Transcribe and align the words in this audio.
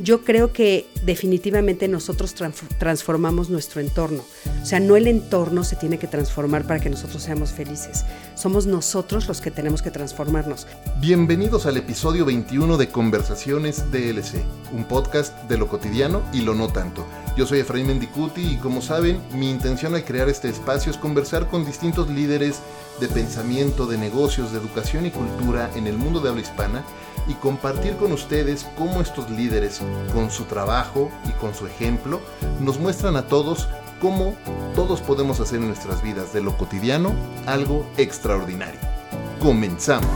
yo 0.00 0.22
creo 0.24 0.52
que 0.52 0.88
definitivamente 1.02 1.88
nosotros 1.88 2.34
transformamos 2.78 3.50
nuestro 3.50 3.80
entorno. 3.80 4.24
O 4.62 4.66
sea, 4.66 4.80
no 4.80 4.96
el 4.96 5.06
entorno 5.06 5.64
se 5.64 5.76
tiene 5.76 5.98
que 5.98 6.06
transformar 6.06 6.66
para 6.66 6.80
que 6.80 6.90
nosotros 6.90 7.22
seamos 7.22 7.50
felices. 7.50 8.04
Somos 8.34 8.66
nosotros 8.66 9.26
los 9.26 9.40
que 9.40 9.50
tenemos 9.50 9.82
que 9.82 9.90
transformarnos. 9.90 10.66
Bienvenidos 11.00 11.66
al 11.66 11.76
episodio 11.76 12.24
21 12.24 12.76
de 12.76 12.88
Conversaciones 12.88 13.90
DLC, 13.90 14.42
un 14.72 14.84
podcast 14.84 15.34
de 15.48 15.58
lo 15.58 15.68
cotidiano 15.68 16.22
y 16.32 16.42
lo 16.42 16.54
no 16.54 16.68
tanto. 16.68 17.04
Yo 17.36 17.46
soy 17.46 17.60
Efraín 17.60 17.88
Mendicuti 17.88 18.42
y 18.42 18.56
como 18.56 18.82
saben, 18.82 19.20
mi 19.34 19.50
intención 19.50 19.94
al 19.94 20.04
crear 20.04 20.28
este 20.28 20.48
espacio 20.48 20.92
es 20.92 20.98
conversar 20.98 21.48
con 21.48 21.64
distintos 21.64 22.08
líderes 22.08 22.60
de 23.00 23.08
pensamiento, 23.08 23.86
de 23.86 23.96
negocios, 23.98 24.52
de 24.52 24.58
educación 24.58 25.06
y 25.06 25.10
cultura 25.10 25.70
en 25.76 25.86
el 25.86 25.96
mundo 25.96 26.20
de 26.20 26.28
habla 26.28 26.42
hispana 26.42 26.84
y 27.28 27.34
compartir 27.34 27.96
con 27.96 28.12
ustedes 28.12 28.66
cómo 28.76 29.00
estos 29.00 29.30
líderes, 29.30 29.80
con 30.14 30.30
su 30.30 30.44
trabajo 30.44 31.10
y 31.28 31.32
con 31.32 31.54
su 31.54 31.66
ejemplo, 31.66 32.20
nos 32.60 32.80
muestran 32.80 33.16
a 33.16 33.26
todos 33.26 33.68
cómo 34.00 34.34
todos 34.74 35.00
podemos 35.00 35.38
hacer 35.40 35.60
en 35.60 35.68
nuestras 35.68 36.02
vidas 36.02 36.32
de 36.32 36.40
lo 36.40 36.56
cotidiano 36.56 37.12
algo 37.46 37.86
extraordinario. 37.96 38.80
Comenzamos. 39.40 40.08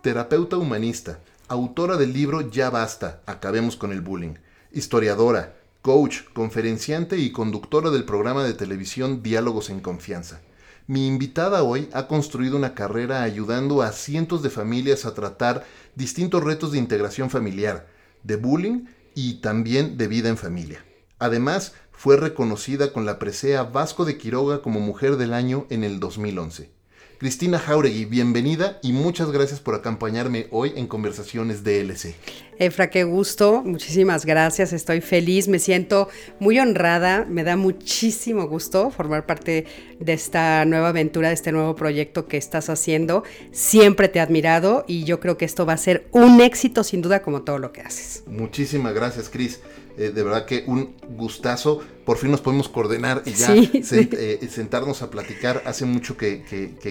Terapeuta 0.00 0.58
humanista 0.58 1.18
autora 1.48 1.96
del 1.96 2.12
libro 2.12 2.50
Ya 2.50 2.70
basta, 2.70 3.22
acabemos 3.26 3.76
con 3.76 3.92
el 3.92 4.00
bullying, 4.00 4.34
historiadora, 4.72 5.54
coach, 5.82 6.22
conferenciante 6.32 7.18
y 7.18 7.32
conductora 7.32 7.90
del 7.90 8.04
programa 8.04 8.44
de 8.44 8.54
televisión 8.54 9.22
Diálogos 9.22 9.68
en 9.68 9.80
Confianza. 9.80 10.40
Mi 10.86 11.06
invitada 11.06 11.62
hoy 11.62 11.88
ha 11.92 12.08
construido 12.08 12.56
una 12.56 12.74
carrera 12.74 13.22
ayudando 13.22 13.82
a 13.82 13.92
cientos 13.92 14.42
de 14.42 14.50
familias 14.50 15.04
a 15.04 15.14
tratar 15.14 15.64
distintos 15.94 16.42
retos 16.42 16.72
de 16.72 16.78
integración 16.78 17.30
familiar, 17.30 17.88
de 18.22 18.36
bullying 18.36 18.86
y 19.14 19.34
también 19.40 19.96
de 19.98 20.08
vida 20.08 20.28
en 20.28 20.36
familia. 20.36 20.84
Además, 21.18 21.74
fue 21.92 22.16
reconocida 22.16 22.92
con 22.92 23.06
la 23.06 23.18
presea 23.18 23.62
Vasco 23.62 24.04
de 24.04 24.18
Quiroga 24.18 24.62
como 24.62 24.80
Mujer 24.80 25.16
del 25.16 25.32
Año 25.32 25.66
en 25.70 25.84
el 25.84 26.00
2011. 26.00 26.73
Cristina 27.18 27.58
Jauregui, 27.58 28.06
bienvenida 28.06 28.78
y 28.82 28.92
muchas 28.92 29.30
gracias 29.30 29.60
por 29.60 29.74
acompañarme 29.74 30.48
hoy 30.50 30.72
en 30.76 30.88
Conversaciones 30.88 31.62
DLC. 31.62 32.14
Efra, 32.58 32.90
qué 32.90 33.04
gusto, 33.04 33.62
muchísimas 33.64 34.26
gracias, 34.26 34.72
estoy 34.72 35.00
feliz, 35.00 35.46
me 35.48 35.58
siento 35.58 36.08
muy 36.40 36.58
honrada, 36.58 37.24
me 37.24 37.44
da 37.44 37.56
muchísimo 37.56 38.48
gusto 38.48 38.90
formar 38.90 39.26
parte 39.26 39.64
de 40.00 40.12
esta 40.12 40.64
nueva 40.64 40.88
aventura, 40.88 41.28
de 41.28 41.34
este 41.34 41.52
nuevo 41.52 41.76
proyecto 41.76 42.26
que 42.26 42.36
estás 42.36 42.68
haciendo. 42.68 43.22
Siempre 43.52 44.08
te 44.08 44.18
he 44.18 44.22
admirado 44.22 44.84
y 44.88 45.04
yo 45.04 45.20
creo 45.20 45.36
que 45.36 45.44
esto 45.44 45.66
va 45.66 45.74
a 45.74 45.78
ser 45.78 46.08
un 46.10 46.40
éxito 46.40 46.82
sin 46.84 47.00
duda 47.00 47.22
como 47.22 47.42
todo 47.42 47.58
lo 47.58 47.72
que 47.72 47.80
haces. 47.80 48.24
Muchísimas 48.26 48.92
gracias, 48.92 49.28
Cris. 49.28 49.60
Eh, 49.96 50.10
de 50.10 50.22
verdad 50.22 50.44
que 50.44 50.64
un 50.66 50.94
gustazo. 51.16 51.80
Por 52.04 52.18
fin 52.18 52.30
nos 52.30 52.42
podemos 52.42 52.68
coordinar 52.68 53.22
y 53.24 53.32
ya 53.32 53.54
eh, 53.54 54.48
sentarnos 54.50 55.00
a 55.02 55.10
platicar. 55.10 55.62
Hace 55.64 55.86
mucho 55.86 56.16
que, 56.16 56.44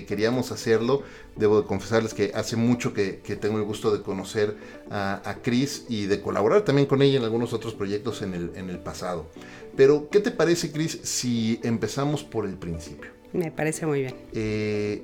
queríamos 0.07 0.51
hacerlo. 0.51 1.03
Debo 1.35 1.61
de 1.61 1.67
confesarles 1.67 2.13
que 2.13 2.31
hace 2.33 2.55
mucho 2.55 2.93
que, 2.93 3.21
tengo 3.39 3.57
el 3.57 3.63
gusto 3.63 3.95
de 3.95 4.01
conocer 4.01 4.55
a, 4.89 5.21
a 5.29 5.35
Cris 5.41 5.85
y 5.87 6.05
de 6.05 6.21
colaborar 6.21 6.63
también 6.63 6.87
con 6.87 7.01
ella 7.01 7.17
en 7.17 7.23
algunos 7.23 7.53
otros 7.53 7.73
proyectos 7.73 8.21
en 8.21 8.33
el, 8.33 8.51
en 8.55 8.69
el 8.69 8.79
pasado. 8.79 9.27
Pero, 9.75 10.09
¿qué 10.09 10.19
te 10.19 10.31
parece, 10.31 10.71
Cris, 10.71 10.99
si 11.03 11.59
empezamos 11.63 12.23
por 12.23 12.45
el 12.45 12.55
principio? 12.55 13.11
Me 13.33 13.51
parece 13.51 13.85
muy 13.85 14.01
bien. 14.01 14.15
Eh, 14.33 15.03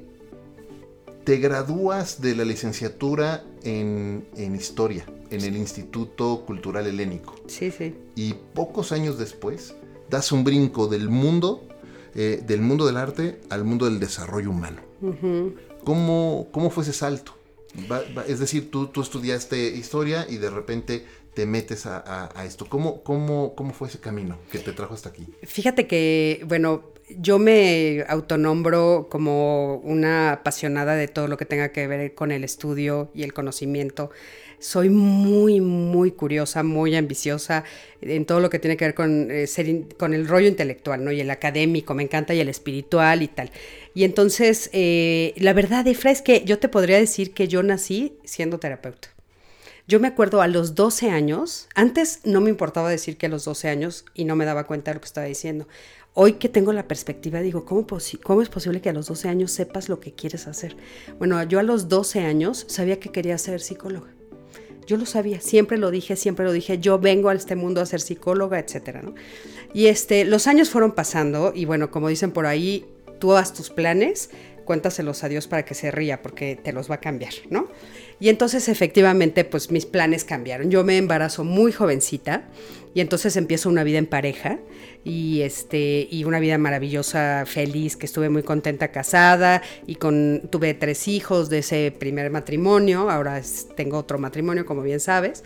te 1.23 1.37
gradúas 1.37 2.21
de 2.21 2.35
la 2.35 2.45
licenciatura 2.45 3.43
en, 3.63 4.25
en 4.35 4.55
historia 4.55 5.05
en 5.29 5.41
el 5.41 5.55
Instituto 5.55 6.43
Cultural 6.45 6.87
Helénico. 6.87 7.35
Sí, 7.47 7.71
sí. 7.71 7.95
Y 8.15 8.33
pocos 8.53 8.91
años 8.91 9.17
después 9.17 9.75
das 10.09 10.31
un 10.31 10.43
brinco 10.43 10.87
del 10.87 11.09
mundo, 11.09 11.67
eh, 12.15 12.41
del 12.45 12.61
mundo 12.61 12.85
del 12.85 12.97
arte 12.97 13.41
al 13.49 13.63
mundo 13.63 13.85
del 13.85 13.99
desarrollo 13.99 14.49
humano. 14.49 14.81
¿Cómo, 15.83 16.49
¿Cómo, 16.51 16.69
fue 16.69 16.83
ese 16.83 16.93
salto? 16.93 17.35
es 18.27 18.39
decir, 18.39 18.71
tú, 18.71 18.87
tú, 18.87 19.01
estudiaste 19.01 19.69
historia 19.69 20.25
y 20.27 20.37
de 20.37 20.49
repente 20.49 21.05
te 21.33 21.45
metes 21.45 21.85
a, 21.85 22.29
esto. 22.43 22.65
¿Cómo, 22.67 23.03
cómo, 23.03 23.53
¿Cómo 23.55 23.73
fue 23.73 23.87
ese 23.87 23.99
camino 23.99 24.39
que 24.51 24.59
te 24.59 24.73
trajo 24.73 24.93
hasta 24.93 25.09
aquí? 25.09 25.27
Fíjate 25.43 25.87
que, 25.87 26.43
bueno, 26.47 26.83
yo 27.09 27.39
me 27.39 28.03
autonombro 28.07 29.07
como 29.09 29.77
una 29.77 30.33
apasionada 30.33 30.95
de 30.95 31.07
todo 31.07 31.27
lo 31.27 31.37
que 31.37 31.45
tenga 31.45 31.71
que 31.71 31.87
ver 31.87 32.13
con 32.13 32.31
el 32.31 32.43
estudio 32.43 33.09
y 33.13 33.23
el 33.23 33.33
conocimiento 33.33 34.11
soy 34.59 34.89
muy, 34.89 35.61
muy 35.61 36.11
curiosa, 36.11 36.63
muy 36.63 36.95
ambiciosa 36.95 37.63
en 38.01 38.25
todo 38.25 38.39
lo 38.39 38.49
que 38.49 38.59
tiene 38.59 38.77
que 38.77 38.85
ver 38.85 38.93
con, 38.93 39.29
eh, 39.31 39.47
con 39.97 40.13
el 40.13 40.27
rollo 40.27 40.47
intelectual, 40.47 41.03
¿no? 41.03 41.11
Y 41.11 41.21
el 41.21 41.29
académico, 41.29 41.93
me 41.93 42.03
encanta, 42.03 42.33
y 42.33 42.39
el 42.39 42.49
espiritual 42.49 43.23
y 43.23 43.27
tal. 43.27 43.51
Y 43.93 44.03
entonces, 44.03 44.69
eh, 44.73 45.33
la 45.37 45.53
verdad, 45.53 45.87
Efra, 45.87 46.11
es 46.11 46.21
que 46.21 46.43
yo 46.45 46.59
te 46.59 46.69
podría 46.69 46.97
decir 46.97 47.33
que 47.33 47.47
yo 47.47 47.63
nací 47.63 48.17
siendo 48.23 48.59
terapeuta. 48.59 49.09
Yo 49.87 49.99
me 49.99 50.07
acuerdo 50.07 50.41
a 50.41 50.47
los 50.47 50.75
12 50.75 51.09
años, 51.09 51.67
antes 51.73 52.19
no 52.23 52.41
me 52.41 52.51
importaba 52.51 52.91
decir 52.91 53.17
que 53.17 53.25
a 53.25 53.29
los 53.29 53.45
12 53.45 53.69
años 53.69 54.05
y 54.13 54.25
no 54.25 54.35
me 54.35 54.45
daba 54.45 54.67
cuenta 54.67 54.91
de 54.91 54.95
lo 54.95 55.01
que 55.01 55.07
estaba 55.07 55.25
diciendo. 55.25 55.67
Hoy 56.13 56.33
que 56.33 56.47
tengo 56.47 56.73
la 56.73 56.87
perspectiva, 56.87 57.39
digo, 57.39 57.65
¿cómo, 57.65 57.87
¿cómo, 58.23 58.41
es 58.43 58.49
posible 58.49 58.81
que 58.81 58.89
a 58.89 58.93
los 58.93 59.07
12 59.07 59.29
años 59.29 59.51
sepas 59.51 59.89
lo 59.89 59.99
que 59.99 60.13
quieres 60.13 60.45
hacer? 60.45 60.75
Bueno, 61.17 61.41
yo 61.41 61.59
a 61.59 61.63
los 61.63 61.89
12 61.89 62.19
años 62.19 62.65
sabía 62.67 62.99
que 62.99 63.09
quería 63.09 63.37
ser 63.39 63.61
psicóloga. 63.61 64.18
Yo 64.89 64.97
lo 64.97 65.05
sabía, 65.05 65.39
siempre 65.39 65.77
lo 65.77 65.91
dije, 65.91 66.15
siempre 66.15 66.43
lo 66.43 66.51
dije, 66.51 66.79
yo 66.79 66.97
vengo 66.97 67.29
a 67.29 67.35
este 67.35 67.55
mundo 67.55 67.79
a 67.79 67.85
ser 67.85 68.01
psicóloga, 68.01 68.57
etcétera, 68.57 69.03
¿no? 69.03 69.13
Y 69.71 69.85
este, 69.85 70.25
los 70.25 70.47
años 70.47 70.71
fueron 70.71 70.93
pasando 70.93 71.51
y 71.53 71.65
bueno, 71.65 71.91
como 71.91 72.09
dicen 72.09 72.31
por 72.31 72.47
ahí, 72.47 72.87
tú 73.19 73.35
haz 73.35 73.53
tus 73.53 73.69
planes, 73.69 74.31
cuéntaselos 74.65 75.23
a 75.23 75.29
Dios 75.29 75.45
para 75.45 75.63
que 75.63 75.75
se 75.75 75.91
ría 75.91 76.23
porque 76.23 76.55
te 76.55 76.73
los 76.73 76.89
va 76.89 76.95
a 76.95 76.99
cambiar, 77.01 77.33
¿no? 77.51 77.67
Y 78.19 78.29
entonces 78.29 78.67
efectivamente 78.67 79.45
pues 79.45 79.69
mis 79.69 79.85
planes 79.85 80.23
cambiaron. 80.23 80.71
Yo 80.71 80.83
me 80.83 80.97
embarazo 80.97 81.43
muy 81.43 81.71
jovencita 81.71 82.49
y 82.95 83.01
entonces 83.01 83.35
empiezo 83.35 83.69
una 83.69 83.83
vida 83.83 83.99
en 83.99 84.07
pareja 84.07 84.57
y 85.03 85.41
este 85.41 86.07
y 86.11 86.23
una 86.25 86.39
vida 86.39 86.57
maravillosa, 86.57 87.45
feliz, 87.45 87.95
que 87.95 88.05
estuve 88.05 88.29
muy 88.29 88.43
contenta 88.43 88.91
casada 88.91 89.61
y 89.87 89.95
con 89.95 90.43
tuve 90.49 90.73
tres 90.73 91.07
hijos 91.07 91.49
de 91.49 91.59
ese 91.59 91.93
primer 91.97 92.31
matrimonio, 92.31 93.09
ahora 93.09 93.41
tengo 93.75 93.97
otro 93.97 94.19
matrimonio 94.19 94.65
como 94.65 94.81
bien 94.81 94.99
sabes, 94.99 95.43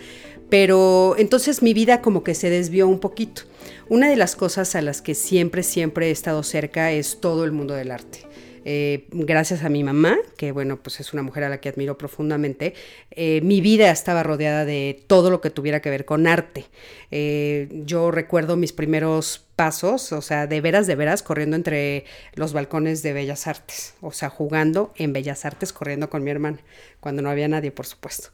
pero 0.50 1.16
entonces 1.18 1.62
mi 1.62 1.74
vida 1.74 2.02
como 2.02 2.24
que 2.24 2.36
se 2.36 2.50
desvió 2.50 2.88
un 2.88 3.00
poquito. 3.00 3.44
Una 3.90 4.10
de 4.10 4.16
las 4.16 4.36
cosas 4.36 4.76
a 4.76 4.82
las 4.82 5.02
que 5.02 5.16
siempre 5.16 5.64
siempre 5.64 6.08
he 6.08 6.12
estado 6.12 6.42
cerca 6.44 6.92
es 6.92 7.20
todo 7.20 7.44
el 7.44 7.52
mundo 7.52 7.74
del 7.74 7.92
arte. 7.92 8.20
Eh, 8.66 9.08
gracias 9.12 9.64
a 9.64 9.70
mi 9.70 9.84
mamá, 9.84 10.18
que 10.38 10.52
bueno, 10.52 10.82
pues 10.82 11.00
es 11.00 11.14
una 11.14 11.22
mujer 11.22 11.44
a 11.44 11.50
la 11.50 11.60
que 11.60 11.70
admiro 11.70 11.98
profundamente, 11.98 12.74
eh, 13.12 13.42
mi 13.42 13.60
vida 13.62 13.92
estaba 13.92 14.24
rodeada 14.24 14.64
de 14.64 15.04
todo 15.08 15.30
lo 15.30 15.42
que 15.42 15.50
tuviera 15.50 15.82
que 15.82 15.90
ver 15.90 16.06
con 16.06 16.28
arte. 16.28 16.66
Eh, 17.12 17.68
yo 17.86 18.12
recuerdo 18.12 18.56
mis 18.56 18.72
primeros 18.72 19.46
pasos, 19.56 20.12
o 20.14 20.22
sea, 20.22 20.48
de 20.48 20.62
veras, 20.62 20.88
de 20.88 20.96
veras, 20.96 21.24
corriendo 21.24 21.56
entre 21.56 22.06
los 22.36 22.54
balcones 22.54 23.04
de 23.04 23.14
Bellas 23.14 23.48
Artes, 23.48 23.96
o 24.02 24.12
sea, 24.12 24.30
jugando 24.30 24.94
en 24.96 25.14
Bellas 25.14 25.46
Artes, 25.46 25.74
corriendo 25.74 26.10
con 26.10 26.24
mi 26.24 26.32
hermana, 26.32 26.60
cuando 27.00 27.22
no 27.22 27.30
había 27.30 27.48
nadie, 27.48 27.72
por 27.72 27.86
supuesto. 27.86 28.30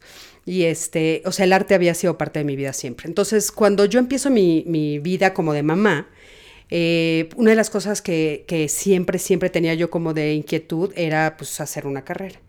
Y 0.45 0.63
este, 0.63 1.21
o 1.25 1.31
sea, 1.31 1.45
el 1.45 1.53
arte 1.53 1.75
había 1.75 1.93
sido 1.93 2.17
parte 2.17 2.39
de 2.39 2.45
mi 2.45 2.55
vida 2.55 2.73
siempre. 2.73 3.07
Entonces, 3.07 3.51
cuando 3.51 3.85
yo 3.85 3.99
empiezo 3.99 4.29
mi, 4.29 4.63
mi 4.67 4.99
vida 4.99 5.33
como 5.33 5.53
de 5.53 5.63
mamá, 5.63 6.07
eh, 6.69 7.29
una 7.35 7.51
de 7.51 7.55
las 7.55 7.69
cosas 7.69 8.01
que, 8.01 8.67
siempre, 8.69 9.19
siempre 9.19 9.49
tenía 9.49 9.73
yo 9.73 9.89
como 9.89 10.13
de 10.13 10.33
inquietud 10.33 10.91
era 10.95 11.35
pues 11.37 11.59
hacer 11.61 11.87
una 11.87 12.03
carrera. 12.03 12.39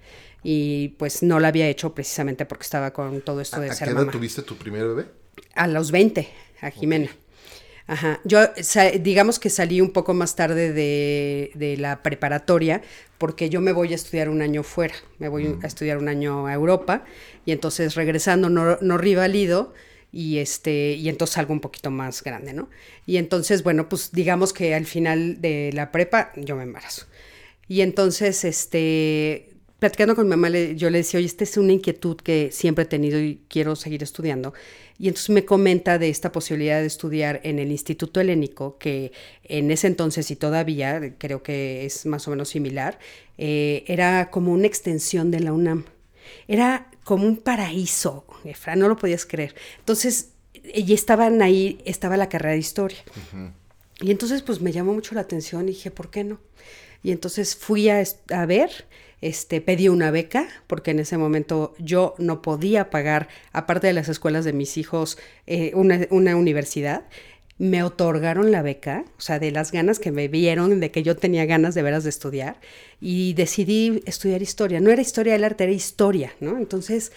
Y 0.43 0.89
pues 0.99 1.23
no 1.23 1.39
la 1.39 1.49
había 1.49 1.69
hecho 1.69 1.95
precisamente 1.95 2.47
porque 2.47 2.63
estaba 2.63 2.93
con 2.93 3.21
todo 3.21 3.41
esto 3.41 3.61
de 3.61 3.71
¿A 3.71 3.75
ser 3.75 3.89
qué 3.89 3.95
edad 3.95 4.07
tuviste 4.09 4.43
tu 4.43 4.57
primer 4.57 4.87
bebé? 4.87 5.07
A 5.55 5.67
los 5.67 5.91
20, 5.91 6.29
a 6.63 6.71
Jimena. 6.71 7.11
Ajá. 7.87 8.21
Yo, 8.25 8.39
digamos 9.01 9.39
que 9.39 9.51
salí 9.51 9.81
un 9.81 9.91
poco 9.91 10.15
más 10.15 10.37
tarde 10.37 10.73
de, 10.73 11.77
la 11.79 12.03
preparatoria 12.03 12.83
porque 13.19 13.51
yo 13.51 13.61
me 13.61 13.73
voy 13.73 13.93
a 13.93 13.97
estudiar 13.97 14.29
un 14.29 14.43
año 14.43 14.63
fuera, 14.63 14.95
me 15.19 15.29
voy 15.29 15.49
mm. 15.49 15.65
a 15.65 15.67
estudiar 15.67 15.99
un 15.99 16.09
año 16.09 16.47
a 16.47 16.55
Europa 16.55 17.05
y 17.45 17.53
entonces 17.53 17.97
regresando 17.97 18.49
no, 18.49 18.79
no 18.81 18.97
rivalido 18.97 19.75
y 20.13 20.39
este 20.39 20.95
y 20.95 21.09
entonces 21.09 21.39
algo 21.39 21.53
un 21.53 21.61
poquito 21.61 21.91
más 21.91 22.23
grande, 22.23 22.53
¿no? 22.53 22.69
Y 23.07 23.17
entonces, 23.17 23.63
bueno, 23.63 23.89
pues 23.89 24.13
digamos 24.13 24.53
que 24.53 24.75
al 24.75 24.87
final 24.87 25.41
de 25.41 25.71
la 25.73 25.93
prepa 25.93 26.33
yo 26.37 26.57
me 26.57 26.65
embarazo. 26.65 27.07
Y 27.69 27.83
entonces 27.83 28.45
este 28.45 29.51
platicando 29.81 30.15
con 30.15 30.27
mi 30.27 30.37
mamá, 30.37 30.51
yo 30.51 30.91
le 30.91 30.99
decía, 30.99 31.19
oye, 31.19 31.27
esta 31.27 31.43
es 31.43 31.57
una 31.57 31.73
inquietud 31.73 32.19
que 32.19 32.51
siempre 32.53 32.85
he 32.85 32.87
tenido 32.87 33.19
y 33.19 33.41
quiero 33.49 33.75
seguir 33.75 34.03
estudiando. 34.03 34.53
Y 34.99 35.09
entonces 35.09 35.31
me 35.31 35.47
comenta 35.47 35.99
de 35.99 36.11
esta 36.11 36.31
posibilidad 36.31 36.81
de 36.81 36.87
estudiar 36.87 37.41
en 37.43 37.59
el 37.59 37.73
Instituto 37.73 38.21
Helénico, 38.21 38.77
que 38.77 39.13
en 39.43 39.71
ese 39.71 39.87
entonces 39.87 40.31
y 40.31 40.37
todavía 40.37 41.15
creo 41.17 41.43
que 41.43 41.87
es 41.87 42.05
más 42.05 42.29
o 42.29 42.31
menos 42.31 42.51
similar, 42.51 42.99
eh, 43.39 43.83
era 43.87 44.31
como 44.31 44.53
una 44.53 44.67
extensión 44.67 45.31
de 45.31 45.41
la 45.41 45.55
UNAM. 45.55 45.87
Era 46.47 46.91
como 47.03 47.27
un 47.27 47.39
paraíso, 47.39 48.27
Efra, 48.45 48.77
no 48.77 48.89
lo 48.89 48.97
podías 48.97 49.27
creer. 49.27 49.55
Entonces, 49.79 50.31
y 50.53 50.93
estaban 50.93 51.43
ahí, 51.43 51.81
estaba 51.85 52.17
la 52.17 52.29
carrera 52.29 52.53
de 52.53 52.59
historia. 52.59 52.99
Y 54.01 54.11
entonces, 54.11 54.43
pues 54.43 54.61
me 54.61 54.73
llamó 54.73 54.95
mucho 54.95 55.15
la 55.15 55.21
atención 55.23 55.65
y 55.65 55.73
dije, 55.73 55.91
¿por 55.91 56.11
qué 56.11 56.25
no? 56.25 56.41
Y 57.03 57.13
entonces 57.13 57.57
fui 57.57 57.89
a, 57.89 58.03
a 58.31 58.47
ver 58.47 58.71
este, 59.21 59.61
pedí 59.61 59.89
una 59.89 60.11
beca, 60.11 60.49
porque 60.67 60.93
en 60.93 61.01
ese 61.01 61.19
momento 61.19 61.75
yo 61.79 62.15
no 62.19 62.43
podía 62.43 62.91
pagar, 62.91 63.29
aparte 63.53 63.87
de 63.87 63.93
las 63.93 64.09
escuelas 64.09 64.45
de 64.45 64.53
mis 64.53 64.79
hijos, 64.79 65.19
eh, 65.47 65.73
una, 65.75 66.07
una 66.11 66.37
universidad 66.37 67.05
me 67.59 67.83
otorgaron 67.83 68.51
la 68.51 68.63
beca, 68.63 69.05
o 69.19 69.21
sea, 69.21 69.39
de 69.39 69.51
las 69.51 69.71
ganas 69.71 69.99
que 69.99 70.11
me 70.11 70.29
vieron, 70.29 70.81
de 70.81 70.91
que 70.91 71.03
yo 71.03 71.15
tenía 71.17 71.45
ganas 71.45 71.75
de 71.75 71.83
veras 71.83 72.05
de 72.05 72.11
estudiar, 72.11 72.59
y 73.03 73.35
decidí 73.35 74.03
estudiar 74.07 74.41
historia. 74.41 74.81
No 74.81 74.91
era 74.91 75.03
historia 75.03 75.35
del 75.35 75.45
arte, 75.45 75.65
era 75.65 75.73
historia, 75.75 76.33
¿no? 76.41 76.57
Entonces, 76.57 77.13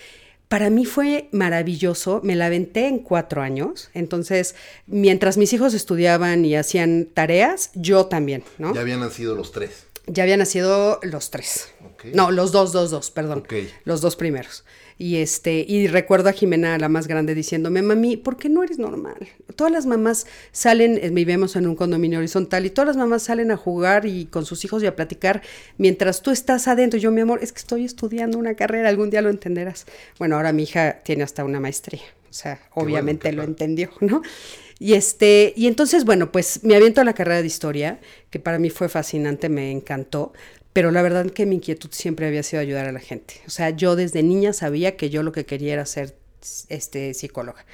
para 0.53 0.69
mí 0.69 0.85
fue 0.85 1.29
maravilloso, 1.31 2.21
me 2.23 2.35
la 2.35 2.45
aventé 2.45 2.87
en 2.87 2.99
cuatro 2.99 3.41
años, 3.41 3.89
entonces, 3.95 4.53
mientras 4.85 5.35
mis 5.35 5.51
hijos 5.51 5.73
estudiaban 5.73 6.45
y 6.45 6.55
hacían 6.55 7.07
tareas, 7.11 7.71
yo 7.73 8.05
también, 8.05 8.43
¿no? 8.59 8.71
Ya 8.71 8.81
habían 8.81 8.99
nacido 8.99 9.33
los 9.33 9.51
tres. 9.51 9.87
Ya 10.05 10.21
habían 10.21 10.37
nacido 10.37 10.99
los 11.01 11.31
tres. 11.31 11.69
No, 12.13 12.29
los 12.29 12.51
dos, 12.51 12.71
dos, 12.71 12.91
dos, 12.91 13.09
perdón. 13.09 13.47
Los 13.83 14.01
dos 14.01 14.15
primeros. 14.15 14.63
Y 15.03 15.17
este, 15.17 15.65
y 15.67 15.87
recuerdo 15.87 16.29
a 16.29 16.31
Jimena, 16.31 16.77
la 16.77 16.87
más 16.87 17.09
grande, 17.09 17.35
diciéndome, 17.35 17.81
mami, 17.81 18.15
¿por 18.15 18.37
qué 18.37 18.47
no 18.47 18.63
eres 18.63 18.79
normal? 18.79 19.17
Todas 19.57 19.73
las 19.73 19.85
mamás 19.85 20.25
salen, 20.53 20.97
eh, 20.97 21.09
vivimos 21.09 21.57
en 21.57 21.67
un 21.67 21.75
condominio 21.75 22.19
horizontal, 22.19 22.65
y 22.65 22.69
todas 22.69 22.87
las 22.87 22.95
mamás 22.95 23.23
salen 23.23 23.51
a 23.51 23.57
jugar 23.57 24.05
y 24.05 24.27
con 24.27 24.45
sus 24.45 24.63
hijos 24.63 24.81
y 24.81 24.85
a 24.85 24.95
platicar 24.95 25.41
mientras 25.77 26.21
tú 26.21 26.31
estás 26.31 26.69
adentro. 26.69 26.97
Yo, 26.97 27.11
mi 27.11 27.19
amor, 27.19 27.39
es 27.43 27.51
que 27.51 27.59
estoy 27.59 27.83
estudiando 27.83 28.37
una 28.37 28.53
carrera, 28.53 28.87
algún 28.87 29.09
día 29.09 29.21
lo 29.21 29.29
entenderás. 29.29 29.87
Bueno, 30.19 30.37
ahora 30.37 30.53
mi 30.53 30.63
hija 30.63 31.01
tiene 31.03 31.23
hasta 31.23 31.43
una 31.43 31.59
maestría. 31.59 32.03
O 32.29 32.33
sea, 32.33 32.61
obviamente 32.73 33.29
lo 33.33 33.43
entendió, 33.43 33.89
¿no? 33.99 34.21
Y 34.79 34.93
este, 34.93 35.53
y 35.57 35.67
entonces, 35.67 36.05
bueno, 36.05 36.31
pues 36.31 36.63
me 36.63 36.77
aviento 36.77 37.01
a 37.01 37.03
la 37.03 37.13
carrera 37.13 37.41
de 37.41 37.47
historia, 37.47 37.99
que 38.29 38.39
para 38.39 38.57
mí 38.57 38.69
fue 38.69 38.87
fascinante, 38.87 39.49
me 39.49 39.69
encantó, 39.69 40.31
pero 40.73 40.91
la 40.91 41.03
verdad 41.03 41.29
que 41.29 41.45
mi 41.45 41.55
inquietud 41.55 41.89
siempre 41.91 42.27
había 42.27 42.43
sido 42.43 42.61
ayudar 42.61 42.87
a 42.87 42.91
la 42.91 42.99
gente. 42.99 43.35
O 43.47 43.51
sea, 43.51 43.69
yo 43.69 43.95
desde 43.95 44.23
niña 44.23 44.53
sabía 44.53 44.97
que 44.97 45.09
yo 45.11 45.21
lo 45.21 45.31
que 45.31 45.45
quería 45.45 45.73
era 45.73 45.85
ser 45.85 46.15
este, 46.69 47.13
psicóloga. 47.13 47.65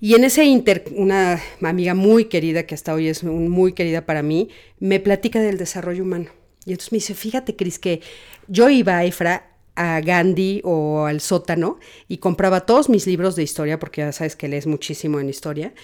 Y 0.00 0.14
en 0.14 0.24
ese 0.24 0.44
inter, 0.44 0.84
una 0.94 1.40
amiga 1.60 1.94
muy 1.94 2.26
querida, 2.26 2.64
que 2.64 2.74
hasta 2.74 2.94
hoy 2.94 3.08
es 3.08 3.24
muy 3.24 3.72
querida 3.72 4.06
para 4.06 4.22
mí, 4.22 4.48
me 4.78 5.00
platica 5.00 5.40
del 5.40 5.58
desarrollo 5.58 6.04
humano. 6.04 6.30
Y 6.64 6.70
entonces 6.72 6.92
me 6.92 6.96
dice, 6.96 7.14
fíjate, 7.14 7.56
Cris, 7.56 7.78
que 7.78 8.00
yo 8.46 8.70
iba 8.70 8.96
a 8.96 9.04
Efra 9.04 9.50
a 9.74 10.00
Gandhi 10.00 10.60
o 10.64 11.04
al 11.04 11.20
sótano 11.20 11.78
y 12.08 12.18
compraba 12.18 12.66
todos 12.66 12.88
mis 12.88 13.06
libros 13.06 13.36
de 13.36 13.42
historia, 13.42 13.78
porque 13.78 14.00
ya 14.00 14.12
sabes 14.12 14.34
que 14.34 14.48
lees 14.48 14.66
muchísimo 14.66 15.20
en 15.20 15.28
historia, 15.28 15.74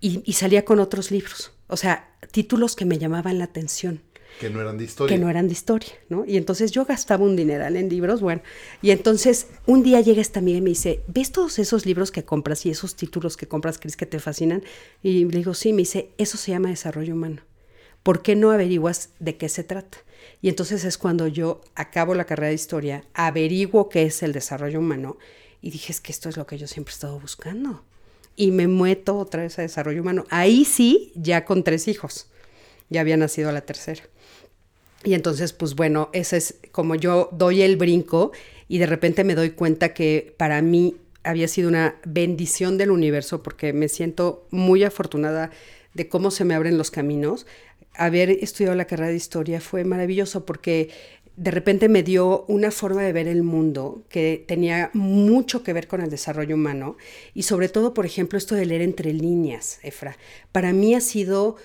y, 0.00 0.22
y 0.24 0.32
salía 0.34 0.64
con 0.64 0.78
otros 0.80 1.10
libros. 1.10 1.52
O 1.66 1.76
sea, 1.76 2.16
títulos 2.32 2.74
que 2.74 2.84
me 2.84 2.98
llamaban 2.98 3.38
la 3.38 3.44
atención. 3.44 4.02
Que 4.40 4.48
no 4.48 4.58
eran 4.62 4.78
de 4.78 4.84
historia. 4.84 5.14
Que 5.14 5.22
no 5.22 5.28
eran 5.28 5.48
de 5.48 5.52
historia, 5.52 5.92
¿no? 6.08 6.24
Y 6.24 6.38
entonces 6.38 6.72
yo 6.72 6.86
gastaba 6.86 7.22
un 7.24 7.36
dineral 7.36 7.76
en 7.76 7.90
libros, 7.90 8.22
bueno. 8.22 8.40
Y 8.80 8.90
entonces 8.90 9.48
un 9.66 9.82
día 9.82 10.00
llega 10.00 10.22
esta 10.22 10.40
amiga 10.40 10.56
y 10.56 10.62
me 10.62 10.70
dice, 10.70 11.02
¿ves 11.08 11.30
todos 11.30 11.58
esos 11.58 11.84
libros 11.84 12.10
que 12.10 12.24
compras 12.24 12.64
y 12.64 12.70
esos 12.70 12.96
títulos 12.96 13.36
que 13.36 13.46
compras, 13.46 13.76
crees 13.76 13.98
que 13.98 14.06
te 14.06 14.18
fascinan? 14.18 14.62
Y 15.02 15.26
le 15.26 15.36
digo, 15.36 15.52
sí, 15.52 15.74
me 15.74 15.82
dice, 15.82 16.08
eso 16.16 16.38
se 16.38 16.52
llama 16.52 16.70
desarrollo 16.70 17.12
humano. 17.12 17.42
¿Por 18.02 18.22
qué 18.22 18.34
no 18.34 18.50
averiguas 18.50 19.10
de 19.18 19.36
qué 19.36 19.50
se 19.50 19.62
trata? 19.62 19.98
Y 20.40 20.48
entonces 20.48 20.84
es 20.84 20.96
cuando 20.96 21.26
yo 21.26 21.60
acabo 21.74 22.14
la 22.14 22.24
carrera 22.24 22.48
de 22.48 22.54
historia, 22.54 23.04
averiguo 23.12 23.90
qué 23.90 24.04
es 24.04 24.22
el 24.22 24.32
desarrollo 24.32 24.78
humano 24.78 25.18
y 25.60 25.70
dije, 25.70 25.92
es 25.92 26.00
que 26.00 26.12
esto 26.12 26.30
es 26.30 26.38
lo 26.38 26.46
que 26.46 26.56
yo 26.56 26.66
siempre 26.66 26.92
he 26.92 26.94
estado 26.94 27.20
buscando. 27.20 27.84
Y 28.36 28.52
me 28.52 28.68
mueto 28.68 29.18
otra 29.18 29.42
vez 29.42 29.58
a 29.58 29.62
desarrollo 29.62 30.00
humano. 30.00 30.24
Ahí 30.30 30.64
sí, 30.64 31.12
ya 31.14 31.44
con 31.44 31.62
tres 31.62 31.88
hijos. 31.88 32.30
Ya 32.90 33.00
había 33.00 33.16
nacido 33.16 33.50
la 33.52 33.62
tercera. 33.62 34.02
Y 35.02 35.14
entonces, 35.14 35.52
pues 35.52 35.74
bueno, 35.74 36.10
ese 36.12 36.36
es 36.36 36.56
como 36.72 36.94
yo 36.94 37.30
doy 37.32 37.62
el 37.62 37.76
brinco 37.76 38.32
y 38.68 38.78
de 38.78 38.86
repente 38.86 39.24
me 39.24 39.34
doy 39.34 39.50
cuenta 39.50 39.94
que 39.94 40.34
para 40.36 40.60
mí 40.60 40.96
había 41.22 41.48
sido 41.48 41.68
una 41.68 41.96
bendición 42.04 42.78
del 42.78 42.90
universo 42.90 43.42
porque 43.42 43.72
me 43.72 43.88
siento 43.88 44.46
muy 44.50 44.84
afortunada 44.84 45.50
de 45.94 46.08
cómo 46.08 46.30
se 46.30 46.44
me 46.44 46.54
abren 46.54 46.78
los 46.78 46.90
caminos. 46.90 47.46
Haber 47.94 48.30
estudiado 48.30 48.76
la 48.76 48.86
carrera 48.86 49.10
de 49.10 49.16
historia 49.16 49.60
fue 49.60 49.84
maravilloso 49.84 50.44
porque 50.44 50.90
de 51.36 51.50
repente 51.50 51.88
me 51.88 52.02
dio 52.02 52.44
una 52.48 52.70
forma 52.70 53.02
de 53.02 53.12
ver 53.12 53.26
el 53.26 53.42
mundo 53.42 54.02
que 54.10 54.44
tenía 54.46 54.90
mucho 54.92 55.62
que 55.62 55.72
ver 55.72 55.88
con 55.88 56.02
el 56.02 56.10
desarrollo 56.10 56.54
humano 56.54 56.96
y 57.32 57.44
sobre 57.44 57.70
todo, 57.70 57.94
por 57.94 58.04
ejemplo, 58.04 58.36
esto 58.36 58.54
de 58.54 58.66
leer 58.66 58.82
entre 58.82 59.12
líneas, 59.14 59.78
Efra. 59.82 60.18
Para 60.52 60.72
mí 60.74 60.94
ha 60.94 61.00
sido 61.00 61.56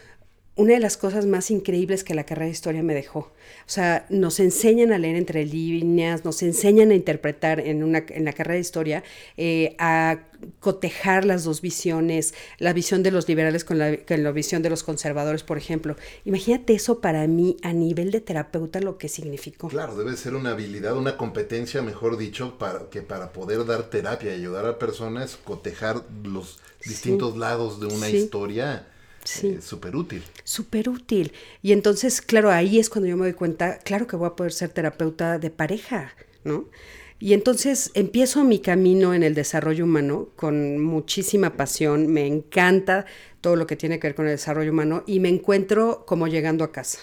una 0.57 0.74
de 0.74 0.80
las 0.80 0.96
cosas 0.96 1.25
más 1.25 1.52
increíbles 1.52 2.06
que 2.06 2.16
la 2.16 2.25
carrera 2.25 2.46
de 2.46 2.52
historia 2.52 2.81
me 2.81 2.94
dejó. 2.94 3.19
O 3.19 3.68
sea, 3.68 4.06
nos 4.10 4.40
enseñan 4.40 4.94
a 4.94 4.98
leer 4.98 5.18
entre 5.18 5.46
líneas, 5.46 6.24
nos 6.24 6.42
enseñan 6.44 6.92
a 6.92 6.96
interpretar 6.96 7.60
en, 7.60 7.84
una, 7.84 8.06
en 8.07 8.24
la 8.24 8.31
carrera 8.31 8.56
de 8.56 8.62
historia, 8.62 9.04
eh, 9.36 9.75
a 9.80 10.19
cotejar 10.62 11.25
las 11.25 11.44
dos 11.44 11.62
visiones, 11.62 12.34
la 12.57 12.72
visión 12.72 13.04
de 13.04 13.12
los 13.12 13.28
liberales 13.28 13.66
con 13.66 13.80
la, 13.80 13.98
con 13.98 14.24
la, 14.24 14.31
visión 14.31 14.62
de 14.62 14.69
los 14.69 14.84
conservadores, 14.84 15.44
por 15.44 15.57
ejemplo. 15.57 15.98
Imagínate 16.24 16.74
eso 16.74 17.01
para 17.01 17.28
mí 17.28 17.58
a 17.62 17.74
nivel 17.74 18.12
de 18.12 18.22
terapeuta 18.22 18.80
lo 18.80 18.98
que 18.98 19.10
significó. 19.10 19.68
Claro, 19.68 19.98
debe 19.98 20.16
ser 20.16 20.36
una 20.36 20.51
habilidad, 20.51 20.96
una 20.96 21.18
competencia, 21.18 21.81
mejor 21.81 22.16
dicho, 22.16 22.58
para 22.58 22.90
que 22.90 23.01
para 23.01 23.34
poder 23.34 23.66
dar 23.66 23.90
terapia 23.90 24.31
y 24.31 24.40
ayudar 24.40 24.66
a 24.66 24.80
personas, 24.80 25.38
cotejar 25.44 26.01
los 26.24 26.60
distintos 26.86 27.36
lados 27.36 27.81
de 27.81 27.88
una 27.88 28.10
historia 28.10 28.88
Sí. 29.25 29.48
Eh, 29.48 29.62
súper 29.62 29.95
útil. 29.95 30.24
Súper 30.44 30.89
útil. 30.89 31.33
Y 31.62 31.74
entonces, 31.74 32.22
claro, 32.22 32.51
ahí 32.51 32.80
es 32.80 32.89
cuando 32.89 33.10
yo 33.10 33.18
me 33.18 33.25
doy 33.25 33.33
cuenta, 33.33 33.80
claro 33.80 34.07
que 34.07 34.16
voy 34.16 34.27
a 34.27 34.36
poder 34.36 34.54
ser 34.54 34.69
terapeuta 34.69 35.39
de 35.39 35.50
pareja, 35.50 36.13
¿no? 36.44 36.66
Y 37.19 37.33
entonces 37.33 37.92
empiezo 37.94 38.44
mi 38.44 38.60
camino 38.60 39.13
en 39.13 39.24
el 39.24 39.36
desarrollo 39.36 39.86
humano 39.86 40.30
con 40.36 40.80
muchísima 40.80 41.56
pasión, 41.56 42.07
me 42.07 42.27
encanta 42.27 43.06
todo 43.42 43.56
lo 43.56 43.68
que 43.68 43.75
tiene 43.75 44.00
que 44.00 44.07
ver 44.07 44.16
con 44.16 44.25
el 44.25 44.31
desarrollo 44.31 44.72
humano 44.72 45.04
y 45.07 45.19
me 45.19 45.30
encuentro 45.30 46.06
como 46.06 46.27
llegando 46.27 46.63
a 46.63 46.72
casa. 46.72 47.00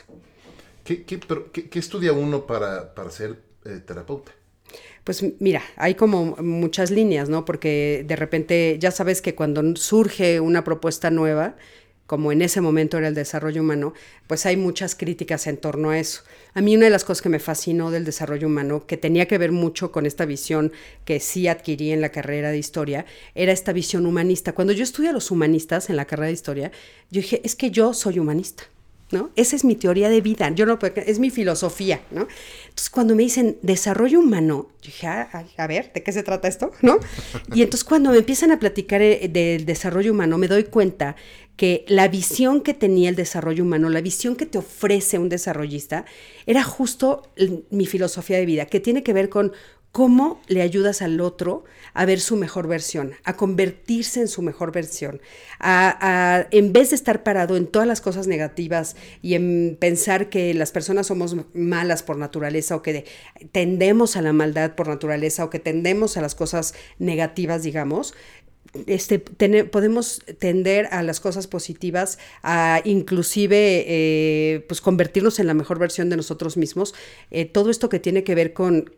¿Qué, 0.85 1.05
qué, 1.05 1.79
estudia 1.79 2.13
uno 2.13 2.47
para, 2.47 2.95
para 2.95 3.11
ser 3.11 3.39
eh, 3.65 3.81
terapeuta? 3.87 4.33
Pues 5.05 5.25
mira, 5.41 5.63
hay 5.77 5.95
como 5.95 6.37
muchas 6.37 6.91
líneas, 6.91 7.29
¿no? 7.29 7.45
Porque 7.45 8.05
de 8.07 8.17
repente 8.17 8.77
ya 8.79 8.91
sabes 8.91 9.23
que 9.23 9.35
cuando 9.35 9.77
surge 9.77 10.41
una 10.41 10.63
propuesta 10.63 11.11
nueva, 11.11 11.57
como 12.13 12.31
en 12.31 12.43
ese 12.43 12.61
momento 12.61 12.99
era 12.99 13.09
el 13.09 13.15
desarrollo 13.15 13.63
humano, 13.63 13.95
pues 14.27 14.45
hay 14.45 14.59
muchas 14.59 14.95
críticas 14.95 15.47
en 15.47 15.57
torno 15.57 15.89
a 15.89 15.99
eso. 15.99 16.21
A 16.53 16.61
mí 16.61 16.77
una 16.77 16.85
de 16.85 16.91
las 16.91 17.05
cosas 17.05 17.23
que 17.23 17.31
me 17.31 17.39
fascinó 17.39 17.91
del 17.91 18.05
desarrollo 18.05 18.49
humano, 18.49 18.87
que 18.87 18.99
tenía 18.99 19.27
que 19.27 19.39
ver 19.39 19.51
mucho 19.51 19.93
con 19.93 20.05
esta 20.05 20.27
visión 20.27 20.73
que 21.07 21.21
sí 21.21 21.49
adquirí 21.49 21.91
en 21.91 22.03
la 22.03 22.11
carrera 22.11 22.51
de 22.51 22.59
historia, 22.59 23.07
era 23.35 23.51
esta 23.51 23.73
visión 23.73 24.05
humanista. 24.05 24.53
Cuando 24.53 24.75
yo 24.75 24.85
estudié 24.85 25.09
a 25.09 25.15
los 25.15 25.31
humanistas 25.31 25.89
en 25.89 25.97
la 25.97 26.05
carrera 26.05 26.27
de 26.27 26.35
historia, 26.35 26.71
yo 27.11 27.23
dije, 27.23 27.41
es 27.45 27.57
que 27.57 27.71
yo 27.71 27.95
soy 27.95 28.19
humanista. 28.19 28.65
¿No? 29.11 29.29
Esa 29.37 29.57
es 29.57 29.63
mi 29.63 29.75
teoría 29.75 30.09
de 30.09 30.23
vida, 30.23 30.49
yo 30.55 30.65
no 30.65 30.79
es 30.81 31.19
mi 31.19 31.29
filosofía, 31.29 32.01
¿no? 32.13 32.27
Entonces, 32.63 32.89
cuando 32.89 33.15
me 33.15 33.23
dicen 33.23 33.59
desarrollo 33.61 34.21
humano, 34.21 34.69
yo 34.81 34.87
dije, 34.87 35.07
ah, 35.07 35.45
a 35.59 35.67
ver, 35.67 35.93
¿de 35.93 36.03
qué 36.03 36.13
se 36.13 36.23
trata 36.23 36.49
esto? 36.49 36.73
¿No? 36.81 36.99
Y 37.55 37.61
entonces 37.61 37.85
cuando 37.85 38.11
me 38.11 38.17
empiezan 38.17 38.53
a 38.53 38.59
platicar 38.59 39.03
eh, 39.03 39.29
del 39.31 39.67
desarrollo 39.67 40.13
humano, 40.13 40.39
me 40.39 40.49
doy 40.49 40.65
cuenta 40.65 41.15
que 41.57 41.85
la 41.89 42.09
visión 42.09 42.63
que 42.63 42.75
tenía 42.75 43.09
el 43.09 43.17
desarrollo 43.17 43.65
humano, 43.65 43.89
la 43.89 44.01
visión 44.01 44.37
que 44.37 44.47
te 44.47 44.59
ofrece 44.59 45.19
un 45.19 45.29
desarrollista, 45.29 46.05
era 46.47 46.63
justo 46.63 47.23
mi 47.71 47.87
filosofía 47.87 48.39
de 48.39 48.47
vida, 48.47 48.67
que 48.67 48.81
tiene 48.81 49.03
que 49.03 49.13
ver 49.13 49.29
con 49.29 49.53
cómo 49.93 50.41
le 50.49 50.63
ayudas 50.63 51.03
al 51.03 51.21
otro 51.21 51.65
a 51.93 52.07
ver 52.07 52.19
su 52.19 52.37
mejor 52.37 52.67
versión, 52.67 53.13
a 53.25 53.37
convertirse 53.37 54.21
en 54.21 54.29
su 54.29 54.41
mejor 54.41 54.73
versión, 54.73 55.21
a, 55.61 56.47
en 56.51 56.73
vez 56.73 56.91
de 56.91 56.97
estar 56.97 57.23
parado 57.23 57.59
en 57.59 57.67
todas 57.67 57.87
las 57.87 58.01
cosas 58.01 58.27
negativas 58.27 58.97
y 59.21 59.35
en 59.35 59.77
pensar 59.79 60.31
que 60.31 60.55
las 60.55 60.73
personas 60.73 61.09
somos 61.09 61.37
malas 61.53 62.03
por 62.03 62.17
naturaleza 62.17 62.75
o 62.75 62.83
que 62.83 63.05
tendemos 63.53 64.17
a 64.17 64.23
la 64.23 64.33
maldad 64.33 64.75
por 64.75 64.89
naturaleza 64.89 65.45
o 65.45 65.51
que 65.51 65.59
tendemos 65.59 66.17
a 66.17 66.23
las 66.23 66.35
cosas 66.35 66.75
negativas, 66.99 67.63
digamos, 67.63 68.15
este, 68.87 69.19
podemos 69.19 70.23
tender 70.39 70.89
a 70.93 71.03
las 71.03 71.21
cosas 71.21 71.47
positivas, 71.47 72.19
a 72.43 72.81
inclusive 72.85 73.85
eh, 73.87 74.65
pues 74.67 74.81
convertirnos 74.81 75.39
en 75.39 75.47
la 75.47 75.55
mejor 75.55 75.79
versión 75.79 76.09
de 76.09 76.17
nosotros 76.17 76.57
mismos. 76.57 76.95
Eh, 77.31 77.45
todo 77.45 77.71
esto 77.71 77.91
que 77.91 78.01
tiene 78.01 78.25
que 78.25 78.35
ver 78.35 78.55
con, 78.55 78.91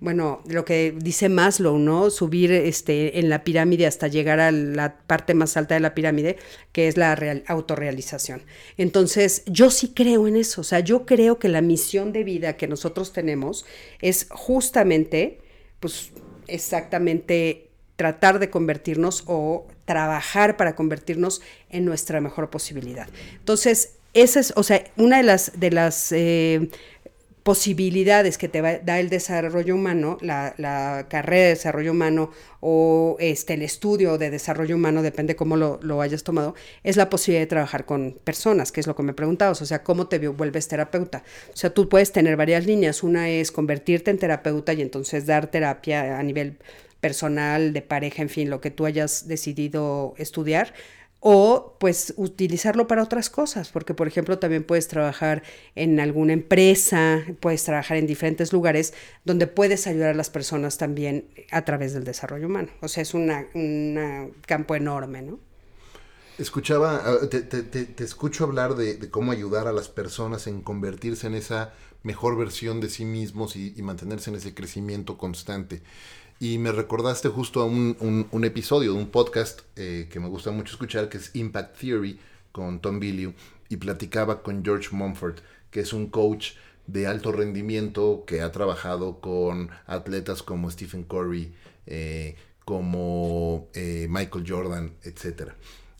bueno, 0.00 0.42
lo 0.46 0.66
que 0.66 0.94
dice 0.98 1.30
Maslow, 1.30 1.78
¿no? 1.78 2.10
Subir 2.10 2.52
este, 2.52 3.18
en 3.18 3.30
la 3.30 3.42
pirámide 3.42 3.86
hasta 3.86 4.08
llegar 4.08 4.38
a 4.38 4.52
la 4.52 4.98
parte 4.98 5.32
más 5.32 5.56
alta 5.56 5.74
de 5.74 5.80
la 5.80 5.94
pirámide, 5.94 6.36
que 6.72 6.86
es 6.88 6.98
la 6.98 7.14
real, 7.14 7.42
autorrealización. 7.46 8.42
Entonces, 8.76 9.44
yo 9.46 9.70
sí 9.70 9.92
creo 9.94 10.28
en 10.28 10.36
eso, 10.36 10.60
o 10.60 10.64
sea, 10.64 10.80
yo 10.80 11.06
creo 11.06 11.38
que 11.38 11.48
la 11.48 11.62
misión 11.62 12.12
de 12.12 12.22
vida 12.22 12.58
que 12.58 12.68
nosotros 12.68 13.14
tenemos 13.14 13.64
es 14.02 14.26
justamente, 14.30 15.38
pues, 15.80 16.10
exactamente 16.46 17.63
tratar 17.96 18.38
de 18.38 18.50
convertirnos 18.50 19.24
o 19.26 19.66
trabajar 19.84 20.56
para 20.56 20.74
convertirnos 20.74 21.42
en 21.70 21.84
nuestra 21.84 22.20
mejor 22.20 22.50
posibilidad. 22.50 23.08
Entonces, 23.34 23.96
esa 24.14 24.40
es, 24.40 24.52
o 24.56 24.62
sea, 24.62 24.84
una 24.96 25.18
de 25.18 25.22
las, 25.24 25.58
de 25.58 25.70
las 25.70 26.12
eh, 26.12 26.70
posibilidades 27.44 28.38
que 28.38 28.48
te 28.48 28.62
da 28.62 28.98
el 28.98 29.10
desarrollo 29.10 29.74
humano, 29.74 30.16
la, 30.22 31.06
carrera 31.10 31.42
de 31.42 31.48
desarrollo 31.50 31.90
humano 31.90 32.30
o 32.60 33.16
este, 33.20 33.52
el 33.52 33.62
estudio 33.62 34.16
de 34.16 34.30
desarrollo 34.30 34.76
humano, 34.76 35.02
depende 35.02 35.36
cómo 35.36 35.56
lo, 35.56 35.78
lo, 35.82 36.00
hayas 36.00 36.24
tomado, 36.24 36.54
es 36.84 36.96
la 36.96 37.10
posibilidad 37.10 37.42
de 37.42 37.48
trabajar 37.48 37.84
con 37.84 38.18
personas, 38.24 38.72
que 38.72 38.80
es 38.80 38.86
lo 38.86 38.96
que 38.96 39.02
me 39.02 39.12
preguntabas, 39.12 39.60
o 39.60 39.66
sea, 39.66 39.82
cómo 39.82 40.06
te 40.06 40.26
vuelves 40.26 40.68
terapeuta. 40.68 41.22
O 41.52 41.56
sea, 41.56 41.68
tú 41.68 41.88
puedes 41.90 42.12
tener 42.12 42.36
varias 42.36 42.64
líneas, 42.64 43.02
una 43.02 43.28
es 43.28 43.52
convertirte 43.52 44.10
en 44.10 44.18
terapeuta 44.18 44.72
y 44.72 44.80
entonces 44.80 45.26
dar 45.26 45.48
terapia 45.48 46.18
a 46.18 46.22
nivel 46.22 46.56
personal, 47.04 47.74
de 47.74 47.82
pareja, 47.82 48.22
en 48.22 48.30
fin, 48.30 48.48
lo 48.48 48.62
que 48.62 48.70
tú 48.70 48.86
hayas 48.86 49.28
decidido 49.28 50.14
estudiar, 50.16 50.72
o 51.20 51.76
pues 51.78 52.14
utilizarlo 52.16 52.86
para 52.86 53.02
otras 53.02 53.28
cosas, 53.28 53.68
porque 53.68 53.92
por 53.92 54.08
ejemplo 54.08 54.38
también 54.38 54.64
puedes 54.64 54.88
trabajar 54.88 55.42
en 55.74 56.00
alguna 56.00 56.32
empresa, 56.32 57.22
puedes 57.40 57.62
trabajar 57.62 57.98
en 57.98 58.06
diferentes 58.06 58.54
lugares 58.54 58.94
donde 59.22 59.46
puedes 59.46 59.86
ayudar 59.86 60.10
a 60.10 60.14
las 60.14 60.30
personas 60.30 60.78
también 60.78 61.28
a 61.50 61.66
través 61.66 61.92
del 61.92 62.04
desarrollo 62.04 62.46
humano. 62.46 62.70
O 62.80 62.88
sea, 62.88 63.02
es 63.02 63.12
un 63.12 64.32
campo 64.46 64.74
enorme, 64.76 65.20
¿no? 65.20 65.38
Escuchaba, 66.38 67.02
ah, 67.04 67.28
te, 67.28 68.02
escucho 68.02 68.44
hablar 68.44 68.76
de, 68.76 69.10
cómo 69.10 69.30
ayudar 69.30 69.68
a 69.68 69.72
las 69.72 69.90
personas 69.90 70.46
en 70.46 70.62
convertirse 70.62 71.26
en 71.26 71.34
esa 71.34 71.74
mejor 72.02 72.38
versión 72.38 72.80
de 72.80 72.88
sí 72.88 73.04
mismos 73.04 73.56
y 73.56 73.74
mantenerse 73.82 74.30
en 74.30 74.36
ese 74.36 74.54
crecimiento 74.54 75.18
constante. 75.18 75.82
Y 76.40 76.58
me 76.58 76.72
recordaste 76.72 77.28
justo 77.28 77.60
a 77.60 77.64
un, 77.64 78.26
un, 78.30 78.44
episodio 78.44 78.92
de 78.92 78.98
un 78.98 79.10
podcast 79.10 79.60
eh, 79.76 80.08
que 80.10 80.18
me 80.18 80.28
gusta 80.28 80.50
mucho 80.50 80.72
escuchar, 80.72 81.08
que 81.08 81.18
es 81.18 81.34
Impact 81.34 81.78
Theory 81.78 82.18
con 82.50 82.80
Tom 82.80 82.98
Billieu, 82.98 83.34
y 83.68 83.76
platicaba 83.76 84.42
con 84.42 84.64
George 84.64 84.88
Mumford, 84.92 85.36
que 85.70 85.80
es 85.80 85.92
un 85.92 86.08
coach 86.08 86.52
de 86.86 87.06
alto 87.06 87.30
rendimiento 87.30 88.24
que 88.26 88.42
ha 88.42 88.50
trabajado 88.50 89.20
con 89.20 89.70
atletas 89.86 90.42
como 90.42 90.70
Stephen 90.70 91.04
Curry, 91.04 91.54
eh, 91.86 92.36
como 92.64 93.68
eh, 93.72 94.06
Michael 94.10 94.44
Jordan, 94.46 94.92
etc. 95.04 95.52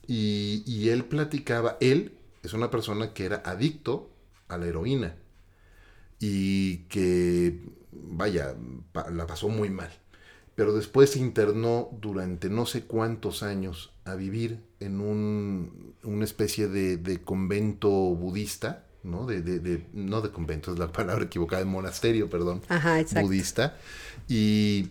Y, 0.06 0.64
y 0.66 0.88
él 0.88 1.04
platicaba, 1.04 1.78
él 1.80 2.18
es 2.42 2.52
una 2.54 2.70
persona 2.70 3.14
que 3.14 3.24
era 3.24 3.40
adicto 3.44 4.10
a 4.48 4.58
la 4.58 4.66
heroína 4.66 5.14
y 6.18 6.78
que, 6.88 7.60
vaya, 7.92 8.56
la 9.12 9.26
pasó 9.26 9.48
muy 9.48 9.70
mal 9.70 9.90
pero 10.54 10.73
después 10.73 11.11
se 11.11 11.18
internó 11.18 11.88
durante 12.00 12.49
no 12.49 12.66
sé 12.66 12.84
cuántos 12.84 13.42
años 13.42 13.92
a 14.04 14.14
vivir 14.14 14.61
en 14.80 15.00
un, 15.00 15.94
una 16.04 16.25
especie 16.25 16.68
de, 16.68 17.20
convento 17.25 17.90
budista, 17.90 18.84
¿no? 19.02 19.26
De, 19.26 19.42
de, 19.42 19.87
no 19.92 20.20
de 20.20 20.30
convento, 20.30 20.73
es 20.73 20.78
la 20.78 20.92
palabra 20.92 21.25
equivocada, 21.25 21.64
de 21.64 21.70
monasterio, 21.70 22.30
perdón, 22.30 22.62
budista, 23.20 23.76
y, 24.28 24.90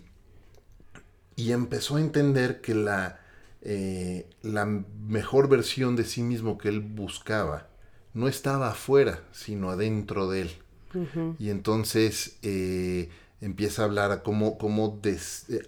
y 1.35 1.51
empezó 1.51 1.95
a 1.95 2.01
entender 2.01 2.59
que 2.59 2.75
la, 2.75 3.21
eh, 3.61 4.29
la 4.41 4.65
mejor 4.65 5.47
versión 5.47 5.95
de 5.95 6.03
sí 6.03 6.23
mismo 6.23 6.57
que 6.57 6.69
él 6.69 6.81
buscaba 6.81 7.69
no 8.13 8.27
estaba 8.27 8.69
afuera, 8.69 9.23
sino 9.31 9.69
adentro 9.69 10.29
de 10.29 10.41
él. 10.41 10.51
Y 11.39 11.49
entonces... 11.49 12.37
Eh, 12.43 13.09
empieza 13.43 13.81
a 13.81 13.85
hablar 13.85 14.11
a 14.11 14.23
cómo, 14.23 14.57
cómo, 14.57 14.99
eh, 15.03 15.19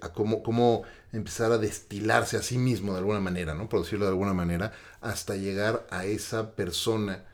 a 0.02 0.14
cómo, 0.14 0.44
cómo 0.44 0.84
empezar 1.12 1.52
a 1.52 1.58
destilarse 1.58 2.38
a 2.38 2.42
sí 2.42 2.58
mismo 2.58 2.94
de 2.94 3.00
alguna 3.00 3.20
manera, 3.20 3.54
¿no? 3.54 3.70
Por 3.70 3.82
decirlo 3.82 4.06
de 4.06 4.12
alguna 4.12 4.34
manera, 4.34 4.72
hasta 5.02 5.36
llegar 5.36 5.86
a 5.90 6.06
esa 6.06 6.56
persona 6.56 7.26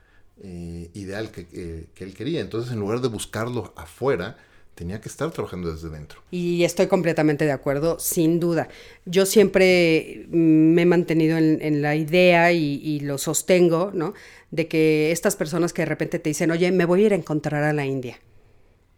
eh, 0.43 0.89
ideal 0.93 1.31
que, 1.31 1.47
eh, 1.53 1.87
que, 1.93 2.03
él 2.03 2.13
quería. 2.13 2.41
Entonces, 2.41 2.73
en 2.73 2.79
lugar 2.79 3.01
de 3.01 3.07
buscarlo 3.07 3.71
afuera, 3.75 4.37
tenía 4.73 4.99
que 4.99 5.09
estar 5.09 5.29
trabajando 5.29 5.71
desde 5.71 5.89
dentro. 5.89 6.21
Y 6.31 6.63
estoy 6.63 6.87
completamente 6.87 7.45
de 7.45 7.51
acuerdo, 7.51 7.99
sin 7.99 8.39
duda. 8.39 8.67
Yo 9.05 9.27
siempre 9.27 10.25
me 10.31 10.81
he 10.81 10.85
mantenido 10.85 11.37
en, 11.37 11.81
la 11.83 11.95
idea 11.95 12.51
y, 12.51 12.81
y, 12.83 13.01
lo 13.01 13.19
sostengo, 13.19 13.91
¿no? 13.93 14.15
De 14.49 14.67
que 14.67 15.11
estas 15.11 15.35
personas 15.35 15.71
que 15.71 15.83
de 15.83 15.87
repente 15.87 16.17
te 16.17 16.29
dicen, 16.29 16.49
oye, 16.49 16.71
me 16.71 16.85
voy 16.85 17.03
a 17.03 17.05
ir 17.07 17.13
a 17.13 17.17
encontrar 17.17 17.63
a 17.63 17.73
la 17.73 17.85
India 17.85 18.17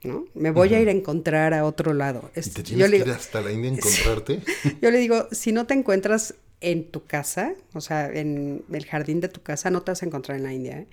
¿no? 0.04 0.26
Me 0.34 0.52
voy 0.52 0.74
a 0.74 0.80
ir 0.80 0.90
a 0.90 0.92
encontrar 0.92 1.54
a 1.54 1.66
otro 1.66 1.94
lado. 1.94 2.30
¿Y 2.36 2.42
te 2.42 2.64
tienes 2.64 2.90
que 2.90 2.98
ir 2.98 3.10
hasta 3.10 3.42
la 3.42 3.52
India 3.52 3.72
a 3.72 3.74
encontrarte? 3.76 4.42
yo 4.82 4.92
le 4.92 4.98
digo, 5.00 5.28
si 5.32 5.52
no 5.52 5.66
te 5.66 5.74
encuentras 5.74 6.36
en 6.62 6.90
tu 6.90 7.06
casa, 7.06 7.54
o 7.74 7.82
sea, 7.82 8.10
en 8.12 8.64
el 8.72 8.86
jardín 8.86 9.20
de 9.20 9.28
tu 9.28 9.42
casa, 9.42 9.70
no 9.70 9.82
te 9.82 9.92
vas 9.92 10.02
a 10.02 10.06
encontrar 10.06 10.38
en 10.38 10.44
la 10.44 10.54
India. 10.54 10.80
¿eh? 10.80 10.88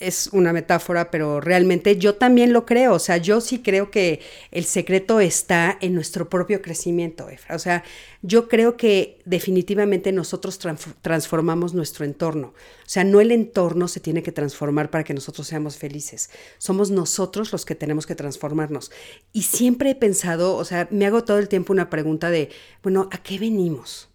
Es 0.00 0.30
una 0.32 0.52
metáfora, 0.52 1.10
pero 1.10 1.40
realmente 1.40 1.96
yo 1.98 2.14
también 2.16 2.52
lo 2.52 2.66
creo. 2.66 2.94
O 2.94 2.98
sea, 2.98 3.18
yo 3.18 3.40
sí 3.40 3.60
creo 3.60 3.90
que 3.90 4.20
el 4.50 4.64
secreto 4.64 5.20
está 5.20 5.76
en 5.80 5.94
nuestro 5.94 6.28
propio 6.28 6.62
crecimiento, 6.62 7.28
Efra. 7.28 7.54
O 7.54 7.58
sea, 7.58 7.84
yo 8.22 8.48
creo 8.48 8.76
que 8.76 9.18
definitivamente 9.26 10.10
nosotros 10.10 10.58
transformamos 11.02 11.74
nuestro 11.74 12.04
entorno. 12.04 12.48
O 12.48 12.88
sea, 12.88 13.04
no 13.04 13.20
el 13.20 13.30
entorno 13.30 13.86
se 13.88 14.00
tiene 14.00 14.22
que 14.22 14.32
transformar 14.32 14.90
para 14.90 15.04
que 15.04 15.14
nosotros 15.14 15.46
seamos 15.46 15.76
felices. 15.76 16.30
Somos 16.58 16.90
nosotros 16.90 17.52
los 17.52 17.64
que 17.64 17.74
tenemos 17.74 18.06
que 18.06 18.14
transformarnos. 18.14 18.90
Y 19.32 19.42
siempre 19.42 19.90
he 19.90 19.94
pensado, 19.94 20.56
o 20.56 20.64
sea, 20.64 20.88
me 20.90 21.06
hago 21.06 21.24
todo 21.24 21.38
el 21.38 21.48
tiempo 21.48 21.72
una 21.72 21.90
pregunta 21.90 22.30
de, 22.30 22.48
bueno, 22.82 23.08
¿a 23.12 23.22
qué 23.22 23.38
venimos? 23.38 24.08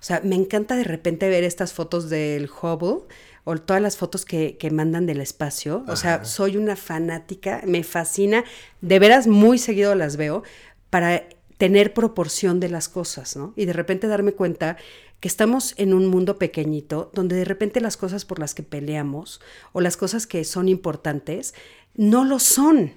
O 0.00 0.04
sea, 0.04 0.20
me 0.22 0.36
encanta 0.36 0.76
de 0.76 0.84
repente 0.84 1.28
ver 1.28 1.42
estas 1.42 1.72
fotos 1.72 2.08
del 2.08 2.48
Hubble 2.48 3.06
o 3.48 3.56
todas 3.56 3.80
las 3.80 3.96
fotos 3.96 4.26
que, 4.26 4.58
mandan 4.70 5.06
del 5.06 5.22
espacio. 5.22 5.82
O 5.88 5.96
sea, 5.96 6.26
soy 6.26 6.58
una 6.58 6.76
fanática, 6.76 7.62
me 7.66 7.82
fascina, 7.82 8.44
de 8.82 8.98
veras 8.98 9.26
muy 9.26 9.56
seguido 9.56 9.94
las 9.94 10.18
veo 10.18 10.42
para 10.90 11.24
tener 11.56 11.94
proporción 11.94 12.60
de 12.60 12.68
las 12.68 12.90
cosas, 12.90 13.36
¿no? 13.36 13.54
Y 13.56 13.64
de 13.64 13.72
repente 13.72 14.06
darme 14.06 14.32
cuenta 14.32 14.76
que 15.20 15.28
estamos 15.28 15.72
en 15.78 15.94
un 15.94 16.06
mundo 16.08 16.36
pequeñito 16.36 17.10
donde 17.14 17.36
de 17.36 17.46
repente 17.46 17.80
las 17.80 17.96
cosas 17.96 18.26
por 18.26 18.38
las 18.38 18.54
que 18.54 18.62
peleamos 18.62 19.40
o 19.72 19.80
las 19.80 19.96
cosas 19.96 20.26
que 20.26 20.44
son 20.44 20.68
importantes 20.68 21.54
no 21.94 22.24
lo 22.24 22.38
son 22.38 22.92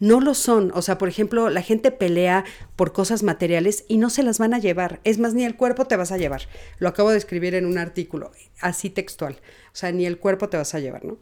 no 0.00 0.20
lo 0.20 0.34
son. 0.34 0.70
O 0.74 0.82
sea, 0.82 0.98
por 0.98 1.08
ejemplo, 1.08 1.50
la 1.50 1.62
gente 1.62 1.90
pelea 1.90 2.44
por 2.76 2.92
cosas 2.92 3.22
materiales 3.22 3.84
y 3.88 3.98
no 3.98 4.10
se 4.10 4.22
las 4.22 4.38
van 4.38 4.54
a 4.54 4.58
llevar. 4.58 5.00
Es 5.04 5.18
más, 5.18 5.34
ni 5.34 5.44
el 5.44 5.56
cuerpo 5.56 5.86
te 5.86 5.96
vas 5.96 6.12
a 6.12 6.18
llevar. 6.18 6.42
Lo 6.78 6.88
acabo 6.88 7.10
de 7.10 7.18
escribir 7.18 7.54
en 7.54 7.66
un 7.66 7.78
artículo, 7.78 8.32
así 8.60 8.90
textual. 8.90 9.34
O 9.72 9.76
sea, 9.76 9.92
ni 9.92 10.06
el 10.06 10.18
cuerpo 10.18 10.48
te 10.48 10.56
vas 10.56 10.74
a 10.74 10.80
llevar, 10.80 11.04
¿no? 11.04 11.18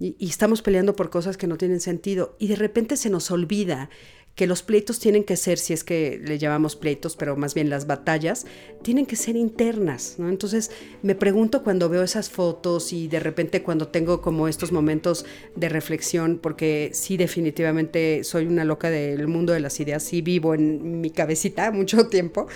Y, 0.00 0.14
y 0.18 0.28
estamos 0.28 0.62
peleando 0.62 0.94
por 0.94 1.10
cosas 1.10 1.36
que 1.36 1.46
no 1.46 1.58
tienen 1.58 1.80
sentido. 1.80 2.36
Y 2.38 2.48
de 2.48 2.56
repente 2.56 2.96
se 2.96 3.10
nos 3.10 3.30
olvida 3.30 3.90
que 4.38 4.46
los 4.46 4.62
pleitos 4.62 5.00
tienen 5.00 5.24
que 5.24 5.34
ser, 5.34 5.58
si 5.58 5.72
es 5.72 5.82
que 5.82 6.20
le 6.24 6.38
llamamos 6.38 6.76
pleitos, 6.76 7.16
pero 7.16 7.36
más 7.36 7.54
bien 7.54 7.68
las 7.70 7.88
batallas, 7.88 8.46
tienen 8.82 9.04
que 9.04 9.16
ser 9.16 9.34
internas, 9.34 10.14
¿no? 10.18 10.28
Entonces 10.28 10.70
me 11.02 11.16
pregunto 11.16 11.64
cuando 11.64 11.88
veo 11.88 12.04
esas 12.04 12.30
fotos 12.30 12.92
y 12.92 13.08
de 13.08 13.18
repente 13.18 13.64
cuando 13.64 13.88
tengo 13.88 14.20
como 14.22 14.46
estos 14.46 14.70
momentos 14.70 15.26
de 15.56 15.68
reflexión, 15.68 16.38
porque 16.40 16.90
sí 16.94 17.16
definitivamente 17.16 18.22
soy 18.22 18.46
una 18.46 18.64
loca 18.64 18.90
del 18.90 19.26
mundo 19.26 19.52
de 19.52 19.58
las 19.58 19.80
ideas, 19.80 20.04
sí 20.04 20.22
vivo 20.22 20.54
en 20.54 21.00
mi 21.00 21.10
cabecita 21.10 21.72
mucho 21.72 22.06
tiempo 22.06 22.46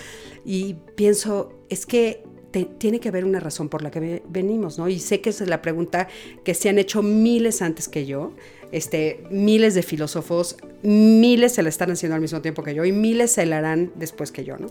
y 0.44 0.76
pienso, 0.94 1.64
es 1.68 1.84
que 1.84 2.22
tiene 2.78 3.00
que 3.00 3.08
haber 3.08 3.24
una 3.24 3.40
razón 3.40 3.68
por 3.68 3.82
la 3.82 3.90
que 3.90 4.22
venimos, 4.28 4.78
¿no? 4.78 4.88
Y 4.88 5.00
sé 5.00 5.20
que 5.20 5.30
esa 5.30 5.42
es 5.42 5.50
la 5.50 5.62
pregunta 5.62 6.06
que 6.44 6.54
se 6.54 6.68
han 6.68 6.78
hecho 6.78 7.02
miles 7.02 7.60
antes 7.60 7.88
que 7.88 8.06
yo, 8.06 8.34
este, 8.72 9.22
miles 9.30 9.74
de 9.74 9.82
filósofos, 9.82 10.56
miles 10.82 11.52
se 11.52 11.62
la 11.62 11.68
están 11.68 11.90
haciendo 11.90 12.16
al 12.16 12.22
mismo 12.22 12.40
tiempo 12.40 12.62
que 12.62 12.74
yo 12.74 12.84
y 12.84 12.92
miles 12.92 13.30
se 13.30 13.46
la 13.46 13.58
harán 13.58 13.92
después 13.94 14.32
que 14.32 14.44
yo, 14.44 14.56
¿no? 14.56 14.68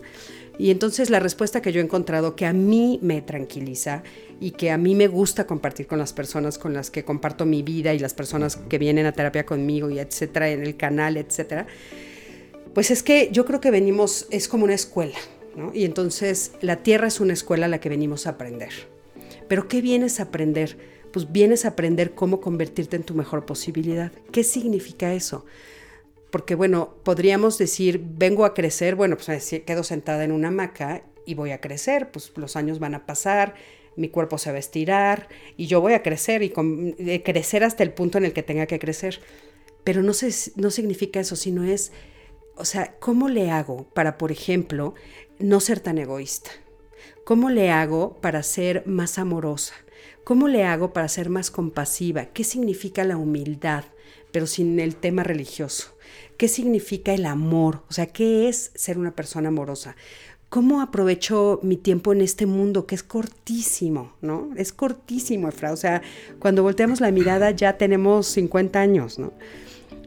Y 0.58 0.72
entonces 0.72 1.10
la 1.10 1.20
respuesta 1.20 1.62
que 1.62 1.72
yo 1.72 1.79
he 1.79 1.84
encontrado 1.84 2.36
que 2.36 2.46
a 2.46 2.53
mí 2.53 3.00
me 3.01 3.22
tranquiliza 3.22 4.03
y 4.39 4.51
que 4.51 4.72
a 4.72 4.77
mí 4.77 4.96
me 4.96 5.08
gusta 5.08 5.48
compartir 5.48 5.88
con 5.88 6.00
las 6.00 6.13
personas 6.13 6.58
con 6.58 6.74
las 6.74 6.91
que 6.91 7.05
comparto 7.05 7.46
mi 7.46 7.63
vida 7.63 7.93
y 7.93 8.00
las 8.00 8.13
personas 8.13 8.58
que 8.58 8.77
vienen 8.77 9.05
a 9.05 9.12
terapia 9.12 9.46
conmigo 9.46 9.89
y 9.89 10.00
etcétera, 10.00 10.50
en 10.50 10.63
el 10.63 10.75
canal, 10.75 11.17
etcétera, 11.17 11.67
pues 12.74 12.91
es 12.91 13.03
que 13.03 13.29
yo 13.31 13.46
creo 13.46 13.62
que 13.62 13.72
venimos, 13.72 14.27
es 14.31 14.48
como 14.48 14.65
una 14.65 14.74
escuela, 14.74 15.17
¿no? 15.55 15.72
Y 15.74 15.86
entonces 15.86 16.53
la 16.62 16.77
tierra 16.77 17.08
es 17.08 17.20
una 17.20 17.34
escuela 17.34 17.67
a 17.67 17.70
la 17.70 17.79
que 17.79 17.89
venimos 17.89 18.25
a 18.25 18.31
aprender. 18.31 18.72
Pero 19.48 19.67
¿qué 19.67 19.81
vienes 19.81 20.20
a 20.20 20.24
aprender? 20.24 20.77
Pues 21.12 21.32
vienes 21.32 21.65
a 21.65 21.70
aprender 21.70 22.15
cómo 22.15 22.39
convertirte 22.41 22.96
en 22.96 23.03
tu 23.03 23.13
mejor 23.13 23.46
posibilidad. 23.46 24.12
¿Qué 24.32 24.44
significa 24.44 25.13
eso? 25.13 25.46
Porque 26.32 26.56
bueno, 26.56 26.96
podríamos 27.03 27.58
decir, 27.58 28.01
vengo 28.03 28.46
a 28.46 28.53
crecer, 28.53 28.96
bueno, 28.96 29.18
pues 29.18 29.63
quedo 29.65 29.84
sentada 29.84 30.24
en 30.24 30.32
una 30.32 30.48
hamaca 30.48 31.03
y 31.25 31.34
voy 31.34 31.51
a 31.51 31.60
crecer, 31.60 32.12
pues 32.12 32.32
los 32.38 32.56
años 32.56 32.80
van 32.80 32.96
a 32.96 33.06
pasar, 33.06 33.56
mi 33.98 34.08
cuerpo 34.08 34.38
se 34.38 34.51
va 34.51 34.56
a 34.56 34.60
estirar 34.60 35.27
y 35.58 35.68
yo 35.68 35.82
voy 35.82 35.94
a 35.94 36.03
crecer 36.03 36.41
y 36.44 36.50
crecer 37.20 37.63
hasta 37.63 37.84
el 37.84 37.91
punto 37.91 38.18
en 38.18 38.25
el 38.25 38.34
que 38.34 38.44
tenga 38.44 38.65
que 38.65 38.80
crecer. 38.80 39.20
Pero 39.84 40.01
no, 40.03 40.13
no 40.56 40.72
significa 40.72 41.20
eso, 41.20 41.36
sino 41.36 41.65
es, 41.65 41.91
o 42.56 42.65
sea, 42.65 42.96
¿cómo 43.00 43.27
le 43.27 43.51
hago 43.51 43.89
para, 43.94 44.18
por 44.18 44.32
ejemplo, 44.32 44.94
no 45.39 45.60
ser 45.60 45.80
tan 45.82 45.98
egoísta? 45.98 46.51
¿Cómo 47.25 47.50
le 47.50 47.72
hago 47.72 48.20
para 48.22 48.44
ser 48.44 48.84
más 48.86 49.18
amorosa? 49.18 49.74
¿Cómo 50.24 50.48
le 50.48 50.63
hago 50.63 50.94
para 50.94 51.08
ser 51.08 51.30
más 51.30 51.50
compasiva? 51.50 52.25
¿Qué 52.25 52.44
significa 52.44 53.04
la 53.04 53.18
humildad, 53.18 53.86
pero 54.32 54.46
sin 54.46 54.80
el 54.80 54.96
tema 54.96 55.24
religioso? 55.24 55.96
¿Qué 56.38 56.48
significa 56.48 57.13
el 57.13 57.25
amor? 57.25 57.84
O 57.90 57.94
sea, 57.94 58.06
¿qué 58.06 58.48
es 58.48 58.72
ser 58.75 59.00
una 59.00 59.16
persona 59.16 59.48
amorosa? 59.48 59.96
¿Cómo 60.50 60.82
aprovecho 60.82 61.60
mi 61.63 61.75
tiempo 61.75 62.13
en 62.13 62.22
este 62.22 62.46
mundo 62.46 62.86
que 62.86 62.94
es 62.94 63.04
cortísimo, 63.04 64.13
¿no? 64.22 64.50
Es 64.58 64.74
cortísimo, 64.74 65.48
Efra. 65.48 65.72
O 65.72 65.78
sea, 65.78 66.01
cuando 66.40 66.62
volteamos 66.62 67.00
la 67.00 67.12
mirada 67.12 67.51
ya 67.51 67.78
tenemos 67.78 68.28
50 68.28 68.80
años, 68.80 69.18
¿no? 69.18 69.34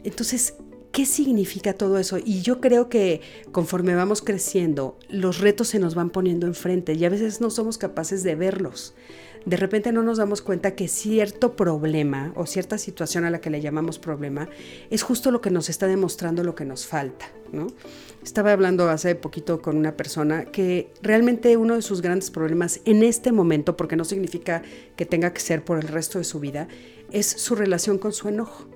Entonces, 0.05 0.55
¿qué 0.93 1.07
significa 1.07 1.73
todo 1.73 1.99
eso? 1.99 2.19
Y 2.23 2.43
yo 2.43 2.61
creo 2.61 2.89
que 2.89 3.21
conforme 3.51 3.95
vamos 3.95 4.23
creciendo, 4.23 4.97
los 5.09 5.41
retos 5.41 5.69
se 5.69 5.81
nos 5.81 5.95
van 5.95 6.11
poniendo 6.11 6.47
enfrente 6.47 6.93
y 6.93 7.05
a 7.05 7.11
veces 7.11 7.41
no 7.41 7.51
somos 7.51 7.79
capaces 7.79 8.23
de 8.23 8.37
verlos. 8.37 8.95
De 9.45 9.57
repente 9.57 9.93
no 9.93 10.03
nos 10.03 10.19
damos 10.19 10.41
cuenta 10.41 10.75
que 10.75 10.89
cierto 10.89 11.55
problema 11.55 12.33
o 12.35 12.47
cierta 12.47 12.79
situación 12.79 13.25
a 13.25 13.31
la 13.31 13.41
que 13.41 13.51
le 13.51 13.61
llamamos 13.61 13.99
problema 13.99 14.49
es 14.91 15.03
justo 15.03 15.31
lo 15.31 15.41
que 15.41 15.51
nos 15.51 15.69
está 15.69 15.87
demostrando 15.87 16.43
lo 16.43 16.55
que 16.55 16.65
nos 16.65 16.87
falta, 16.87 17.27
¿no? 17.53 17.67
Estaba 18.23 18.53
hablando 18.53 18.89
hace 18.89 19.15
poquito 19.15 19.61
con 19.61 19.77
una 19.77 19.97
persona 19.97 20.47
que 20.47 20.91
realmente 21.03 21.57
uno 21.59 21.75
de 21.75 21.83
sus 21.83 22.01
grandes 22.01 22.31
problemas 22.31 22.81
en 22.87 23.03
este 23.03 23.33
momento, 23.33 23.77
porque 23.77 23.97
no 23.97 24.05
significa 24.05 24.63
que 24.97 25.05
tenga 25.05 25.33
que 25.33 25.41
ser 25.41 25.63
por 25.63 25.79
el 25.79 25.89
resto 25.89 26.19
de 26.19 26.25
su 26.25 26.41
vida, 26.41 26.69
es 27.13 27.27
su 27.27 27.55
relación 27.55 27.99
con 27.99 28.13
su 28.13 28.29
enojo 28.29 28.74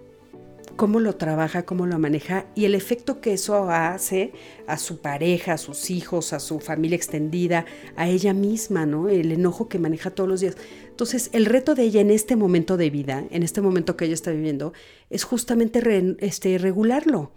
cómo 0.78 1.00
lo 1.00 1.16
trabaja, 1.16 1.64
cómo 1.64 1.86
lo 1.86 1.98
maneja 1.98 2.46
y 2.54 2.64
el 2.64 2.76
efecto 2.76 3.20
que 3.20 3.32
eso 3.32 3.68
hace 3.68 4.32
a 4.68 4.78
su 4.78 5.00
pareja, 5.00 5.54
a 5.54 5.58
sus 5.58 5.90
hijos, 5.90 6.32
a 6.32 6.38
su 6.38 6.60
familia 6.60 6.94
extendida, 6.94 7.66
a 7.96 8.08
ella 8.08 8.32
misma, 8.32 8.86
¿no? 8.86 9.08
El 9.08 9.32
enojo 9.32 9.68
que 9.68 9.80
maneja 9.80 10.12
todos 10.12 10.30
los 10.30 10.40
días. 10.40 10.56
Entonces, 10.88 11.30
el 11.32 11.46
reto 11.46 11.74
de 11.74 11.82
ella 11.82 12.00
en 12.00 12.12
este 12.12 12.36
momento 12.36 12.76
de 12.76 12.90
vida, 12.90 13.24
en 13.30 13.42
este 13.42 13.60
momento 13.60 13.96
que 13.96 14.04
ella 14.04 14.14
está 14.14 14.30
viviendo, 14.30 14.72
es 15.10 15.24
justamente 15.24 15.82
este, 16.20 16.56
regularlo. 16.58 17.32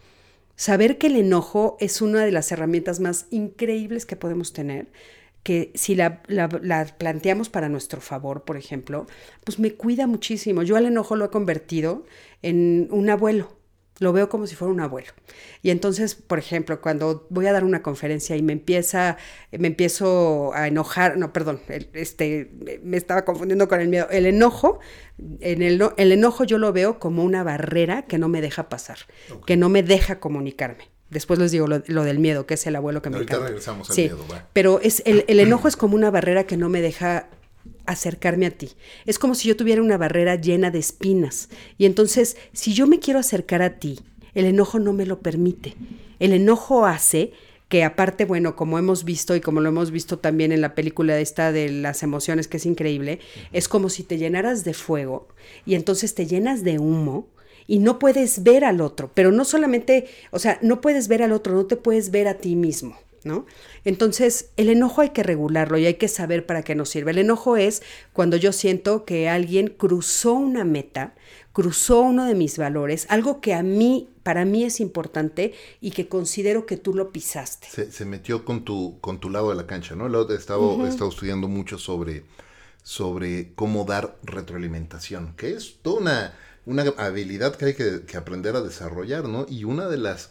Saber 0.56 1.00
que 1.00 1.08
el 1.08 1.16
enojo 1.16 1.78
es 1.80 2.04
una 2.04 2.24
de 2.24 2.32
las 2.32 2.52
herramientas 2.52 3.00
más 3.00 3.26
increíbles 3.32 4.06
que 4.06 4.16
podemos 4.16 4.54
tener 4.54 4.92
que 5.44 5.72
si 5.74 5.96
la, 5.96 6.22
planteamos 7.00 7.50
para 7.50 7.70
nuestro 7.70 8.00
favor, 8.00 8.44
por 8.44 8.58
ejemplo, 8.58 9.08
pues 9.44 9.58
me 9.58 9.74
cuida 9.74 10.06
muchísimo. 10.06 10.62
Yo 10.62 10.76
al 10.76 10.86
enojo 10.86 11.16
lo 11.16 11.26
he 11.26 11.30
convertido 11.30 12.06
en 12.42 12.88
un 12.92 13.10
abuelo. 13.10 13.58
Lo 14.00 14.14
veo 14.14 14.30
como 14.30 14.48
si 14.48 14.56
fuera 14.56 14.74
un 14.74 14.80
abuelo. 14.80 15.10
Y 15.62 15.70
entonces, 15.70 16.16
por 16.16 16.40
ejemplo, 16.40 16.82
cuando 16.82 17.28
voy 17.30 17.46
a 17.46 17.54
dar 17.54 17.64
una 17.64 17.84
conferencia 17.84 18.36
y 18.36 18.42
me 18.42 18.54
empieza, 18.54 19.18
me 19.52 19.68
empiezo 19.68 20.54
a 20.56 20.68
enojar, 20.68 21.18
no, 21.18 21.32
perdón, 21.32 21.62
este, 21.94 22.52
me 22.82 22.98
estaba 22.98 23.26
confundiendo 23.26 23.68
con 23.68 23.80
el 23.80 23.90
miedo. 23.90 24.08
El 24.10 24.26
enojo, 24.26 24.80
en 25.40 25.62
el, 25.62 25.84
el 25.98 26.12
enojo 26.12 26.46
yo 26.46 26.58
lo 26.58 26.74
veo 26.74 26.98
como 26.98 27.24
una 27.24 27.44
barrera 27.44 28.02
que 28.02 28.18
no 28.18 28.28
me 28.28 28.42
deja 28.42 28.70
pasar, 28.70 28.98
que 29.46 29.56
no 29.56 29.70
me 29.70 29.84
deja 29.84 30.20
comunicarme. 30.20 30.90
Después 31.12 31.38
les 31.38 31.52
digo 31.52 31.68
lo, 31.68 32.04
del 32.04 32.20
miedo, 32.20 32.48
que 32.48 32.54
es 32.56 32.66
el 32.66 32.76
abuelo 32.76 33.02
que 33.02 33.10
me 33.10 33.18
Ahorita 33.18 33.38
regresamos 33.38 33.90
al 33.90 33.98
miedo, 33.98 34.26
Pero 34.54 34.80
es 34.82 35.04
el, 35.06 35.26
el 35.28 35.42
enojo 35.42 35.68
es 35.68 35.76
como 35.76 35.94
una 35.94 36.10
barrera 36.10 36.46
que 36.46 36.56
no 36.58 36.70
me 36.70 36.82
deja 36.82 37.28
acercarme 37.86 38.46
a 38.46 38.52
ti. 38.52 38.70
Es 39.06 39.20
como 39.20 39.36
si 39.36 39.48
yo 39.48 39.56
tuviera 39.56 39.82
una 39.82 39.98
barrera 39.98 40.36
llena 40.36 40.72
de 40.72 40.80
espinas. 40.80 41.50
Y 41.78 41.86
entonces, 41.86 42.38
si 42.54 42.74
yo 42.74 42.88
me 42.88 43.00
quiero 43.00 43.20
acercar 43.20 43.62
a 43.62 43.80
ti, 43.80 44.00
el 44.34 44.46
enojo 44.46 44.80
no 44.80 44.94
me 44.94 45.06
lo 45.06 45.20
permite. 45.20 45.76
El 46.20 46.34
enojo 46.34 46.86
hace 46.86 47.34
que 47.72 47.86
aparte, 47.86 48.26
bueno, 48.26 48.58
como 48.58 48.78
hemos 48.78 49.06
visto 49.06 49.34
y 49.34 49.40
como 49.40 49.62
lo 49.62 49.70
hemos 49.70 49.92
visto 49.92 50.20
también 50.20 50.52
en 50.52 50.60
la 50.60 50.76
película 50.76 51.18
esta 51.18 51.54
de 51.54 51.72
las 51.72 52.04
emociones, 52.04 52.50
que 52.50 52.58
es 52.58 52.66
increíble, 52.66 53.20
es 53.54 53.70
como 53.70 53.88
si 53.88 54.04
te 54.04 54.18
llenaras 54.18 54.66
de 54.66 54.74
fuego 54.74 55.30
y 55.66 55.76
entonces 55.76 56.14
te 56.14 56.28
llenas 56.28 56.66
de 56.66 56.80
humo 56.80 57.30
y 57.68 57.80
no 57.80 57.98
puedes 57.98 58.44
ver 58.44 58.66
al 58.66 58.82
otro, 58.82 59.10
pero 59.14 59.32
no 59.32 59.46
solamente, 59.46 60.08
o 60.32 60.40
sea, 60.40 60.60
no 60.62 60.82
puedes 60.82 61.08
ver 61.08 61.24
al 61.24 61.32
otro, 61.32 61.54
no 61.54 61.66
te 61.66 61.78
puedes 61.78 62.12
ver 62.12 62.28
a 62.28 62.34
ti 62.34 62.58
mismo. 62.58 62.98
¿No? 63.24 63.46
Entonces, 63.86 64.50
el 64.58 64.70
enojo 64.70 65.02
hay 65.02 65.12
que 65.12 65.22
regularlo 65.22 65.78
y 65.78 65.86
hay 65.86 65.94
que 65.94 66.08
saber 66.08 66.48
para 66.48 66.64
qué 66.64 66.74
nos 66.74 66.90
sirve. 66.90 67.12
El 67.12 67.20
enojo 67.20 67.56
es 67.56 67.84
cuando 68.14 68.36
yo 68.36 68.52
siento 68.52 69.06
que 69.06 69.30
alguien 69.30 69.68
cruzó 69.68 70.34
una 70.34 70.64
meta, 70.64 71.14
cruzó 71.54 72.02
uno 72.02 72.26
de 72.26 72.34
mis 72.34 72.58
valores, 72.58 73.06
algo 73.10 73.40
que 73.40 73.54
a 73.54 73.62
mí, 73.62 74.10
para 74.24 74.44
mí 74.44 74.64
es 74.64 74.80
importante 74.80 75.54
y 75.82 75.92
que 75.92 76.08
considero 76.08 76.66
que 76.66 76.78
tú 76.78 76.96
lo 76.96 77.12
pisaste. 77.12 77.68
Se, 77.92 78.06
metió 78.06 78.44
con 78.44 78.66
tu, 78.66 78.98
con 79.02 79.20
tu 79.20 79.30
lado 79.30 79.52
de 79.52 79.56
la 79.56 79.68
cancha, 79.68 79.96
¿no? 79.96 80.08
He 80.08 80.36
estado, 80.36 80.88
estado 80.88 81.12
estudiando 81.12 81.48
mucho 81.48 81.78
sobre, 81.78 82.24
sobre 82.82 83.54
cómo 83.54 83.86
dar 83.86 84.18
retroalimentación, 84.24 85.36
que 85.36 85.54
es 85.54 85.76
toda 85.84 86.00
una 86.00 86.34
una 86.66 86.84
habilidad 86.98 87.56
que 87.56 87.66
hay 87.66 87.74
que, 87.74 88.18
aprender 88.18 88.56
a 88.56 88.62
desarrollar, 88.62 89.28
¿no? 89.28 89.46
Y 89.50 89.64
una 89.64 89.88
de 89.88 89.98
las 89.98 90.30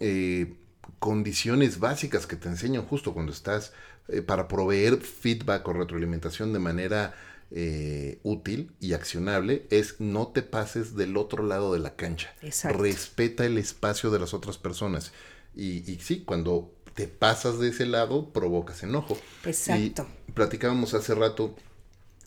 eh, 0.00 0.54
condiciones 0.98 1.78
básicas 1.78 2.26
que 2.26 2.36
te 2.36 2.48
enseñan 2.48 2.84
justo 2.86 3.14
cuando 3.14 3.32
estás 3.32 3.72
eh, 4.08 4.22
para 4.22 4.48
proveer 4.48 4.98
feedback 4.98 5.66
o 5.68 5.72
retroalimentación 5.72 6.52
de 6.52 6.58
manera 6.58 7.14
eh, 7.50 8.18
útil 8.22 8.72
y 8.80 8.94
accionable 8.94 9.66
es 9.70 10.00
no 10.00 10.28
te 10.28 10.42
pases 10.42 10.96
del 10.96 11.16
otro 11.16 11.44
lado 11.44 11.72
de 11.72 11.80
la 11.80 11.96
cancha. 11.96 12.34
Respeta 12.64 13.44
el 13.44 13.58
espacio 13.58 14.10
de 14.10 14.18
las 14.18 14.34
otras 14.34 14.58
personas. 14.58 15.12
Y, 15.54 15.90
y 15.90 15.98
sí, 16.00 16.22
cuando 16.24 16.72
te 16.94 17.08
pasas 17.08 17.58
de 17.58 17.68
ese 17.68 17.86
lado, 17.86 18.32
provocas 18.32 18.82
enojo. 18.82 19.18
Exacto. 19.44 20.06
Y 20.28 20.32
platicábamos 20.32 20.94
hace 20.94 21.14
rato, 21.14 21.54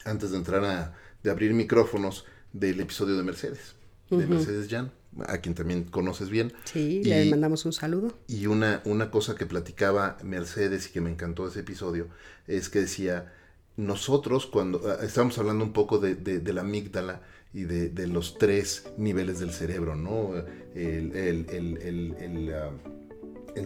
antes 0.03 0.31
de 0.31 0.37
entrar 0.37 0.63
a 0.63 0.95
de 1.25 1.31
abrir 1.31 1.53
micrófonos, 1.53 2.25
del 2.53 2.79
episodio 2.79 3.17
de 3.17 3.23
Mercedes, 3.23 3.75
de 4.09 4.25
Mercedes 4.27 4.67
Jan, 4.69 4.93
a 5.27 5.37
quien 5.37 5.55
también 5.55 5.83
conoces 5.83 6.29
bien. 6.29 6.53
Sí, 6.65 7.03
le 7.03 7.29
mandamos 7.29 7.65
un 7.65 7.73
saludo. 7.73 8.17
Y 8.27 8.47
una, 8.47 8.81
una 8.85 9.11
cosa 9.11 9.35
que 9.35 9.45
platicaba 9.45 10.17
Mercedes 10.23 10.87
y 10.87 10.91
que 10.91 11.01
me 11.01 11.09
encantó 11.09 11.47
ese 11.47 11.61
episodio 11.61 12.07
es 12.47 12.69
que 12.69 12.79
decía, 12.81 13.33
nosotros 13.77 14.45
cuando 14.45 14.81
ah, 14.87 15.03
estamos 15.03 15.37
hablando 15.37 15.63
un 15.63 15.73
poco 15.73 15.97
de, 15.99 16.15
de, 16.15 16.53
la 16.53 16.61
amígdala 16.61 17.21
y 17.53 17.63
de, 17.63 17.89
de, 17.89 18.07
los 18.07 18.37
tres 18.37 18.87
niveles 18.97 19.39
del 19.39 19.51
cerebro, 19.51 19.95
¿no? 19.95 20.31
El, 20.73 21.15
el, 21.15 21.45
el, 21.49 22.15
el 22.19 22.53
ah, 22.53 22.71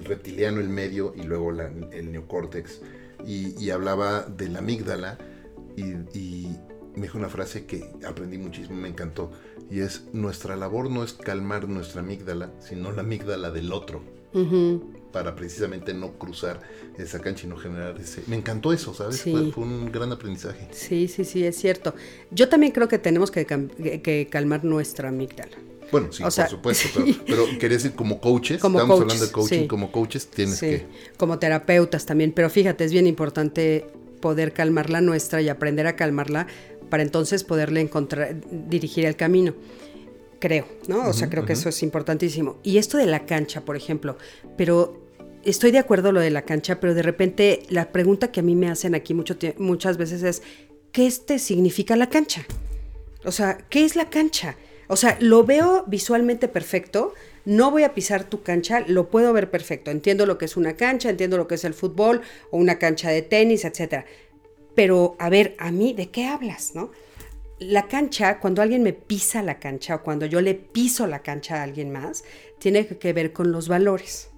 reptiliano, 0.04 0.60
el 0.60 0.70
medio 0.70 1.14
y 1.16 1.24
luego 1.24 1.52
el 1.52 2.12
neocórtex. 2.12 2.82
Y, 3.26 3.62
y, 3.62 3.72
hablaba 3.72 4.22
de 4.24 4.48
la 4.48 4.60
amígdala 4.60 5.18
y, 5.76 5.84
y, 6.18 6.58
me 7.00 7.04
dijo 7.04 7.18
una 7.18 7.30
frase 7.30 7.66
que 7.66 7.90
aprendí 8.06 8.38
muchísimo, 8.38 8.76
me 8.76 8.90
encantó, 8.90 9.32
y 9.72 9.80
es, 9.80 10.04
nuestra 10.14 10.56
labor 10.56 10.92
no 10.92 11.04
es 11.04 11.14
calmar 11.14 11.68
nuestra 11.68 12.02
amígdala, 12.02 12.52
sino 12.60 12.92
la 12.92 13.02
amígdala 13.02 13.52
del 13.52 13.72
otro, 13.72 14.02
para 15.12 15.36
precisamente 15.36 15.94
no 15.94 16.14
cruzar 16.20 16.62
esa 16.98 17.20
cancha 17.20 17.48
y 17.48 17.50
no 17.50 17.58
generar 17.58 17.98
ese... 18.00 18.22
Me 18.28 18.36
encantó 18.36 18.74
eso, 18.74 18.94
¿sabes? 18.94 19.24
Fue, 19.24 19.64
un 19.64 19.92
gran 19.92 20.12
aprendizaje. 20.12 20.68
Sí, 20.72 21.08
sí, 21.08 21.26
sí, 21.26 21.44
es 21.44 21.56
cierto. 21.56 21.96
Yo 22.30 22.48
también 22.48 22.74
creo 22.74 22.88
que 22.88 23.00
tenemos 23.00 23.32
que, 23.32 24.28
calmar 24.30 24.64
nuestra 24.64 25.10
amígdala. 25.10 25.58
Bueno, 25.92 26.12
sí, 26.12 26.22
por 26.22 26.32
supuesto, 26.32 27.04
pero, 27.26 27.46
quería 27.60 27.78
decir 27.78 27.94
como 27.94 28.22
coaches, 28.22 28.62
como 28.62 28.78
estamos 28.78 29.02
hablando 29.02 29.26
de 29.26 29.32
coaching, 29.32 29.68
como 29.68 29.92
coaches 29.92 30.28
tienes 30.28 30.60
que... 30.60 30.86
Como 31.18 31.40
terapeutas 31.40 32.06
también, 32.06 32.32
pero 32.32 32.50
fíjate, 32.50 32.84
es 32.84 32.92
bien 32.92 33.08
importante 33.08 33.88
poder 34.20 34.54
calmar 34.54 34.90
la 34.90 35.02
nuestra 35.02 35.42
y 35.42 35.50
aprender 35.50 35.88
a 35.88 35.96
calmarla 35.96 36.48
para 36.89 37.04
entonces 37.04 37.43
poderle 37.43 37.82
encontrar, 37.82 38.36
dirigir 38.49 39.06
el 39.06 39.15
camino. 39.15 39.54
Creo, 40.39 40.65
¿no? 40.88 41.10
O 41.10 41.13
sea, 41.13 41.30
creo 41.30 41.45
que 41.45 41.54
eso 41.54 41.69
es 41.69 41.84
importantísimo. 41.84 42.60
Y 42.63 42.78
esto 42.78 42.97
de 42.97 43.06
la 43.06 43.25
cancha, 43.25 43.62
por 43.62 43.75
ejemplo, 43.75 44.17
pero 44.56 45.02
estoy 45.43 45.71
de 45.71 45.80
acuerdo 45.80 46.12
lo 46.12 46.21
de 46.21 46.30
la 46.30 46.43
cancha, 46.43 46.80
pero 46.80 46.93
de 46.93 47.02
repente 47.02 47.63
la 47.69 47.91
pregunta 47.91 48.32
que 48.32 48.39
a 48.39 48.43
mí 48.43 48.56
me 48.56 48.69
hacen 48.69 48.95
aquí 48.95 49.13
mucho, 49.13 49.38
muchas 49.58 49.97
veces 49.97 50.23
es, 50.23 50.41
¿qué 50.91 51.08
este 51.08 51.39
significa 51.39 51.95
la 51.95 52.10
cancha? 52.10 52.45
O 53.25 53.32
sea, 53.32 53.58
¿qué 53.69 53.84
es 53.84 53.95
la 53.95 54.10
cancha? 54.10 54.56
O 54.88 54.95
sea, 54.95 55.17
lo 55.19 55.43
veo 55.43 55.84
visualmente 55.88 56.47
perfecto, 56.47 57.13
no 57.45 57.71
voy 57.71 57.84
a 57.84 57.93
pisar 57.93 58.23
tu 58.23 58.41
cancha, 58.41 58.84
lo 58.88 59.10
puedo 59.10 59.34
ver 59.34 59.49
perfecto. 59.52 59.91
Entiendo 59.91 60.25
lo 60.25 60.38
que 60.38 60.45
es 60.45 60.58
una 60.58 60.73
cancha, 60.73 61.10
entiendo 61.10 61.38
lo 61.38 61.47
que 61.47 61.56
es 61.56 61.63
el 61.63 61.73
fútbol 61.73 62.21
o 62.52 62.58
una 62.58 62.80
cancha 62.80 63.10
de 63.10 63.21
tenis, 63.21 63.65
etc. 63.65 64.06
Pero, 64.75 65.15
a 65.19 65.29
ver, 65.29 65.55
a 65.60 65.71
mí, 65.71 65.93
¿de 65.93 66.10
qué 66.10 66.25
hablas, 66.25 66.73
no? 66.75 66.91
La 67.60 67.88
cancha, 67.88 68.39
cuando 68.39 68.62
alguien 68.62 68.84
me 68.84 68.93
pisa 68.93 69.43
la 69.43 69.60
cancha 69.60 69.95
o 69.95 70.03
cuando 70.03 70.25
yo 70.25 70.39
le 70.41 70.53
piso 70.53 71.08
la 71.08 71.21
cancha 71.21 71.58
a 71.58 71.63
alguien 71.63 71.91
más, 71.91 72.23
tiene 72.60 72.88
que 72.88 73.13
ver 73.13 73.34
con 73.34 73.51
los 73.51 73.67
valores. 73.67 74.29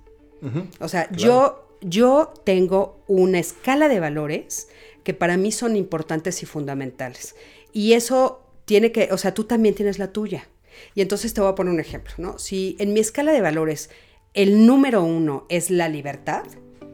o 0.79 0.87
sea, 0.87 1.11
yo, 1.11 1.77
yo 1.81 2.33
tengo 2.43 3.03
una 3.07 3.37
escala 3.37 3.87
de 3.87 3.99
valores 3.99 4.69
que 5.03 5.13
para 5.13 5.37
mí 5.37 5.51
son 5.51 5.75
importantes 5.75 6.41
y 6.41 6.45
fundamentales. 6.45 7.35
Y 7.73 7.93
eso 7.93 8.41
tiene 8.65 8.91
que, 8.91 9.09
o 9.11 9.17
sea, 9.17 9.33
tú 9.33 9.43
también 9.43 9.75
tienes 9.75 9.99
la 9.99 10.11
tuya. 10.11 10.47
Y 10.95 11.01
entonces 11.01 11.33
te 11.33 11.41
voy 11.41 11.51
a 11.51 11.55
poner 11.55 11.73
un 11.73 11.79
ejemplo, 11.79 12.13
¿no? 12.17 12.39
Si 12.39 12.75
en 12.79 12.93
mi 12.93 12.99
escala 12.99 13.31
de 13.31 13.41
valores 13.41 13.89
el 14.33 14.65
número 14.65 15.03
uno 15.03 15.45
es 15.49 15.69
la 15.69 15.89
libertad, 15.89 16.43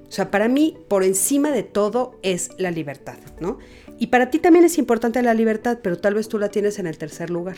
o 0.08 0.12
sea, 0.12 0.32
para 0.32 0.48
mí 0.48 0.78
por 0.88 1.04
encima 1.04 1.52
de 1.52 1.64
todo 1.64 2.18
es 2.22 2.50
la 2.58 2.72
libertad, 2.72 3.18
¿no? 3.40 3.58
Y 4.00 4.08
para 4.08 4.30
ti 4.30 4.40
también 4.40 4.64
es 4.64 4.78
importante 4.78 5.22
la 5.22 5.34
libertad, 5.34 5.80
pero 5.82 5.98
tal 5.98 6.14
vez 6.14 6.30
tú 6.30 6.40
la 6.40 6.50
tienes 6.50 6.80
en 6.80 6.88
el 6.88 6.98
tercer 6.98 7.30
lugar. 7.30 7.58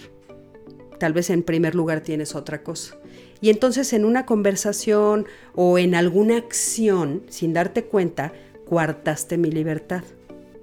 Tal 1.00 1.14
vez 1.14 1.30
en 1.30 1.44
primer 1.44 1.76
lugar 1.76 2.02
tienes 2.02 2.36
otra 2.36 2.64
cosa. 2.64 2.98
Y 3.40 3.50
entonces 3.50 3.94
en 3.94 4.04
una 4.04 4.26
conversación 4.26 5.28
o 5.54 5.78
en 5.78 5.96
alguna 5.96 6.38
acción, 6.38 7.24
sin 7.30 7.54
darte 7.54 7.86
cuenta, 7.86 8.34
cuartaste 8.66 9.38
mi 9.38 9.52
libertad, 9.52 10.04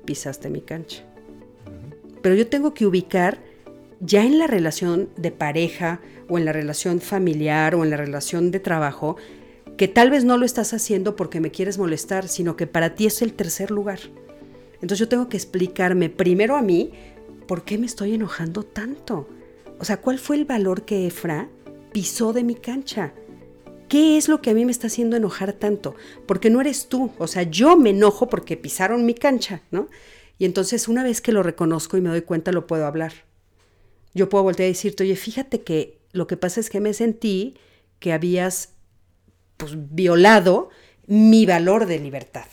pisaste 0.04 0.50
mi 0.50 0.62
cancha. 0.62 1.04
Pero 2.20 2.34
yo 2.34 2.48
tengo 2.48 2.74
que 2.74 2.86
ubicar 2.86 3.38
ya 4.00 4.24
en 4.24 4.38
la 4.38 4.46
relación 4.46 5.08
de 5.16 5.30
pareja 5.30 6.00
o 6.28 6.38
en 6.38 6.44
la 6.44 6.52
relación 6.52 7.00
familiar 7.00 7.74
o 7.74 7.84
en 7.84 7.90
la 7.90 7.96
relación 7.96 8.50
de 8.50 8.60
trabajo, 8.60 9.16
que 9.76 9.88
tal 9.88 10.10
vez 10.10 10.24
no 10.24 10.38
lo 10.38 10.46
estás 10.46 10.72
haciendo 10.72 11.16
porque 11.16 11.40
me 11.40 11.50
quieres 11.50 11.78
molestar, 11.78 12.28
sino 12.28 12.56
que 12.56 12.66
para 12.66 12.94
ti 12.94 13.06
es 13.06 13.20
el 13.22 13.34
tercer 13.34 13.70
lugar. 13.70 14.00
Entonces 14.74 14.98
yo 14.98 15.08
tengo 15.08 15.28
que 15.28 15.36
explicarme 15.36 16.08
primero 16.10 16.56
a 16.56 16.62
mí 16.62 16.92
por 17.46 17.64
qué 17.64 17.78
me 17.78 17.86
estoy 17.86 18.14
enojando 18.14 18.62
tanto. 18.62 19.28
O 19.78 19.84
sea, 19.84 20.00
¿cuál 20.00 20.18
fue 20.18 20.36
el 20.36 20.44
valor 20.44 20.84
que 20.84 21.06
Efra 21.06 21.48
pisó 21.92 22.32
de 22.32 22.44
mi 22.44 22.54
cancha? 22.54 23.12
¿Qué 23.88 24.16
es 24.16 24.28
lo 24.28 24.42
que 24.42 24.50
a 24.50 24.54
mí 24.54 24.64
me 24.64 24.72
está 24.72 24.88
haciendo 24.88 25.16
enojar 25.16 25.52
tanto? 25.52 25.94
Porque 26.26 26.50
no 26.50 26.60
eres 26.60 26.88
tú. 26.88 27.12
O 27.18 27.26
sea, 27.26 27.44
yo 27.44 27.76
me 27.76 27.90
enojo 27.90 28.28
porque 28.28 28.56
pisaron 28.56 29.06
mi 29.06 29.14
cancha, 29.14 29.62
¿no? 29.70 29.88
Y 30.38 30.44
entonces 30.44 30.88
una 30.88 31.04
vez 31.04 31.20
que 31.20 31.32
lo 31.32 31.42
reconozco 31.42 31.96
y 31.96 32.00
me 32.00 32.08
doy 32.08 32.22
cuenta, 32.22 32.52
lo 32.52 32.66
puedo 32.66 32.86
hablar. 32.86 33.12
Yo 34.14 34.28
puedo 34.28 34.44
voltear 34.44 34.66
a 34.66 34.68
decirte, 34.68 35.04
oye, 35.04 35.16
fíjate 35.16 35.62
que 35.62 36.00
lo 36.12 36.26
que 36.26 36.36
pasa 36.36 36.60
es 36.60 36.70
que 36.70 36.80
me 36.80 36.94
sentí 36.94 37.54
que 38.00 38.12
habías 38.12 38.75
pues, 39.56 39.72
violado 39.94 40.70
mi 41.06 41.46
valor 41.46 41.86
de 41.86 41.98
libertad. 41.98 42.46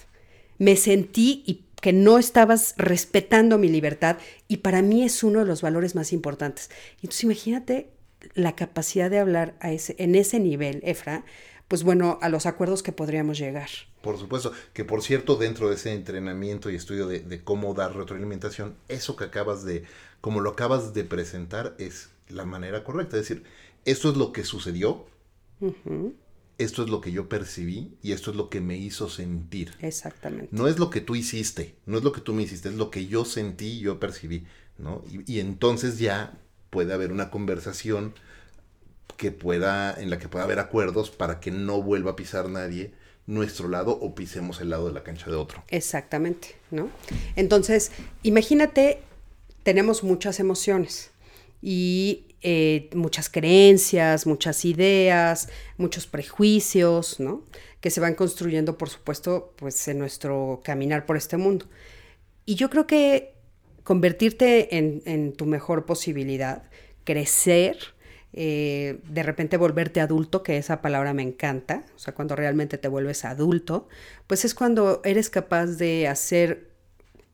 Me 0.57 0.75
sentí 0.75 1.43
y 1.45 1.65
que 1.81 1.91
no 1.91 2.17
estabas 2.17 2.75
respetando 2.77 3.57
mi 3.57 3.67
libertad 3.67 4.17
y 4.47 4.57
para 4.57 4.81
mí 4.81 5.03
es 5.03 5.21
uno 5.21 5.39
de 5.39 5.45
los 5.45 5.61
valores 5.61 5.95
más 5.95 6.13
importantes. 6.13 6.69
Entonces 6.97 7.25
imagínate 7.25 7.89
la 8.35 8.55
capacidad 8.55 9.09
de 9.09 9.19
hablar 9.19 9.55
a 9.59 9.71
ese, 9.73 9.95
en 9.97 10.15
ese 10.15 10.39
nivel, 10.39 10.79
Efra, 10.83 11.25
pues 11.67 11.83
bueno, 11.83 12.19
a 12.21 12.29
los 12.29 12.45
acuerdos 12.45 12.83
que 12.83 12.91
podríamos 12.91 13.37
llegar. 13.37 13.67
Por 14.01 14.17
supuesto, 14.17 14.53
que 14.73 14.85
por 14.85 15.01
cierto, 15.01 15.35
dentro 15.35 15.69
de 15.69 15.75
ese 15.75 15.93
entrenamiento 15.93 16.69
y 16.69 16.75
estudio 16.75 17.07
de, 17.07 17.43
cómo 17.43 17.73
dar 17.73 17.95
retroalimentación, 17.95 18.75
eso 18.87 19.15
que 19.15 19.23
acabas 19.25 19.63
de, 19.65 19.83
como 20.21 20.39
lo 20.39 20.51
acabas 20.51 20.93
de 20.93 21.03
presentar, 21.03 21.75
es 21.79 22.11
la 22.29 22.45
manera 22.45 22.83
correcta. 22.83 23.17
Es 23.17 23.27
decir, 23.27 23.43
esto 23.85 24.09
es 24.09 24.17
lo 24.17 24.31
que 24.31 24.43
sucedió, 24.43 25.05
esto 26.57 26.83
es 26.83 26.89
lo 26.89 27.01
que 27.01 27.11
yo 27.11 27.29
percibí 27.29 27.97
y 28.01 28.11
esto 28.11 28.31
es 28.31 28.37
lo 28.37 28.49
que 28.49 28.61
me 28.61 28.77
hizo 28.77 29.09
sentir. 29.09 29.73
Exactamente. 29.79 30.49
No 30.51 30.67
es 30.67 30.79
lo 30.79 30.89
que 30.89 31.01
tú 31.01 31.15
hiciste, 31.15 31.75
no 31.85 31.97
es 31.97 32.03
lo 32.03 32.11
que 32.11 32.21
tú 32.21 32.33
me 32.33 32.43
hiciste, 32.43 32.69
es 32.69 32.75
lo 32.75 32.91
que 32.91 33.07
yo 33.07 33.25
sentí, 33.25 33.79
yo 33.79 33.99
percibí, 33.99 34.45
¿no? 34.77 35.03
Y, 35.27 35.39
entonces 35.39 35.99
ya 35.99 36.37
puede 36.69 36.93
haber 36.93 37.11
una 37.11 37.29
conversación 37.29 38.13
que 39.17 39.31
pueda, 39.31 39.93
en 39.93 40.09
la 40.09 40.19
que 40.19 40.29
pueda 40.29 40.45
haber 40.45 40.59
acuerdos 40.59 41.09
para 41.09 41.39
que 41.39 41.51
no 41.51 41.81
vuelva 41.81 42.11
a 42.11 42.15
pisar 42.15 42.49
nadie 42.49 42.93
nuestro 43.25 43.69
lado 43.69 43.91
o 43.91 44.15
pisemos 44.15 44.59
el 44.59 44.69
lado 44.69 44.87
de 44.87 44.93
la 44.93 45.03
cancha 45.03 45.29
de 45.29 45.35
otro. 45.35 45.63
Exactamente, 45.69 46.55
¿no? 46.71 46.89
Entonces, 47.35 47.91
imagínate, 48.21 49.01
tenemos 49.63 50.03
muchas 50.03 50.39
emociones 50.39 51.11
y 51.61 52.32
eh, 52.43 52.89
muchas 52.93 53.29
creencias, 53.29 54.27
muchas 54.27 54.65
ideas, 54.65 55.47
muchos 55.77 56.07
prejuicios, 56.07 57.21
¿no? 57.21 57.43
Que 57.79 57.89
se 57.89 58.01
van 58.01 58.15
construyendo, 58.15 58.77
por 58.77 58.89
supuesto, 58.89 59.53
pues 59.55 59.87
en 59.87 59.97
nuestro 59.99 60.61
caminar 60.61 61.05
por 61.05 61.15
este 61.15 61.37
mundo. 61.37 61.67
Y 62.45 62.55
yo 62.55 62.69
creo 62.69 62.85
que 62.85 63.33
convertirte 63.83 64.77
en, 64.77 65.33
tu 65.33 65.45
mejor 65.45 65.85
posibilidad, 65.85 66.63
crecer, 67.05 67.77
eh, 68.33 68.99
de 69.07 69.23
repente 69.23 69.55
volverte 69.55 70.01
adulto, 70.01 70.43
que 70.43 70.57
esa 70.57 70.81
palabra 70.81 71.13
me 71.13 71.23
encanta, 71.23 71.85
o 71.95 71.99
sea, 71.99 72.13
cuando 72.13 72.35
realmente 72.35 72.77
te 72.77 72.89
vuelves 72.89 73.23
adulto, 73.23 73.87
pues 74.27 74.43
es 74.43 74.53
cuando 74.53 75.01
eres 75.05 75.29
capaz 75.29 75.67
de 75.77 76.09
hacer 76.09 76.72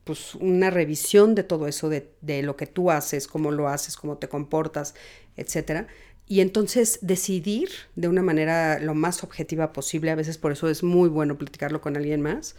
pues 0.04 0.34
una 0.34 0.70
revisión 0.70 1.34
de 1.34 1.44
todo 1.44 1.66
eso, 1.68 1.88
de, 1.88 2.42
lo 2.42 2.56
que 2.56 2.66
tú 2.66 2.90
haces, 2.90 3.26
cómo 3.26 3.50
lo 3.50 3.68
haces, 3.68 3.96
cómo 3.96 4.16
te 4.18 4.28
comportas, 4.28 4.94
etcétera. 5.36 5.86
Y 6.26 6.40
entonces 6.40 6.98
decidir 7.02 7.70
de 7.96 8.08
una 8.08 8.22
manera 8.22 8.78
lo 8.78 8.94
más 8.94 9.22
objetiva 9.24 9.72
posible, 9.72 10.10
a 10.10 10.14
veces 10.14 10.38
por 10.38 10.52
eso 10.52 10.68
es 10.68 10.82
muy 10.82 11.08
bueno 11.08 11.36
platicarlo 11.36 11.80
con 11.80 11.96
alguien 11.96 12.20
más, 12.20 12.56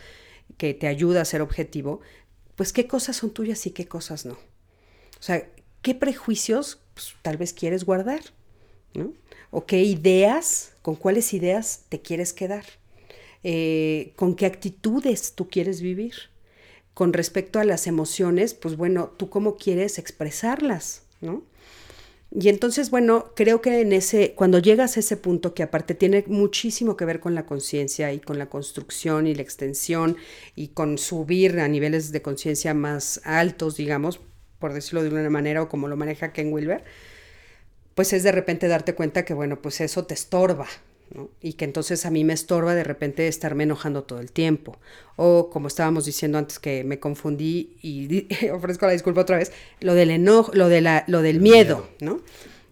que 0.57 0.73
te 0.73 0.87
ayuda 0.87 1.21
a 1.21 1.25
ser 1.25 1.41
objetivo, 1.41 2.01
pues 2.55 2.73
qué 2.73 2.87
cosas 2.87 3.15
son 3.15 3.31
tuyas 3.31 3.65
y 3.65 3.71
qué 3.71 3.87
cosas 3.87 4.25
no. 4.25 4.33
O 4.33 5.23
sea, 5.23 5.47
qué 5.81 5.95
prejuicios 5.95 6.79
pues, 6.93 7.15
tal 7.21 7.37
vez 7.37 7.53
quieres 7.53 7.85
guardar, 7.85 8.21
¿no? 8.93 9.13
O 9.51 9.65
qué 9.65 9.83
ideas, 9.83 10.73
con 10.81 10.95
cuáles 10.95 11.33
ideas 11.33 11.85
te 11.89 12.01
quieres 12.01 12.33
quedar, 12.33 12.65
eh, 13.43 14.13
con 14.15 14.35
qué 14.35 14.45
actitudes 14.45 15.33
tú 15.33 15.49
quieres 15.49 15.81
vivir 15.81 16.30
con 17.01 17.13
respecto 17.13 17.59
a 17.59 17.63
las 17.63 17.87
emociones, 17.87 18.53
pues 18.53 18.77
bueno, 18.77 19.11
tú 19.17 19.27
cómo 19.27 19.57
quieres 19.57 19.97
expresarlas, 19.97 21.01
¿no? 21.19 21.41
Y 22.29 22.47
entonces, 22.47 22.91
bueno, 22.91 23.31
creo 23.35 23.59
que 23.59 23.81
en 23.81 23.91
ese, 23.91 24.35
cuando 24.35 24.59
llegas 24.59 24.95
a 24.95 24.99
ese 24.99 25.17
punto 25.17 25.55
que 25.55 25.63
aparte 25.63 25.95
tiene 25.95 26.23
muchísimo 26.27 26.95
que 26.95 27.05
ver 27.05 27.19
con 27.19 27.33
la 27.33 27.47
conciencia 27.47 28.13
y 28.13 28.19
con 28.19 28.37
la 28.37 28.49
construcción 28.49 29.25
y 29.25 29.33
la 29.33 29.41
extensión 29.41 30.15
y 30.55 30.67
con 30.67 30.99
subir 30.99 31.59
a 31.59 31.67
niveles 31.67 32.11
de 32.11 32.21
conciencia 32.21 32.75
más 32.75 33.19
altos, 33.23 33.77
digamos, 33.77 34.19
por 34.59 34.71
decirlo 34.71 35.01
de 35.01 35.09
una 35.09 35.27
manera, 35.31 35.63
o 35.63 35.69
como 35.69 35.87
lo 35.87 35.97
maneja 35.97 36.33
Ken 36.33 36.53
Wilber, 36.53 36.83
pues 37.95 38.13
es 38.13 38.21
de 38.21 38.31
repente 38.31 38.67
darte 38.67 38.93
cuenta 38.93 39.25
que, 39.25 39.33
bueno, 39.33 39.59
pues 39.59 39.81
eso 39.81 40.05
te 40.05 40.13
estorba, 40.13 40.67
y 41.41 41.53
que 41.53 41.65
entonces 41.65 42.05
a 42.05 42.11
mí 42.11 42.23
me 42.23 42.33
estorba 42.33 42.75
de 42.75 42.83
repente 42.83 43.27
estarme 43.27 43.63
enojando 43.63 44.03
todo 44.03 44.19
el 44.19 44.31
tiempo. 44.31 44.77
O 45.15 45.49
como 45.49 45.67
estábamos 45.67 46.05
diciendo 46.05 46.37
antes 46.37 46.59
que 46.59 46.83
me 46.83 46.99
confundí 46.99 47.77
y 47.81 48.27
ofrezco 48.51 48.85
la 48.85 48.93
disculpa 48.93 49.21
otra 49.21 49.37
vez, 49.37 49.51
lo 49.79 49.93
del 49.93 50.11
enojo, 50.11 50.51
lo, 50.53 50.69
de 50.69 50.81
la, 50.81 51.03
lo 51.07 51.21
del 51.21 51.41
miedo, 51.41 51.87
¿no? 51.99 52.21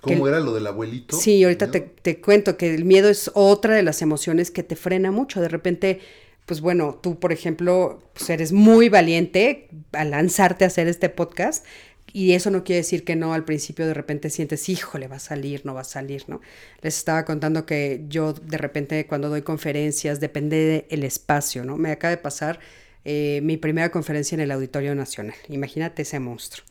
¿Cómo 0.02 0.28
era 0.28 0.40
lo 0.40 0.54
del 0.54 0.66
abuelito? 0.66 1.18
Sí, 1.18 1.44
ahorita 1.44 1.72
te, 1.72 1.82
te, 1.82 2.22
cuento 2.22 2.56
que 2.56 2.74
el 2.74 2.86
miedo 2.86 3.10
es 3.10 3.30
otra 3.34 3.76
de 3.76 3.84
las 3.84 4.02
emociones 4.02 4.50
que 4.50 4.64
te 4.64 4.78
frena 4.78 5.12
mucho. 5.12 5.42
De 5.42 5.50
repente, 5.50 6.00
pues 6.46 6.62
bueno, 6.62 6.98
tú, 7.02 7.20
por 7.20 7.34
ejemplo, 7.34 8.02
pues 8.14 8.30
eres 8.30 8.54
muy 8.54 8.88
valiente 8.88 9.70
a 9.92 10.06
lanzarte 10.06 10.64
a 10.64 10.68
hacer 10.68 10.88
este 10.88 11.10
podcast 11.10 11.66
y 12.12 12.34
eso 12.34 12.50
no 12.50 12.64
quiere 12.64 12.78
decir 12.78 13.04
que 13.04 13.16
no 13.16 13.34
al 13.34 13.46
principio 13.46 13.86
de 13.86 13.94
repente 13.94 14.30
sientes, 14.30 14.68
híjole, 14.70 15.08
va 15.08 15.18
a 15.18 15.20
salir, 15.20 15.66
no 15.66 15.74
va 15.74 15.82
a 15.82 15.86
salir, 15.86 16.24
¿no? 16.28 16.42
Les 16.82 16.98
estaba 16.98 17.26
contando 17.26 17.66
que 17.66 18.06
yo 18.08 18.34
de 18.34 18.58
repente 18.58 19.06
cuando 19.06 19.30
doy 19.30 19.42
conferencias 19.42 20.20
depende 20.20 20.88
del 20.90 21.04
espacio, 21.04 21.64
¿no? 21.66 21.78
Me 21.78 21.92
acaba 21.92 22.12
de 22.12 22.18
pasar 22.18 22.60
eh, 23.06 23.42
mi 23.44 23.58
primera 23.58 23.92
conferencia 23.92 24.36
en 24.36 24.42
el 24.42 24.52
Auditorio 24.52 24.96
Nacional. 24.96 25.36
Imagínate 25.48 26.02
ese 26.02 26.20
monstruo. 26.20 26.66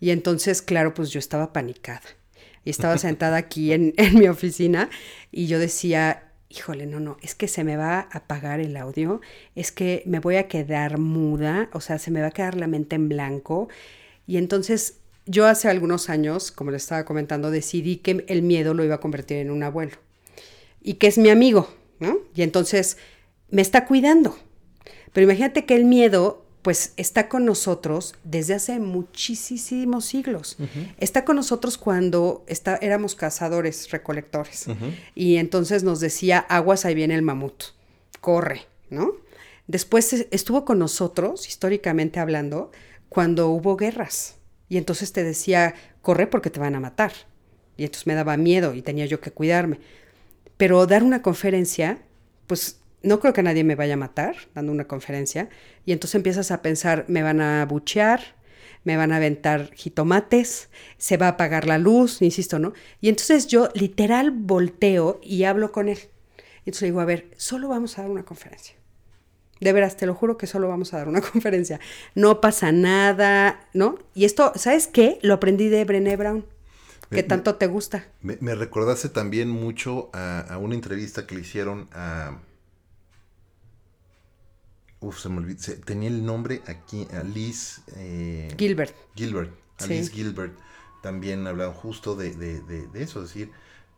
Y 0.00 0.10
entonces, 0.10 0.62
claro, 0.62 0.94
pues 0.94 1.10
yo 1.10 1.18
estaba 1.18 1.52
panicada. 1.52 2.02
Y 2.64 2.70
estaba 2.70 2.96
sentada 2.98 3.36
aquí 3.36 3.72
en, 3.72 3.94
en 3.96 4.18
mi 4.18 4.28
oficina 4.28 4.88
y 5.30 5.46
yo 5.46 5.58
decía, 5.58 6.30
híjole, 6.48 6.86
no, 6.86 7.00
no, 7.00 7.16
es 7.22 7.34
que 7.34 7.48
se 7.48 7.64
me 7.64 7.76
va 7.76 8.00
a 8.00 8.18
apagar 8.18 8.60
el 8.60 8.76
audio, 8.76 9.20
es 9.54 9.70
que 9.72 10.02
me 10.04 10.18
voy 10.18 10.36
a 10.36 10.48
quedar 10.48 10.98
muda, 10.98 11.70
o 11.72 11.80
sea, 11.80 11.98
se 11.98 12.10
me 12.10 12.20
va 12.20 12.28
a 12.28 12.32
quedar 12.32 12.56
la 12.56 12.66
mente 12.66 12.96
en 12.96 13.08
blanco 13.08 13.68
y 14.30 14.36
entonces 14.36 14.98
yo 15.26 15.44
hace 15.48 15.68
algunos 15.68 16.08
años, 16.08 16.52
como 16.52 16.70
les 16.70 16.84
estaba 16.84 17.04
comentando, 17.04 17.50
decidí 17.50 17.96
que 17.96 18.24
el 18.28 18.42
miedo 18.42 18.74
lo 18.74 18.84
iba 18.84 18.94
a 18.94 19.00
convertir 19.00 19.38
en 19.38 19.50
un 19.50 19.64
abuelo 19.64 19.96
y 20.80 20.94
que 20.94 21.08
es 21.08 21.18
mi 21.18 21.30
amigo, 21.30 21.68
¿no? 21.98 22.18
Y 22.32 22.42
entonces 22.42 22.96
me 23.50 23.60
está 23.60 23.86
cuidando. 23.86 24.38
Pero 25.12 25.24
imagínate 25.24 25.66
que 25.66 25.74
el 25.74 25.84
miedo 25.84 26.46
pues 26.62 26.92
está 26.96 27.28
con 27.28 27.44
nosotros 27.44 28.14
desde 28.22 28.54
hace 28.54 28.78
muchísimos 28.78 30.04
siglos. 30.04 30.58
Está 30.98 31.24
con 31.24 31.34
nosotros 31.34 31.76
cuando 31.76 32.44
está, 32.46 32.76
éramos 32.76 33.16
cazadores, 33.16 33.90
recolectores. 33.90 34.66
Y 35.16 35.38
entonces 35.38 35.82
nos 35.82 35.98
decía, 35.98 36.38
aguas, 36.38 36.84
ahí 36.84 36.94
viene 36.94 37.16
el 37.16 37.22
mamut, 37.22 37.64
corre, 38.20 38.68
¿no? 38.90 39.10
Después 39.66 40.26
estuvo 40.30 40.64
con 40.64 40.78
nosotros, 40.78 41.48
históricamente 41.48 42.20
hablando, 42.20 42.70
cuando 43.10 43.50
hubo 43.50 43.76
guerras. 43.76 44.38
Y 44.70 44.78
entonces 44.78 45.12
te 45.12 45.22
decía, 45.22 45.74
corre 46.00 46.26
porque 46.26 46.48
te 46.48 46.60
van 46.60 46.76
a 46.76 46.80
matar. 46.80 47.12
Y 47.76 47.84
entonces 47.84 48.06
me 48.06 48.14
daba 48.14 48.38
miedo 48.38 48.72
y 48.72 48.80
tenía 48.80 49.04
yo 49.04 49.20
que 49.20 49.32
cuidarme. 49.32 49.80
Pero 50.56 50.86
dar 50.86 51.02
una 51.02 51.20
conferencia, 51.20 51.98
pues 52.46 52.80
no 53.02 53.20
creo 53.20 53.32
que 53.32 53.42
nadie 53.42 53.64
me 53.64 53.74
vaya 53.74 53.94
a 53.94 53.98
matar 53.98 54.36
dando 54.54 54.72
una 54.72 54.86
conferencia. 54.86 55.50
Y 55.84 55.92
entonces 55.92 56.14
empiezas 56.14 56.50
a 56.50 56.62
pensar, 56.62 57.04
me 57.08 57.22
van 57.22 57.40
a 57.40 57.66
buchear, 57.66 58.20
me 58.84 58.96
van 58.96 59.12
a 59.12 59.16
aventar 59.16 59.72
jitomates, 59.74 60.70
se 60.96 61.16
va 61.16 61.26
a 61.26 61.30
apagar 61.30 61.66
la 61.66 61.78
luz, 61.78 62.22
insisto, 62.22 62.58
¿no? 62.58 62.72
Y 63.00 63.08
entonces 63.08 63.46
yo 63.48 63.70
literal 63.74 64.30
volteo 64.30 65.20
y 65.22 65.44
hablo 65.44 65.72
con 65.72 65.88
él. 65.88 65.98
Entonces 66.60 66.88
digo, 66.88 67.00
a 67.00 67.06
ver, 67.06 67.30
solo 67.36 67.68
vamos 67.68 67.98
a 67.98 68.02
dar 68.02 68.10
una 68.10 68.24
conferencia. 68.24 68.79
De 69.60 69.72
veras, 69.72 69.96
te 69.96 70.06
lo 70.06 70.14
juro 70.14 70.36
que 70.36 70.46
solo 70.46 70.68
vamos 70.68 70.94
a 70.94 70.98
dar 70.98 71.08
una 71.08 71.20
conferencia. 71.32 71.80
No 72.14 72.40
pasa 72.40 72.72
nada, 72.72 73.68
¿no? 73.74 73.98
Y 74.14 74.24
esto, 74.24 74.52
¿sabes 74.56 74.86
qué? 74.86 75.18
Lo 75.22 75.34
aprendí 75.34 75.68
de 75.68 75.84
Brené 75.84 76.16
Brown, 76.16 76.44
que 77.10 77.22
tanto 77.22 77.56
te 77.56 77.66
gusta. 77.66 78.06
Me, 78.22 78.38
me 78.40 78.54
recordaste 78.54 79.08
también 79.08 79.50
mucho 79.50 80.10
a, 80.12 80.40
a 80.40 80.58
una 80.58 80.74
entrevista 80.74 81.26
que 81.26 81.34
le 81.34 81.42
hicieron 81.42 81.88
a 81.92 82.38
Uf, 85.00 85.18
se 85.20 85.30
me 85.30 85.38
olvidó. 85.38 85.58
tenía 85.84 86.10
el 86.10 86.24
nombre 86.24 86.62
aquí, 86.66 87.08
Alice. 87.12 87.80
Eh, 87.96 88.54
Gilbert. 88.58 88.94
Gilbert. 89.14 89.50
Alice 89.78 90.12
Gilbert. 90.12 90.58
También 91.02 91.46
hablaban 91.46 91.74
justo 91.74 92.14
de, 92.16 92.34
de, 92.34 92.60
de, 92.60 93.02
eso. 93.02 93.22
Es 93.22 93.28
decir, 93.28 93.50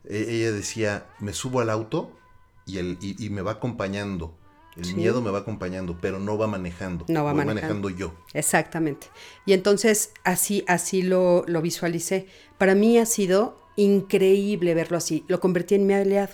e, 0.05 0.25
ella 0.29 0.53
decía: 0.53 1.05
Me 1.19 1.33
subo 1.33 1.59
al 1.59 1.69
auto 1.69 2.17
y, 2.65 2.77
el, 2.77 2.97
y, 3.01 3.29
me 3.29 3.41
va 3.41 3.51
acompañando. 3.53 4.37
El 4.75 4.95
miedo 4.95 5.21
me 5.21 5.31
va 5.31 5.39
acompañando, 5.39 5.97
pero 6.01 6.19
no 6.19 6.37
va 6.37 6.47
manejando. 6.47 7.05
No 7.07 7.23
va 7.23 7.33
manejando. 7.33 7.89
yo. 7.89 8.13
Exactamente. 8.33 9.07
Y 9.45 9.53
entonces 9.53 10.11
así, 10.23 10.63
así 10.67 11.01
lo, 11.01 11.43
lo 11.47 11.61
visualicé. 11.61 12.27
Para 12.57 12.75
mí 12.75 12.97
ha 12.97 13.05
sido 13.05 13.57
increíble 13.75 14.73
verlo 14.73 14.97
así. 14.97 15.25
Lo 15.27 15.39
convertí 15.39 15.75
en 15.75 15.85
mi 15.85 15.93
aliado. 15.93 16.33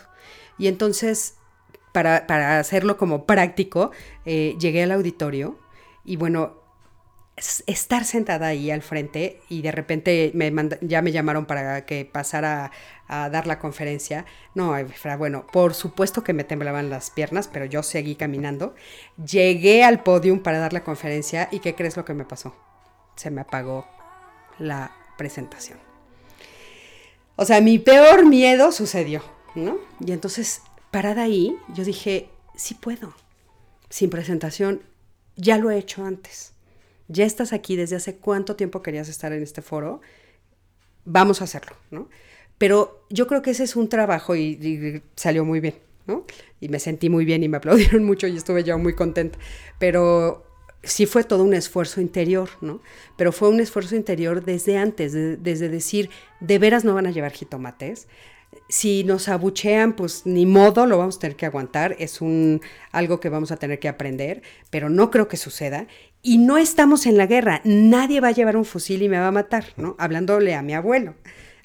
Y 0.58 0.68
entonces 0.68 1.36
para, 1.92 2.60
hacerlo 2.60 2.98
como 2.98 3.26
práctico, 3.26 3.92
eh, 4.26 4.56
llegué 4.60 4.84
al 4.84 4.92
auditorio 4.92 5.58
y 6.06 6.16
bueno, 6.18 6.59
estar 7.68 8.06
sentada 8.06 8.48
ahí 8.48 8.70
al 8.72 8.82
frente 8.82 9.42
y 9.50 9.62
de 9.62 9.72
repente 9.72 10.32
me 10.34 10.52
ya 10.82 11.02
me 11.02 11.12
llamaron 11.12 11.46
para 11.46 11.86
que 11.86 12.06
pasara 12.06 12.72
a, 13.08 13.30
dar 13.30 13.48
la 13.48 13.60
conferencia. 13.60 14.26
No, 14.56 14.76
bueno, 15.18 15.48
por 15.52 15.74
supuesto 15.74 16.24
que 16.24 16.34
me 16.34 16.44
temblaban 16.44 16.90
las 16.90 17.12
piernas, 17.12 17.48
pero 17.48 17.66
yo 17.66 17.84
seguí 17.84 18.16
caminando. 18.16 18.76
Llegué 19.18 19.84
al 19.84 20.04
podium 20.04 20.40
para 20.40 20.60
dar 20.60 20.74
la 20.74 20.84
conferencia 20.84 21.48
y 21.52 21.60
¿qué 21.60 21.76
crees 21.76 21.98
lo 21.98 22.06
que 22.06 22.14
me 22.14 22.26
pasó? 22.26 22.56
Se 23.16 23.32
me 23.32 23.42
apagó 23.42 23.88
la 24.58 24.92
presentación. 25.18 25.80
O 27.36 27.46
sea, 27.46 27.62
mi 27.62 27.80
peor 27.80 28.26
miedo 28.26 28.72
sucedió, 28.72 29.24
¿no? 29.56 29.78
Y 30.00 30.12
entonces 30.12 30.62
parada 30.92 31.24
ahí, 31.24 31.56
yo 31.74 31.86
dije, 31.86 32.30
sí 32.56 32.74
puedo. 32.74 33.14
Sin 33.90 34.10
presentación, 34.10 34.82
ya 35.36 35.58
lo 35.58 35.72
he 35.72 35.78
hecho 35.78 36.04
antes. 36.04 36.54
Ya 37.10 37.26
estás 37.26 37.54
aquí 37.54 37.76
desde 37.76 37.96
hace 37.96 38.16
cuánto 38.16 38.56
tiempo 38.56 38.82
querías 38.82 39.10
estar 39.10 39.34
en 39.34 39.44
este 39.44 39.62
foro. 39.62 40.00
Vamos 41.06 41.42
a 41.42 41.46
hacerlo, 41.46 41.76
¿no? 41.92 42.08
Pero 42.60 43.04
yo 43.10 43.26
creo 43.26 43.42
que 43.42 43.52
ese 43.52 43.64
es 43.64 43.76
un 43.76 43.90
trabajo 43.90 44.36
y, 44.36 45.02
salió 45.16 45.44
muy 45.44 45.60
bien, 45.60 45.76
¿no? 46.06 46.26
Y 46.62 46.70
me 46.70 46.80
sentí 46.80 47.10
muy 47.10 47.26
bien 47.26 47.44
y 47.44 47.50
me 47.50 47.58
aplaudieron 47.58 48.04
mucho 48.04 48.28
y 48.28 48.38
estuve 48.38 48.64
yo 48.64 48.78
muy 48.78 48.94
contenta. 48.94 49.40
Pero 49.80 50.46
sí 50.84 51.08
fue 51.08 51.24
todo 51.24 51.44
un 51.44 51.56
esfuerzo 51.56 52.00
interior, 52.00 52.50
¿no? 52.62 52.80
Pero 53.18 53.32
fue 53.32 53.50
un 53.50 53.60
esfuerzo 53.60 53.96
interior 53.96 54.46
desde 54.46 54.78
antes, 54.78 55.14
desde 55.14 55.68
decir, 55.68 56.12
de 56.40 56.60
veras 56.60 56.86
no 56.86 56.94
van 56.94 57.08
a 57.08 57.12
llevar 57.12 57.32
jitomates, 57.32 58.08
si 58.70 59.04
nos 59.04 59.28
abuchean, 59.30 59.94
pues 59.94 60.26
ni 60.26 60.46
modo, 60.46 60.86
lo 60.86 60.98
vamos 60.98 61.18
a 61.18 61.20
tener 61.20 61.36
que 61.36 61.48
aguantar, 61.48 61.96
es 62.00 62.22
un 62.22 62.62
algo 62.92 63.20
que 63.20 63.30
vamos 63.30 63.52
a 63.52 63.58
tener 63.58 63.80
que 63.80 63.90
aprender, 63.90 64.44
pero 64.70 64.90
no 64.90 65.10
creo 65.10 65.28
que 65.28 65.38
suceda. 65.38 65.88
Y 66.22 66.38
no 66.38 66.58
estamos 66.58 67.06
en 67.06 67.18
la 67.18 67.26
guerra, 67.26 67.62
nadie 67.64 68.22
va 68.22 68.30
a 68.30 68.34
llevar 68.34 68.58
un 68.58 68.66
fusil 68.66 69.02
y 69.02 69.10
me 69.10 69.20
va 69.20 69.28
a 69.28 69.32
matar, 69.32 69.66
¿no? 69.78 69.96
Hablándole 69.98 70.54
a 70.54 70.62
mi 70.62 70.74
abuelo, 70.74 71.16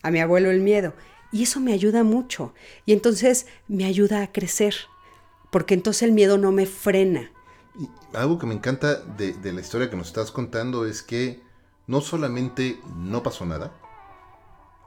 a 0.02 0.10
mi 0.10 0.20
abuelo 0.20 0.50
el 0.50 0.60
miedo. 0.60 0.94
Y 1.32 1.42
eso 1.42 1.60
me 1.60 1.72
ayuda 1.72 2.04
mucho. 2.04 2.54
Y 2.86 2.92
entonces 2.92 3.46
me 3.66 3.84
ayuda 3.84 4.22
a 4.22 4.32
crecer, 4.32 4.74
porque 5.50 5.74
entonces 5.74 6.04
el 6.04 6.12
miedo 6.12 6.38
no 6.38 6.52
me 6.52 6.66
frena. 6.66 7.32
Y 7.78 7.88
algo 8.16 8.38
que 8.38 8.46
me 8.46 8.54
encanta 8.54 9.00
de, 9.00 9.32
de 9.34 9.52
la 9.52 9.60
historia 9.60 9.90
que 9.90 9.96
nos 9.96 10.06
estás 10.06 10.30
contando 10.30 10.86
es 10.86 11.02
que 11.02 11.42
no 11.86 12.00
solamente 12.00 12.78
no 12.96 13.22
pasó 13.22 13.44
nada, 13.44 13.72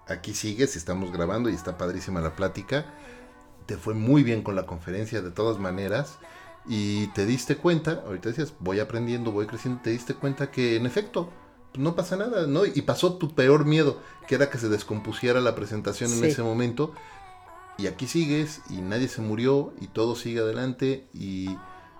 aquí 0.09 0.33
sigues, 0.33 0.75
estamos 0.75 1.11
grabando 1.11 1.49
y 1.49 1.53
está 1.53 1.77
padrísima 1.77 2.21
la 2.21 2.35
plática. 2.35 2.85
Te 3.65 3.77
fue 3.77 3.93
muy 3.93 4.23
bien 4.23 4.43
con 4.43 4.55
la 4.55 4.65
conferencia 4.65 5.21
de 5.21 5.31
todas 5.31 5.59
maneras 5.59 6.17
y 6.67 7.07
te 7.07 7.25
diste 7.25 7.57
cuenta, 7.57 8.03
ahorita 8.05 8.29
decías, 8.29 8.53
voy 8.59 8.79
aprendiendo, 8.79 9.31
voy 9.31 9.45
creciendo, 9.45 9.81
te 9.81 9.91
diste 9.91 10.13
cuenta 10.13 10.51
que 10.51 10.75
en 10.75 10.85
efecto 10.85 11.31
no 11.77 11.95
pasa 11.95 12.15
nada, 12.15 12.47
¿no? 12.47 12.65
Y 12.65 12.81
pasó 12.81 13.17
tu 13.17 13.35
peor 13.35 13.65
miedo, 13.65 14.01
que 14.27 14.35
era 14.35 14.49
que 14.49 14.57
se 14.57 14.69
descompusiera 14.69 15.39
la 15.41 15.55
presentación 15.55 16.11
en 16.13 16.25
ese 16.25 16.43
momento. 16.43 16.93
Y 17.77 17.87
aquí 17.87 18.07
sigues 18.07 18.61
y 18.69 18.81
nadie 18.81 19.07
se 19.07 19.21
murió 19.21 19.73
y 19.79 19.87
todo 19.87 20.15
sigue 20.15 20.39
adelante 20.39 21.07
y 21.13 21.55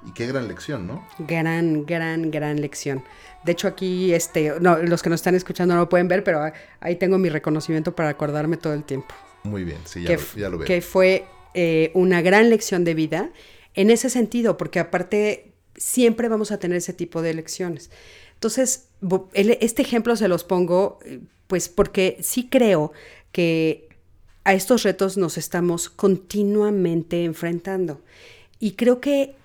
y 0.06 0.12
qué 0.12 0.28
gran 0.28 0.48
lección, 0.48 0.88
¿no? 0.88 1.08
Gran, 1.20 1.86
gran, 1.86 2.32
gran 2.32 2.62
lección. 2.62 3.04
De 3.44 3.54
hecho, 3.54 3.68
aquí, 3.68 4.14
este, 4.14 4.54
no, 4.60 4.78
los 4.78 5.02
que 5.02 5.10
nos 5.10 5.20
están 5.20 5.36
escuchando 5.36 5.74
no 5.74 5.82
lo 5.82 5.90
pueden 5.90 6.08
ver, 6.08 6.24
pero 6.24 6.52
ahí 6.80 6.96
tengo 6.98 7.18
mi 7.18 7.30
reconocimiento 7.30 7.96
para 7.96 8.10
acordarme 8.10 8.58
todo 8.58 8.74
el 8.74 8.84
tiempo. 8.84 9.16
Muy 9.44 9.64
bien, 9.64 9.80
sí, 9.86 10.04
ya, 10.04 10.50
lo, 10.50 10.58
veo. 10.58 10.68
Que 10.68 10.82
fue 10.82 11.26
eh, 11.54 11.92
una 11.94 12.22
gran 12.22 12.50
lección 12.50 12.84
de 12.84 12.94
vida 12.94 13.32
en 13.74 13.90
ese 13.90 14.10
sentido, 14.10 14.58
porque 14.58 14.80
aparte 14.80 15.54
siempre 15.78 16.28
vamos 16.28 16.52
a 16.52 16.60
tener 16.60 16.78
ese 16.78 16.94
tipo 16.94 17.22
de 17.22 17.34
lecciones. 17.34 17.90
Entonces, 18.34 18.90
este 19.34 19.82
ejemplo 19.82 20.16
se 20.16 20.28
los 20.28 20.44
pongo, 20.44 21.00
eh, 21.06 21.22
pues 21.48 21.70
porque 21.70 22.18
sí 22.22 22.50
creo 22.50 22.92
que 23.32 23.88
a 24.44 24.54
estos 24.54 24.84
retos 24.84 25.18
nos 25.18 25.38
estamos 25.38 25.90
continuamente 25.90 27.24
enfrentando. 27.24 28.02
Y 28.60 28.72
creo 28.74 29.00
que 29.00 29.37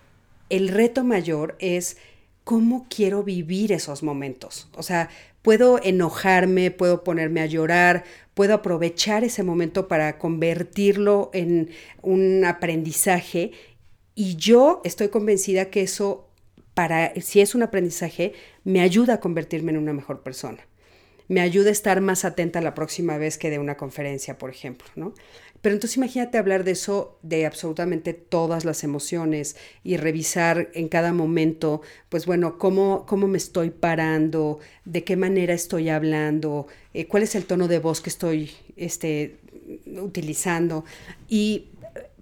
el 0.53 0.69
reto 0.69 1.03
mayor 1.03 1.57
es 1.61 1.97
cómo 2.45 2.87
quiero 2.95 3.23
vivir 3.23 3.73
esos 3.73 4.03
momentos. 4.03 4.69
O 4.75 4.83
sea, 4.83 5.09
puedo 5.41 5.83
enojarme, 5.83 6.71
puedo 6.71 7.05
ponerme 7.05 7.41
a 7.41 7.47
llorar, 7.47 8.05
puedo 8.35 8.53
aprovechar 8.53 9.25
ese 9.25 9.43
momento 9.43 9.89
para 9.89 10.19
convertirlo 10.19 11.31
en 11.33 11.71
un 12.03 12.45
aprendizaje 12.45 13.53
y 14.15 14.37
yo 14.37 14.83
estoy 14.85 15.09
convencida 15.09 15.71
que 15.71 15.81
eso, 15.81 16.29
para, 16.75 17.15
si 17.23 17.41
es 17.41 17.55
un 17.55 17.63
aprendizaje, 17.63 18.35
me 18.63 18.83
ayuda 18.83 19.15
a 19.15 19.21
convertirme 19.21 19.73
en 19.73 19.79
una 19.79 19.95
mejor 19.95 20.23
persona. 20.23 20.67
Me 21.29 21.41
ayuda 21.41 21.71
a 21.71 21.73
estar 21.73 22.03
más 22.03 22.27
atenta 22.27 22.61
la 22.61 22.75
próxima 22.75 23.17
vez 23.17 23.39
que 23.39 23.49
de 23.49 23.59
una 23.59 23.79
conferencia, 23.79 24.37
por 24.37 24.51
ejemplo, 24.51 24.87
¿no? 24.97 25.15
Pero 25.63 25.77
entonces 25.77 25.97
imagínate 25.97 26.39
hablar 26.39 26.65
de 26.65 26.73
eso, 26.73 27.19
de 27.23 27.47
absolutamente 27.47 28.15
todas 28.15 28.65
las 28.65 28.83
emociones 28.83 29.57
y 29.85 29.97
revisar 29.97 30.71
en 30.75 30.89
cada 30.89 31.13
momento, 31.13 31.83
pues 32.09 32.27
bueno, 32.27 32.59
cómo, 32.59 33.07
cómo 33.07 33.29
me 33.29 33.39
estoy 33.39 33.71
parando, 33.71 34.59
de 34.85 35.05
qué 35.05 35.17
manera 35.17 35.55
estoy 35.55 35.89
hablando, 35.89 36.67
eh, 36.95 37.07
cuál 37.07 37.23
es 37.23 37.37
el 37.37 37.45
tono 37.45 37.69
de 37.69 37.79
voz 37.79 38.01
que 38.01 38.11
estoy 38.11 38.51
este, 38.77 39.37
utilizando. 39.87 40.85
Y 41.29 41.69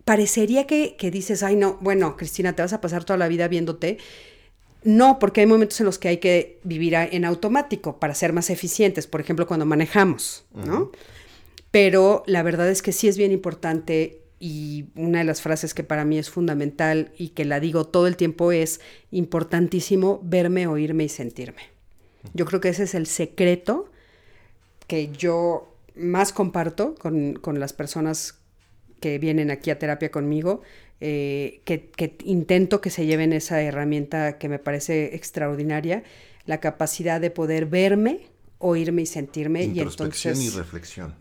parecería 0.04 0.66
que, 0.66 0.96
que 0.98 1.10
dices, 1.10 1.42
ay 1.42 1.56
no, 1.56 1.78
bueno, 1.80 2.18
Cristina, 2.18 2.54
te 2.54 2.60
vas 2.60 2.74
a 2.74 2.82
pasar 2.82 3.04
toda 3.04 3.16
la 3.16 3.28
vida 3.28 3.48
viéndote. 3.48 3.96
No, 4.82 5.18
porque 5.18 5.40
hay 5.40 5.46
momentos 5.46 5.80
en 5.80 5.86
los 5.86 5.98
que 5.98 6.08
hay 6.08 6.16
que 6.18 6.58
vivir 6.62 6.94
en 6.94 7.24
automático 7.24 7.98
para 7.98 8.14
ser 8.14 8.34
más 8.34 8.50
eficientes, 8.50 9.06
por 9.06 9.20
ejemplo, 9.20 9.46
cuando 9.46 9.66
manejamos, 9.66 10.44
¿no? 10.54 10.90
Pero 11.70 12.22
la 12.26 12.42
verdad 12.42 12.68
es 12.68 12.82
que 12.82 12.92
sí 12.92 13.08
es 13.08 13.16
bien 13.16 13.32
importante 13.32 14.22
y 14.38 14.86
una 14.96 15.18
de 15.18 15.24
las 15.24 15.42
frases 15.42 15.74
que 15.74 15.84
para 15.84 16.04
mí 16.04 16.18
es 16.18 16.30
fundamental 16.30 17.12
y 17.18 17.28
que 17.28 17.44
la 17.44 17.60
digo 17.60 17.86
todo 17.86 18.06
el 18.06 18.16
tiempo 18.16 18.52
es 18.52 18.80
importantísimo 19.10 20.20
verme, 20.24 20.66
oírme 20.66 21.04
y 21.04 21.08
sentirme. 21.08 21.62
Yo 22.32 22.46
creo 22.46 22.60
que 22.60 22.70
ese 22.70 22.84
es 22.84 22.94
el 22.94 23.06
secreto 23.06 23.90
que 24.86 25.10
yo 25.12 25.74
más 25.94 26.32
comparto 26.32 26.94
con, 26.94 27.38
las 27.60 27.72
personas 27.72 28.38
que 29.00 29.18
vienen 29.18 29.50
aquí 29.50 29.70
a 29.70 29.78
terapia 29.78 30.10
conmigo 30.10 30.62
eh, 31.00 31.60
que, 31.64 32.16
intento 32.24 32.80
que 32.80 32.90
se 32.90 33.06
lleven 33.06 33.32
esa 33.32 33.62
herramienta 33.62 34.38
que 34.38 34.48
me 34.48 34.58
parece 34.58 35.14
extraordinaria, 35.14 36.02
la 36.46 36.60
capacidad 36.60 37.20
de 37.20 37.30
poder 37.30 37.66
verme, 37.66 38.26
oírme 38.60 39.02
y 39.02 39.06
sentirme. 39.06 39.64
y 39.64 39.80
entonces, 39.80 40.38
y 40.38 40.50
reflexión. 40.50 41.14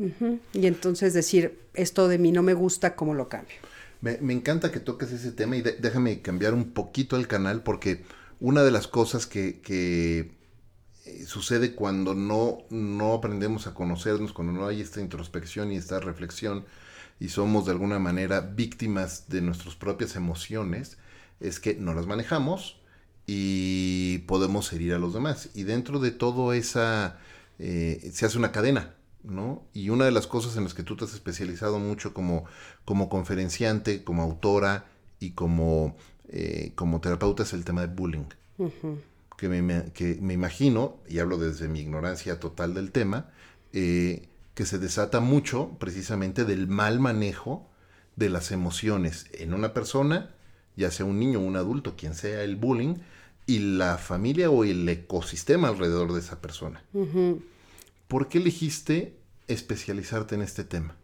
y 0.54 0.68
entonces 0.68 1.14
decir, 1.14 1.60
esto 1.74 2.08
de 2.08 2.20
mí 2.20 2.32
no 2.32 2.44
me 2.44 2.54
gusta, 2.54 2.96
¿cómo 2.96 3.16
lo 3.16 3.28
cambio? 3.28 3.56
Me, 4.02 4.18
encanta 4.32 4.72
que 4.72 4.80
toques 4.80 5.12
ese 5.12 5.32
tema 5.32 5.58
y 5.58 5.62
déjame 5.62 6.22
cambiar 6.22 6.54
un 6.54 6.72
poquito 6.72 7.18
el 7.18 7.28
canal 7.28 7.64
porque 7.64 8.04
una 8.40 8.64
de 8.64 8.72
las 8.72 8.88
cosas 8.88 9.26
que, 9.26 9.60
que 9.60 10.32
eh, 11.06 11.26
sucede 11.26 11.76
cuando 11.76 12.14
no, 12.14 12.60
no 12.70 13.14
aprendemos 13.14 13.68
a 13.68 13.74
conocernos, 13.74 14.32
cuando 14.32 14.54
no 14.54 14.68
hay 14.68 14.80
esta 14.80 15.02
introspección 15.02 15.72
y 15.72 15.78
esta 15.78 16.00
reflexión, 16.00 16.66
y 17.20 17.30
somos 17.30 17.66
de 17.66 17.72
alguna 17.72 18.00
manera 18.00 18.40
víctimas 18.40 19.28
de 19.28 19.42
nuestras 19.42 19.76
propias 19.76 20.16
emociones, 20.16 20.98
es 21.42 21.60
que 21.60 21.76
no 21.76 21.94
las 21.94 22.06
manejamos 22.06 22.80
y 23.28 24.20
podemos 24.20 24.72
herir 24.72 24.94
a 24.94 25.00
los 25.00 25.14
demás. 25.14 25.50
Y 25.54 25.64
dentro 25.64 26.00
de 26.00 26.12
todo 26.12 26.54
esa, 26.54 27.20
eh, 27.60 28.10
se 28.14 28.26
hace 28.26 28.38
una 28.38 28.52
cadena, 28.52 28.96
¿no? 29.24 29.64
Y 29.74 29.90
una 29.90 30.06
de 30.06 30.12
las 30.12 30.28
cosas 30.28 30.56
en 30.56 30.64
las 30.64 30.74
que 30.74 30.84
tú 30.84 30.96
te 30.96 31.06
has 31.06 31.14
especializado 31.14 31.78
mucho 31.78 32.14
como, 32.14 32.46
como 32.86 33.10
conferenciante, 33.10 34.04
como 34.04 34.24
autora 34.24 34.86
y 35.20 35.32
como, 35.32 35.96
eh, 36.30 36.72
como 36.76 37.02
terapeuta 37.02 37.44
es 37.44 37.54
el 37.54 37.66
tema 37.66 37.82
de 37.82 37.88
bullying. 37.88 38.26
que, 39.38 39.50
me, 39.50 39.92
que, 39.94 40.18
me, 40.22 40.34
imagino, 40.34 40.98
y 41.08 41.20
hablo 41.20 41.38
desde 41.38 41.68
mi 41.68 41.80
ignorancia 41.80 42.40
total 42.40 42.74
del 42.74 42.92
tema, 42.92 43.30
eh, 43.74 44.28
que 44.54 44.66
se 44.66 44.80
desata 44.80 45.20
mucho 45.20 45.78
precisamente 45.80 46.44
del 46.44 46.68
mal 46.68 47.00
manejo 47.00 47.70
de 48.16 48.30
las 48.30 48.52
emociones 48.52 49.28
en 49.34 49.54
una 49.54 49.74
persona, 49.74 50.32
ya 50.76 50.92
sea 50.92 51.06
un 51.06 51.20
niño 51.20 51.40
o 51.40 51.44
un 51.44 51.56
adulto, 51.56 51.96
quien 51.96 52.16
sea 52.16 52.44
el 52.44 52.58
bullying, 52.58 52.96
y 53.50 53.58
la 53.58 53.98
familia 53.98 54.52
o 54.52 54.64
el 54.64 54.88
ecosistema 54.88 55.70
alrededor 55.70 56.14
de 56.14 56.20
esa 56.20 56.40
persona. 56.40 56.84
¿Por 58.08 58.30
qué 58.30 58.38
elegiste 58.38 59.16
especializarte 59.48 60.36
en 60.36 60.44
este 60.44 60.64
tema? 60.64 60.96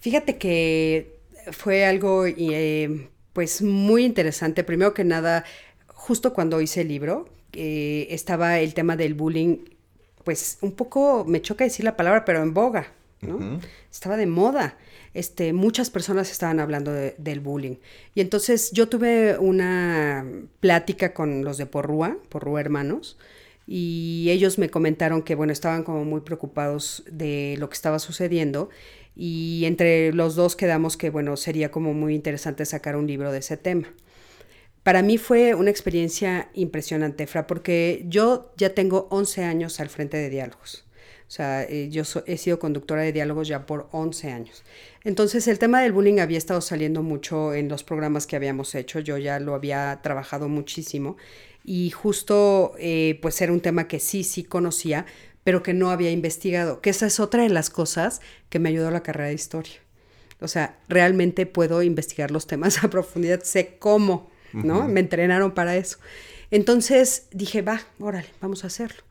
Fíjate 0.00 0.38
que 0.38 1.18
fue 1.52 1.84
algo 1.84 2.24
eh, 2.24 3.10
pues 3.34 3.60
muy 3.60 4.06
interesante. 4.06 4.64
Primero 4.64 4.94
que 4.94 5.04
nada, 5.04 5.44
justo 5.88 6.32
cuando 6.32 6.62
hice 6.62 6.80
el 6.80 6.88
libro, 6.88 7.28
eh, 7.52 8.06
estaba 8.12 8.60
el 8.60 8.72
tema 8.72 8.96
del 8.96 9.12
bullying 9.12 9.58
pues 10.24 10.56
un 10.62 10.72
poco, 10.72 11.26
me 11.26 11.42
choca 11.42 11.64
decir 11.64 11.84
la 11.84 11.98
palabra, 11.98 12.24
pero 12.24 12.42
en 12.42 12.54
boga, 12.54 12.94
¿no? 13.20 13.60
Estaba 13.90 14.16
de 14.16 14.26
moda. 14.26 14.76
Este, 15.14 15.52
muchas 15.52 15.90
personas 15.90 16.30
estaban 16.30 16.60
hablando 16.60 16.92
del 16.92 17.40
bullying. 17.40 17.76
Y 18.14 18.20
entonces 18.20 18.70
yo 18.72 18.88
tuve 18.88 19.38
una 19.38 20.24
plática 20.60 21.14
con 21.14 21.44
los 21.44 21.58
de 21.58 21.66
Porrúa, 21.66 22.18
Porrúa 22.28 22.60
Hermanos, 22.60 23.18
y 23.66 24.28
ellos 24.30 24.58
me 24.58 24.70
comentaron 24.70 25.22
que, 25.22 25.34
bueno, 25.34 25.52
estaban 25.52 25.82
como 25.82 26.04
muy 26.04 26.22
preocupados 26.22 27.04
de 27.10 27.56
lo 27.58 27.68
que 27.68 27.74
estaba 27.74 27.98
sucediendo 27.98 28.70
y 29.14 29.64
entre 29.64 30.12
los 30.12 30.36
dos 30.36 30.56
quedamos 30.56 30.96
que, 30.96 31.10
bueno, 31.10 31.36
sería 31.36 31.70
como 31.70 31.92
muy 31.92 32.14
interesante 32.14 32.64
sacar 32.64 32.96
un 32.96 33.06
libro 33.06 33.32
de 33.32 33.40
ese 33.40 33.56
tema. 33.56 33.92
Para 34.84 35.02
mí 35.02 35.18
fue 35.18 35.54
una 35.54 35.70
experiencia 35.70 36.48
impresionante, 36.54 37.26
Fra, 37.26 37.46
porque 37.46 38.04
yo 38.06 38.52
ya 38.56 38.74
tengo 38.74 39.08
11 39.10 39.44
años 39.44 39.80
al 39.80 39.90
frente 39.90 40.16
de 40.16 40.30
diálogos. 40.30 40.87
O 41.28 41.30
sea, 41.30 41.62
eh, 41.62 41.90
yo 41.90 42.02
he 42.26 42.38
sido 42.38 42.58
conductora 42.58 43.02
de 43.02 43.12
diálogos 43.12 43.46
ya 43.46 43.66
por 43.66 43.88
11 43.92 44.30
años. 44.32 44.64
Entonces, 45.04 45.46
el 45.46 45.58
tema 45.58 45.82
del 45.82 45.92
bullying 45.92 46.20
había 46.20 46.38
estado 46.38 46.60
saliendo 46.60 47.02
mucho 47.02 47.54
en 47.54 47.68
los 47.68 47.84
programas 47.84 48.26
que 48.26 48.34
habíamos 48.34 48.74
hecho. 48.74 48.98
Yo 48.98 49.18
ya 49.18 49.38
lo 49.38 49.54
había 49.54 50.00
trabajado 50.02 50.48
muchísimo. 50.48 51.16
Y 51.64 51.90
justo, 51.90 52.72
eh, 52.78 53.18
pues 53.20 53.40
era 53.42 53.52
un 53.52 53.60
tema 53.60 53.88
que 53.88 54.00
sí, 54.00 54.24
sí 54.24 54.42
conocía, 54.42 55.04
pero 55.44 55.62
que 55.62 55.74
no 55.74 55.90
había 55.90 56.10
investigado. 56.10 56.80
Que 56.80 56.90
esa 56.90 57.06
es 57.06 57.20
otra 57.20 57.42
de 57.42 57.50
las 57.50 57.68
cosas 57.68 58.22
que 58.48 58.58
me 58.58 58.70
ayudó 58.70 58.88
a 58.88 58.92
la 58.92 59.02
carrera 59.02 59.28
de 59.28 59.34
historia. 59.34 59.76
O 60.40 60.48
sea, 60.48 60.78
realmente 60.88 61.44
puedo 61.44 61.82
investigar 61.82 62.30
los 62.30 62.46
temas 62.46 62.82
a 62.82 62.88
profundidad. 62.88 63.42
Sé 63.42 63.76
cómo 63.78 64.30
¿no? 64.52 64.88
Me 64.88 65.00
entrenaron 65.00 65.52
para 65.52 65.76
eso. 65.76 65.98
Entonces 66.50 67.26
dije, 67.30 67.62
va, 67.62 67.82
órale, 67.98 68.28
vamos 68.40 68.64
a 68.64 68.68
hacerlo. 68.68 69.02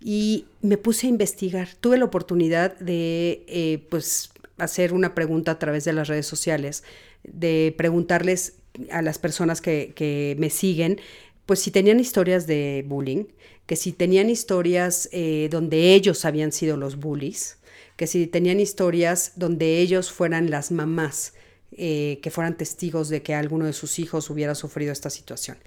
Y 0.00 0.46
me 0.62 0.76
puse 0.76 1.06
a 1.06 1.10
investigar. 1.10 1.68
Tuve 1.80 1.98
la 1.98 2.04
oportunidad 2.04 2.78
de, 2.78 3.44
eh, 3.48 3.86
pues, 3.90 4.30
hacer 4.58 4.92
una 4.92 5.14
pregunta 5.14 5.52
a 5.52 5.58
través 5.58 5.84
de 5.84 5.92
las 5.92 6.08
redes 6.08 6.26
sociales, 6.26 6.84
de 7.24 7.74
preguntarles 7.76 8.54
a 8.90 9.02
las 9.02 9.18
personas 9.18 9.60
que, 9.60 9.92
que 9.94 10.36
me 10.38 10.50
siguen, 10.50 11.00
pues 11.46 11.60
si 11.60 11.70
tenían 11.70 11.98
historias 11.98 12.46
de 12.46 12.84
bullying, 12.86 13.24
que 13.66 13.76
si 13.76 13.92
tenían 13.92 14.30
historias 14.30 15.08
eh, 15.12 15.48
donde 15.50 15.94
ellos 15.94 16.24
habían 16.24 16.52
sido 16.52 16.76
los 16.76 16.96
bullies, 16.96 17.58
que 17.96 18.06
si 18.06 18.26
tenían 18.26 18.60
historias 18.60 19.32
donde 19.36 19.78
ellos 19.78 20.12
fueran 20.12 20.50
las 20.50 20.70
mamás 20.70 21.34
eh, 21.70 22.18
que 22.22 22.30
fueran 22.30 22.56
testigos 22.56 23.10
de 23.10 23.20
que 23.20 23.34
alguno 23.34 23.66
de 23.66 23.74
sus 23.74 23.98
hijos 23.98 24.30
hubiera 24.30 24.54
sufrido 24.54 24.90
esta 24.90 25.10
situación. 25.10 25.58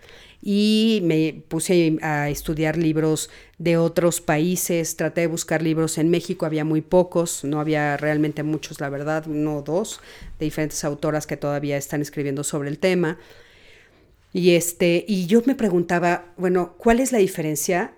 Y 0.41 0.99
me 1.03 1.43
puse 1.47 1.99
a 2.01 2.27
estudiar 2.29 2.75
libros 2.75 3.29
de 3.59 3.77
otros 3.77 4.19
países, 4.19 4.95
traté 4.95 5.21
de 5.21 5.27
buscar 5.27 5.61
libros 5.61 5.99
en 5.99 6.09
México, 6.09 6.47
había 6.47 6.65
muy 6.65 6.81
pocos, 6.81 7.43
no 7.43 7.59
había 7.59 7.97
realmente 7.97 8.41
muchos, 8.41 8.81
la 8.81 8.89
verdad, 8.89 9.27
uno 9.27 9.61
dos, 9.61 10.01
de 10.39 10.45
diferentes 10.45 10.83
autoras 10.83 11.27
que 11.27 11.37
todavía 11.37 11.77
están 11.77 12.01
escribiendo 12.01 12.43
sobre 12.43 12.69
el 12.69 12.79
tema. 12.79 13.19
Y, 14.33 14.55
este, 14.55 15.05
y 15.07 15.27
yo 15.27 15.43
me 15.45 15.53
preguntaba, 15.53 16.33
bueno, 16.35 16.73
¿cuál 16.79 16.99
es 16.99 17.11
la 17.11 17.19
diferencia? 17.19 17.93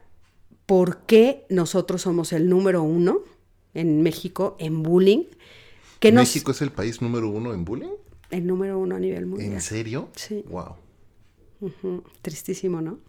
¿Por 0.65 1.05
qué 1.05 1.45
nosotros 1.47 2.01
somos 2.01 2.33
el 2.33 2.49
número 2.49 2.83
uno 2.83 3.21
en 3.73 4.01
México 4.01 4.57
en 4.59 4.83
bullying? 4.83 5.23
¿México 6.11 6.51
es 6.51 6.61
el 6.61 6.71
país 6.71 7.01
número 7.01 7.29
uno 7.29 7.53
en 7.53 7.65
bullying? 7.65 7.93
El 8.29 8.47
número 8.47 8.79
uno 8.79 8.95
a 8.95 8.99
nivel 8.99 9.25
mundial. 9.25 9.53
¿En 9.53 9.61
serio? 9.61 10.09
Sí. 10.15 10.43
Wow. 10.49 10.75
Tristísimo, 12.21 12.81
¿no? 12.81 12.99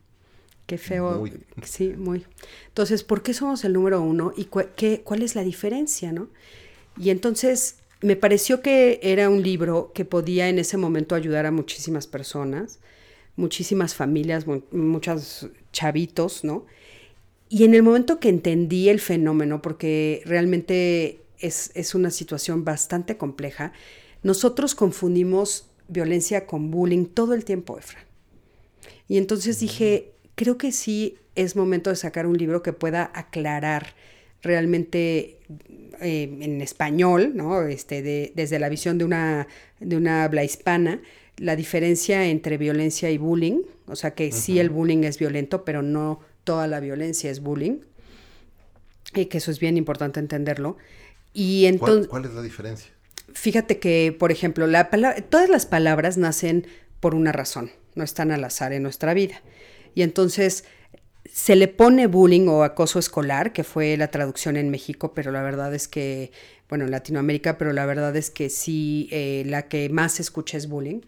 Qué 0.67 0.79
feo. 0.79 1.19
Muy. 1.19 1.33
Sí, 1.65 1.95
muy. 1.97 2.25
Entonces, 2.69 3.05
¿por 3.05 3.23
qué 3.23 3.35
somos 3.35 3.65
el 3.65 3.73
número 3.73 4.01
uno 4.01 4.33
y 4.37 4.49
qué, 4.77 5.03
cuál 5.03 5.23
es 5.23 5.35
la 5.35 5.43
diferencia, 5.43 6.13
no? 6.13 6.29
Y 6.99 7.11
entonces 7.11 7.79
me 8.01 8.17
pareció 8.17 8.61
que 8.63 9.01
era 9.03 9.29
un 9.29 9.43
libro 9.43 9.93
que 9.95 10.05
podía 10.05 10.49
en 10.49 10.59
ese 10.59 10.77
momento 10.77 11.15
ayudar 11.15 11.47
a 11.47 11.51
muchísimas 11.51 12.07
personas, 12.07 12.79
muchísimas 13.37 13.95
familias, 13.95 14.47
muchos 14.71 15.49
chavitos, 15.73 16.45
¿no? 16.45 16.67
Y 17.49 17.65
en 17.65 17.75
el 17.75 17.83
momento 17.83 18.21
que 18.21 18.29
entendí 18.29 18.89
el 18.89 19.01
fenómeno, 19.01 19.61
porque 19.61 20.23
realmente 20.25 21.24
es, 21.47 21.95
una 21.95 22.11
situación 22.11 22.65
bastante 22.65 23.17
compleja. 23.17 23.73
Nosotros 24.23 24.75
confundimos 24.75 25.69
violencia 25.89 26.47
con 26.47 26.71
bullying 26.71 27.07
todo 27.07 27.35
el 27.35 27.45
tiempo, 27.45 27.79
Efra. 27.79 28.05
Y 29.09 29.19
entonces 29.19 29.61
dije, 29.61 30.13
creo 30.35 30.57
que 30.57 30.73
sí 30.73 31.19
es 31.35 31.57
momento 31.57 31.91
de 31.91 31.97
sacar 31.97 32.27
un 32.27 32.39
libro 32.39 32.63
que 32.63 32.73
pueda 32.73 33.11
aclarar 33.15 33.95
realmente 34.43 35.39
eh, 36.01 36.39
en 36.41 36.61
español, 36.61 37.33
¿no? 37.35 37.63
Este, 37.63 38.03
de, 38.03 38.33
desde 38.35 38.59
la 38.59 38.69
visión 38.69 38.99
de 38.99 39.05
una, 39.05 39.47
de 39.81 39.97
una 39.97 40.25
habla 40.25 40.45
hispana, 40.45 41.03
la 41.37 41.57
diferencia 41.57 42.27
entre 42.27 42.57
violencia 42.57 43.11
y 43.11 43.19
bullying. 43.19 43.63
O 43.87 43.97
sea 43.97 44.15
que 44.15 44.33
sí 44.33 44.59
el 44.59 44.71
bullying 44.71 45.05
es 45.05 45.19
violento, 45.19 45.65
pero 45.65 45.83
no 45.83 46.21
toda 46.45 46.67
la 46.67 46.81
violencia 46.81 47.31
es 47.31 47.41
bullying. 47.41 47.81
Y 49.15 49.27
que 49.27 49.39
eso 49.39 49.51
es 49.51 49.61
bien 49.61 49.77
importante 49.77 50.19
entenderlo. 50.21 50.77
Y 51.35 51.67
entonces, 51.67 52.09
¿Cuál, 52.09 52.25
es 52.25 52.33
la 52.33 52.41
diferencia? 52.41 52.91
Fíjate 53.35 53.79
que, 53.79 54.17
por 54.19 54.33
ejemplo, 54.33 54.67
la 54.67 54.89
todas 55.29 55.51
las 55.51 55.67
palabras 55.67 56.17
nacen 56.17 56.67
por 57.01 57.15
una 57.15 57.33
razón, 57.33 57.73
no 57.97 58.05
están 58.05 58.31
al 58.31 58.45
azar 58.45 58.73
en 58.73 58.85
nuestra 58.85 59.13
vida. 59.13 59.43
Y 59.95 60.03
entonces 60.03 60.65
se 61.31 61.57
le 61.57 61.69
pone 61.69 62.07
bullying 62.07 62.47
o 62.49 62.63
acoso 62.63 62.99
escolar, 62.99 63.53
que 63.53 63.65
fue 63.65 63.97
la 63.97 64.09
traducción 64.09 64.57
en 64.57 64.71
México, 64.71 65.13
pero 65.15 65.33
la 65.33 65.43
verdad 65.43 65.75
es 65.75 65.89
que, 65.89 66.31
bueno, 66.69 66.85
en 66.85 66.93
Latinoamérica, 66.93 67.59
pero 67.59 67.73
la 67.73 67.85
verdad 67.85 68.15
es 68.17 68.31
que 68.31 68.49
sí, 68.49 69.09
eh, 69.11 69.43
la 69.47 69.69
que 69.69 69.89
más 69.89 70.13
se 70.15 70.23
escucha 70.23 70.57
es 70.57 70.69
bullying. 70.69 71.01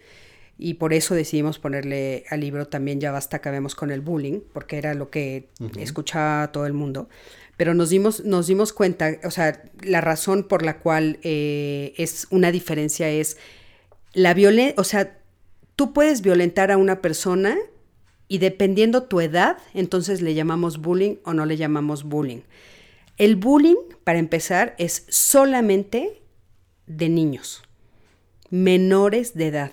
Y 0.58 0.74
por 0.74 0.94
eso 0.94 1.14
decidimos 1.14 1.58
ponerle 1.58 2.24
al 2.30 2.40
libro 2.40 2.66
también 2.66 2.98
Ya 2.98 3.12
basta, 3.12 3.36
acabemos 3.36 3.74
con 3.74 3.90
el 3.90 4.00
bullying, 4.00 4.40
porque 4.54 4.78
era 4.78 4.94
lo 4.94 5.10
que 5.10 5.50
escuchaba 5.78 6.50
todo 6.50 6.66
el 6.66 6.72
mundo 6.72 7.10
pero 7.56 7.74
nos 7.74 7.90
dimos, 7.90 8.24
nos 8.24 8.46
dimos 8.46 8.72
cuenta, 8.72 9.18
o 9.24 9.30
sea, 9.30 9.62
la 9.82 10.00
razón 10.00 10.44
por 10.44 10.64
la 10.64 10.78
cual 10.78 11.18
eh, 11.22 11.94
es 11.96 12.26
una 12.30 12.52
diferencia 12.52 13.08
es 13.08 13.38
la 14.12 14.34
violencia, 14.34 14.74
o 14.78 14.84
sea, 14.84 15.18
tú 15.74 15.92
puedes 15.92 16.22
violentar 16.22 16.70
a 16.70 16.76
una 16.76 17.00
persona 17.00 17.56
y 18.28 18.38
dependiendo 18.38 19.04
tu 19.04 19.20
edad, 19.20 19.58
entonces 19.72 20.20
le 20.20 20.34
llamamos 20.34 20.78
bullying 20.78 21.16
o 21.24 21.32
no 21.32 21.46
le 21.46 21.56
llamamos 21.56 22.04
bullying. 22.04 22.40
El 23.18 23.36
bullying, 23.36 23.76
para 24.04 24.18
empezar, 24.18 24.74
es 24.78 25.06
solamente 25.08 26.22
de 26.86 27.08
niños, 27.08 27.62
menores 28.50 29.34
de 29.34 29.46
edad. 29.46 29.72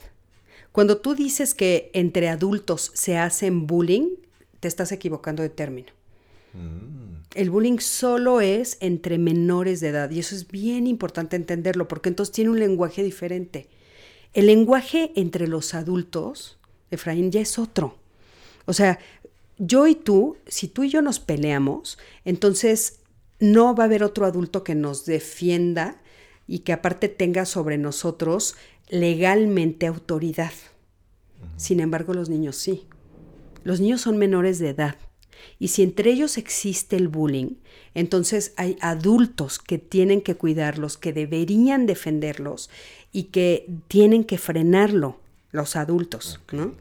Cuando 0.71 0.97
tú 0.97 1.15
dices 1.15 1.53
que 1.53 1.91
entre 1.93 2.29
adultos 2.29 2.91
se 2.93 3.17
hacen 3.17 3.67
bullying, 3.67 4.09
te 4.59 4.67
estás 4.67 4.91
equivocando 4.91 5.43
de 5.43 5.49
término. 5.49 5.91
Mm. 6.53 7.22
El 7.33 7.49
bullying 7.49 7.79
solo 7.79 8.41
es 8.41 8.77
entre 8.79 9.17
menores 9.17 9.79
de 9.79 9.89
edad 9.89 10.11
y 10.11 10.19
eso 10.19 10.35
es 10.35 10.47
bien 10.47 10.85
importante 10.85 11.35
entenderlo 11.35 11.87
porque 11.87 12.09
entonces 12.09 12.33
tiene 12.33 12.51
un 12.51 12.59
lenguaje 12.59 13.03
diferente. 13.03 13.67
El 14.33 14.47
lenguaje 14.47 15.11
entre 15.15 15.47
los 15.47 15.73
adultos, 15.73 16.57
Efraín, 16.91 17.31
ya 17.31 17.41
es 17.41 17.57
otro. 17.57 17.97
O 18.65 18.73
sea, 18.73 18.99
yo 19.57 19.87
y 19.87 19.95
tú, 19.95 20.37
si 20.47 20.67
tú 20.67 20.83
y 20.83 20.89
yo 20.89 21.01
nos 21.01 21.19
peleamos, 21.19 21.97
entonces 22.25 22.99
no 23.39 23.75
va 23.75 23.83
a 23.83 23.87
haber 23.87 24.03
otro 24.03 24.25
adulto 24.25 24.63
que 24.63 24.75
nos 24.75 25.05
defienda 25.05 26.01
y 26.47 26.59
que 26.59 26.73
aparte 26.73 27.09
tenga 27.09 27.45
sobre 27.45 27.77
nosotros 27.77 28.55
legalmente 28.89 29.87
autoridad. 29.87 30.53
Sin 31.57 31.79
embargo, 31.79 32.13
los 32.13 32.29
niños 32.29 32.57
sí. 32.57 32.87
Los 33.63 33.79
niños 33.79 34.01
son 34.01 34.17
menores 34.17 34.59
de 34.59 34.69
edad. 34.69 34.97
Y 35.59 35.69
si 35.69 35.83
entre 35.83 36.11
ellos 36.11 36.37
existe 36.37 36.95
el 36.95 37.07
bullying, 37.07 37.55
entonces 37.93 38.53
hay 38.57 38.77
adultos 38.81 39.59
que 39.59 39.77
tienen 39.77 40.21
que 40.21 40.35
cuidarlos, 40.35 40.97
que 40.97 41.13
deberían 41.13 41.85
defenderlos 41.85 42.69
y 43.11 43.25
que 43.25 43.69
tienen 43.87 44.23
que 44.23 44.37
frenarlo, 44.37 45.19
los 45.51 45.75
adultos, 45.75 46.39
¿no? 46.51 46.73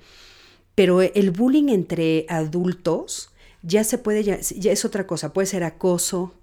Pero 0.75 1.03
el 1.03 1.31
bullying 1.31 1.69
entre 1.69 2.25
adultos 2.29 3.31
ya 3.63 3.85
se 3.85 3.99
puede, 3.99 4.25
ya, 4.25 4.35
es 4.37 4.85
otra 4.85 5.07
cosa, 5.07 5.33
puede 5.33 5.47
ser 5.47 5.65
acoso, 5.65 6.35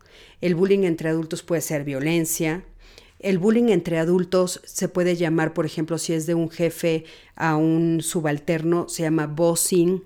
el 0.41 0.55
bullying 0.55 0.84
entre 0.84 1.09
adultos 1.09 1.41
puede 1.41 1.61
ser 1.61 1.84
violencia, 1.84 2.63
el 3.20 3.38
bullying 3.38 3.70
entre 3.70 3.97
adultos 3.97 4.61
se 4.63 4.88
puede 4.88 5.15
llamar, 5.17 5.53
por 5.53 5.65
ejemplo, 5.65 5.97
si 5.97 6.13
es 6.13 6.26
de 6.26 6.36
un 6.36 6.49
jefe 6.49 7.03
a 7.36 7.57
un 7.57 8.01
subalterno, 8.01 8.88
se 8.88 9.03
llama 9.03 9.28
bossing, 9.28 10.03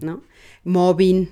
¿no? 0.00 0.22
Mobbing. 0.64 1.28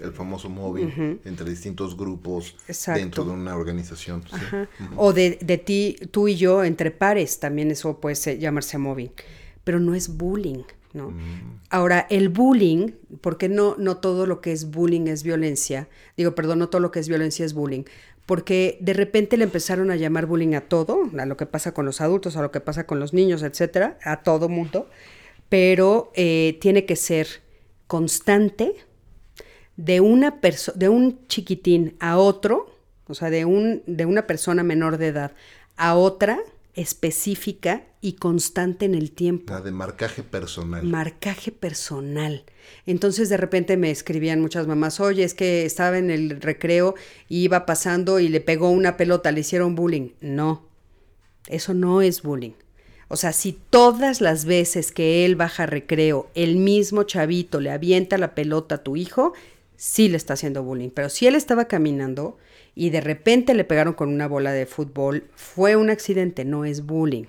el 0.00 0.12
famoso 0.12 0.48
mobbing 0.48 1.20
entre 1.24 1.50
distintos 1.50 1.96
grupos 1.96 2.56
dentro 2.94 3.24
de 3.24 3.32
una 3.32 3.56
organización. 3.56 4.22
O 4.96 5.12
de, 5.12 5.38
de, 5.40 5.58
ti, 5.58 5.96
tú 6.10 6.28
y 6.28 6.36
yo, 6.36 6.62
entre 6.62 6.90
pares, 6.90 7.40
también 7.40 7.70
eso 7.70 8.00
puede 8.00 8.38
llamarse 8.38 8.78
mobbing. 8.78 9.10
Pero 9.64 9.80
no 9.80 9.94
es 9.94 10.16
bullying, 10.16 10.62
¿no? 10.92 11.10
Mm. 11.10 11.60
Ahora, 11.70 12.06
el 12.10 12.28
bullying, 12.28 12.92
porque 13.20 13.48
no, 13.48 13.76
no 13.78 13.96
todo 13.96 14.26
lo 14.26 14.40
que 14.40 14.52
es 14.52 14.70
bullying 14.70 15.06
es 15.06 15.22
violencia, 15.22 15.88
digo, 16.16 16.34
perdón, 16.34 16.60
no 16.60 16.68
todo 16.68 16.80
lo 16.80 16.90
que 16.90 17.00
es 17.00 17.08
violencia 17.08 17.44
es 17.44 17.54
bullying, 17.54 17.84
porque 18.26 18.78
de 18.80 18.92
repente 18.92 19.36
le 19.36 19.44
empezaron 19.44 19.90
a 19.90 19.96
llamar 19.96 20.26
bullying 20.26 20.54
a 20.54 20.60
todo, 20.62 21.10
a 21.18 21.26
lo 21.26 21.36
que 21.36 21.46
pasa 21.46 21.72
con 21.74 21.84
los 21.84 22.00
adultos, 22.00 22.36
a 22.36 22.42
lo 22.42 22.50
que 22.50 22.60
pasa 22.60 22.86
con 22.86 23.00
los 23.00 23.12
niños, 23.12 23.42
etcétera, 23.42 23.98
a 24.04 24.22
todo 24.22 24.48
mundo, 24.48 24.88
pero 25.48 26.12
eh, 26.14 26.58
tiene 26.60 26.84
que 26.86 26.96
ser 26.96 27.42
constante 27.92 28.74
de 29.76 30.00
una 30.00 30.40
de 30.76 30.88
un 30.88 31.26
chiquitín 31.26 31.94
a 32.00 32.16
otro, 32.16 32.74
o 33.06 33.12
sea, 33.12 33.28
de, 33.28 33.44
un, 33.44 33.82
de 33.86 34.06
una 34.06 34.26
persona 34.26 34.62
menor 34.62 34.96
de 34.96 35.08
edad 35.08 35.32
a 35.76 35.94
otra 35.94 36.40
específica 36.72 37.84
y 38.00 38.14
constante 38.14 38.86
en 38.86 38.94
el 38.94 39.12
tiempo. 39.12 39.52
La 39.52 39.60
de 39.60 39.72
marcaje 39.72 40.22
personal. 40.22 40.84
Marcaje 40.84 41.52
personal. 41.52 42.46
Entonces 42.86 43.28
de 43.28 43.36
repente 43.36 43.76
me 43.76 43.90
escribían 43.90 44.40
muchas 44.40 44.66
mamás, 44.66 44.98
oye, 44.98 45.22
es 45.22 45.34
que 45.34 45.66
estaba 45.66 45.98
en 45.98 46.10
el 46.10 46.40
recreo 46.40 46.94
y 47.28 47.42
iba 47.42 47.66
pasando 47.66 48.20
y 48.20 48.30
le 48.30 48.40
pegó 48.40 48.70
una 48.70 48.96
pelota, 48.96 49.32
le 49.32 49.40
hicieron 49.40 49.74
bullying. 49.74 50.12
No, 50.22 50.66
eso 51.46 51.74
no 51.74 52.00
es 52.00 52.22
bullying. 52.22 52.54
O 53.12 53.16
sea, 53.16 53.34
si 53.34 53.52
todas 53.52 54.22
las 54.22 54.46
veces 54.46 54.90
que 54.90 55.26
él 55.26 55.36
baja 55.36 55.66
recreo, 55.66 56.30
el 56.34 56.56
mismo 56.56 57.02
chavito 57.02 57.60
le 57.60 57.70
avienta 57.70 58.16
la 58.16 58.34
pelota 58.34 58.76
a 58.76 58.82
tu 58.82 58.96
hijo, 58.96 59.34
sí 59.76 60.08
le 60.08 60.16
está 60.16 60.32
haciendo 60.32 60.62
bullying. 60.62 60.88
Pero 60.88 61.10
si 61.10 61.26
él 61.26 61.34
estaba 61.34 61.66
caminando 61.66 62.38
y 62.74 62.88
de 62.88 63.02
repente 63.02 63.52
le 63.52 63.64
pegaron 63.64 63.92
con 63.92 64.08
una 64.08 64.26
bola 64.28 64.52
de 64.52 64.64
fútbol, 64.64 65.28
fue 65.34 65.76
un 65.76 65.90
accidente, 65.90 66.46
no 66.46 66.64
es 66.64 66.86
bullying. 66.86 67.26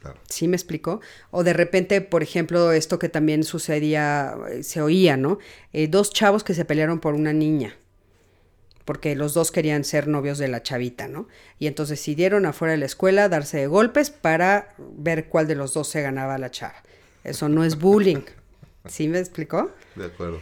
Claro. 0.00 0.18
¿Sí 0.26 0.48
me 0.48 0.56
explicó? 0.56 1.02
O 1.30 1.44
de 1.44 1.52
repente, 1.52 2.00
por 2.00 2.22
ejemplo, 2.22 2.72
esto 2.72 2.98
que 2.98 3.10
también 3.10 3.44
sucedía, 3.44 4.34
eh, 4.50 4.62
se 4.62 4.80
oía, 4.80 5.18
¿no? 5.18 5.38
Eh, 5.74 5.86
dos 5.86 6.14
chavos 6.14 6.44
que 6.44 6.54
se 6.54 6.64
pelearon 6.64 6.98
por 6.98 7.12
una 7.12 7.34
niña 7.34 7.76
porque 8.84 9.14
los 9.14 9.34
dos 9.34 9.50
querían 9.50 9.84
ser 9.84 10.08
novios 10.08 10.38
de 10.38 10.48
la 10.48 10.62
chavita, 10.62 11.08
¿no? 11.08 11.26
Y 11.58 11.66
entonces 11.66 11.98
decidieron 11.98 12.46
afuera 12.46 12.72
de 12.72 12.78
la 12.78 12.86
escuela 12.86 13.28
darse 13.28 13.58
de 13.58 13.66
golpes 13.66 14.10
para 14.10 14.74
ver 14.78 15.26
cuál 15.28 15.46
de 15.46 15.54
los 15.54 15.72
dos 15.74 15.88
se 15.88 16.02
ganaba 16.02 16.38
la 16.38 16.50
chava. 16.50 16.82
Eso 17.22 17.48
no 17.48 17.64
es 17.64 17.78
bullying. 17.78 18.22
¿Sí 18.86 19.08
me 19.08 19.18
explicó? 19.18 19.70
De 19.94 20.06
acuerdo. 20.06 20.40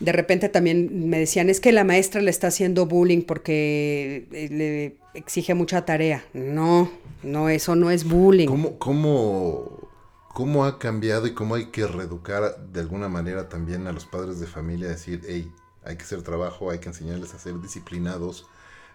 De 0.00 0.12
repente 0.12 0.48
también 0.48 1.08
me 1.08 1.18
decían, 1.18 1.50
es 1.50 1.60
que 1.60 1.72
la 1.72 1.84
maestra 1.84 2.20
le 2.20 2.30
está 2.30 2.48
haciendo 2.48 2.86
bullying 2.86 3.22
porque 3.22 4.28
eh, 4.32 4.48
le 4.50 4.96
exige 5.14 5.54
mucha 5.54 5.84
tarea. 5.84 6.24
No, 6.32 6.90
no, 7.22 7.48
eso 7.48 7.74
no 7.74 7.90
es 7.90 8.04
bullying. 8.04 8.46
¿Cómo, 8.46 8.78
cómo, 8.78 9.88
cómo 10.34 10.64
ha 10.64 10.78
cambiado 10.78 11.26
y 11.26 11.34
cómo 11.34 11.56
hay 11.56 11.66
que 11.66 11.86
reeducar 11.86 12.58
de 12.72 12.80
alguna 12.80 13.08
manera 13.08 13.48
también 13.48 13.86
a 13.86 13.92
los 13.92 14.06
padres 14.06 14.38
de 14.38 14.46
familia? 14.46 14.88
Decir, 14.88 15.22
hey, 15.28 15.50
hay 15.88 15.96
que 15.96 16.04
hacer 16.04 16.22
trabajo, 16.22 16.70
hay 16.70 16.78
que 16.78 16.90
enseñarles 16.90 17.34
a 17.34 17.38
ser 17.38 17.60
disciplinados, 17.60 18.46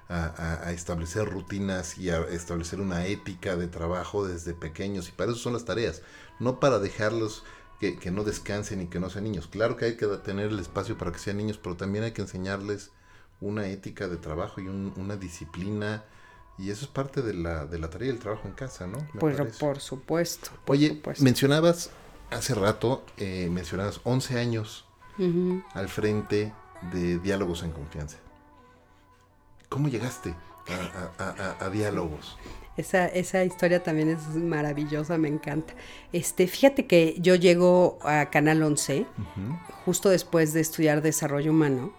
a, 0.09 0.71
establecer 0.71 1.25
rutinas 1.25 1.97
y 1.97 2.11
a 2.11 2.19
establecer 2.21 2.79
una 2.79 3.07
ética 3.07 3.55
de 3.55 3.67
trabajo 3.67 4.27
desde 4.27 4.53
pequeños. 4.53 5.09
Y 5.09 5.11
para 5.11 5.31
eso 5.31 5.39
son 5.39 5.53
las 5.53 5.65
tareas, 5.65 6.03
no 6.39 6.59
para 6.59 6.77
dejarlos 6.77 7.43
que, 7.79 8.11
no 8.11 8.23
descansen 8.23 8.81
y 8.81 8.87
que 8.87 8.99
no 8.99 9.09
sean 9.09 9.25
niños. 9.25 9.47
Claro 9.47 9.75
que 9.75 9.85
hay 9.85 9.97
que 9.97 10.05
tener 10.05 10.49
el 10.49 10.59
espacio 10.59 10.97
para 10.97 11.11
que 11.11 11.19
sean 11.19 11.37
niños, 11.37 11.57
pero 11.57 11.75
también 11.75 12.03
hay 12.03 12.11
que 12.11 12.21
enseñarles 12.21 12.91
una 13.41 13.67
ética 13.67 14.07
de 14.07 14.17
trabajo 14.17 14.61
y 14.61 14.67
una 14.67 15.17
disciplina. 15.17 16.05
Y 16.59 16.69
eso 16.69 16.85
es 16.85 16.91
parte 16.91 17.23
de 17.23 17.33
la, 17.33 17.65
de 17.65 17.79
la 17.79 17.89
tarea 17.89 18.09
del 18.09 18.19
trabajo 18.19 18.47
en 18.47 18.53
casa, 18.53 18.85
¿no? 18.85 18.99
pues 19.19 19.35
por 19.57 19.79
supuesto. 19.79 20.51
Oye, 20.67 21.01
mencionabas 21.19 21.89
hace 22.29 22.53
rato, 22.53 23.03
eh, 23.17 23.49
mencionabas 23.51 23.99
11 24.03 24.39
años 24.39 24.85
al 25.73 25.89
frente 25.89 26.53
de 26.91 27.19
diálogos 27.19 27.63
en 27.63 27.71
confianza. 27.71 28.17
¿Cómo 29.69 29.87
llegaste 29.87 30.33
a, 31.17 31.69
diálogos? 31.69 32.37
Esa, 32.77 33.07
esa, 33.07 33.43
historia 33.43 33.83
también 33.83 34.09
es 34.09 34.27
maravillosa, 34.35 35.17
me 35.17 35.27
encanta. 35.27 35.73
Este, 36.11 36.47
fíjate 36.47 36.85
que 36.87 37.15
yo 37.19 37.35
llego 37.35 37.99
a 38.01 38.29
Canal 38.29 38.63
11 38.63 39.05
justo 39.85 40.09
después 40.09 40.53
de 40.53 40.61
estudiar 40.61 41.01
desarrollo 41.01 41.51
humano. 41.51 41.93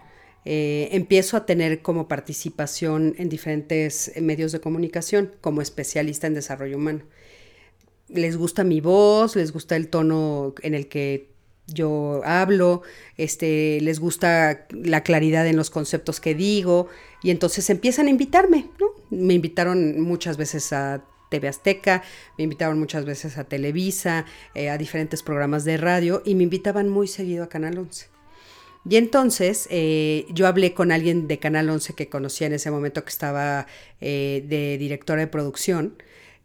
Eh, 0.44 0.88
empiezo 0.92 1.36
a 1.36 1.46
tener 1.46 1.80
como 1.80 2.06
participación 2.06 3.14
en 3.18 3.28
diferentes 3.28 4.12
medios 4.20 4.52
de 4.52 4.60
comunicación 4.60 5.32
como 5.40 5.62
especialista 5.62 6.26
en 6.26 6.34
desarrollo 6.34 6.76
humano. 6.76 7.00
Les 8.08 8.36
gusta 8.36 8.62
mi 8.62 8.80
voz, 8.80 9.36
les 9.36 9.52
gusta 9.52 9.76
el 9.76 9.88
tono 9.88 10.54
en 10.62 10.74
el 10.74 10.88
que 10.88 11.33
yo 11.66 12.20
hablo, 12.24 12.82
este, 13.16 13.80
les 13.80 14.00
gusta 14.00 14.66
la 14.70 15.02
claridad 15.02 15.46
en 15.46 15.56
los 15.56 15.70
conceptos 15.70 16.20
que 16.20 16.34
digo, 16.34 16.88
y 17.22 17.30
entonces 17.30 17.70
empiezan 17.70 18.06
a 18.06 18.10
invitarme, 18.10 18.70
¿no? 18.78 18.88
Me 19.10 19.34
invitaron 19.34 20.00
muchas 20.00 20.36
veces 20.36 20.72
a 20.72 21.04
TV 21.30 21.48
Azteca, 21.48 22.02
me 22.38 22.44
invitaron 22.44 22.78
muchas 22.78 23.04
veces 23.04 23.38
a 23.38 23.44
Televisa, 23.44 24.26
eh, 24.54 24.68
a 24.68 24.78
diferentes 24.78 25.22
programas 25.22 25.64
de 25.64 25.76
radio, 25.76 26.22
y 26.24 26.34
me 26.34 26.44
invitaban 26.44 26.88
muy 26.88 27.08
seguido 27.08 27.44
a 27.44 27.48
Canal 27.48 27.78
11. 27.78 28.08
Y 28.88 28.96
entonces 28.96 29.66
eh, 29.70 30.26
yo 30.30 30.46
hablé 30.46 30.74
con 30.74 30.92
alguien 30.92 31.26
de 31.26 31.38
Canal 31.38 31.70
11 31.70 31.94
que 31.94 32.08
conocía 32.08 32.46
en 32.46 32.52
ese 32.52 32.70
momento 32.70 33.02
que 33.02 33.08
estaba 33.08 33.66
eh, 34.00 34.44
de 34.46 34.76
directora 34.76 35.22
de 35.22 35.26
producción, 35.26 35.96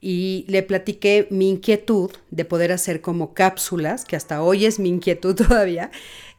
y 0.02 0.46
le 0.48 0.64
platiqué 0.64 1.28
mi 1.30 1.50
inquietud 1.50 2.12
de 2.32 2.46
poder 2.46 2.72
hacer 2.72 3.02
como 3.02 3.34
cápsulas, 3.34 4.06
que 4.06 4.16
hasta 4.16 4.42
hoy 4.42 4.66
es 4.66 4.80
mi 4.80 4.90
inquietud 4.90 5.36
todavía, 5.48 5.92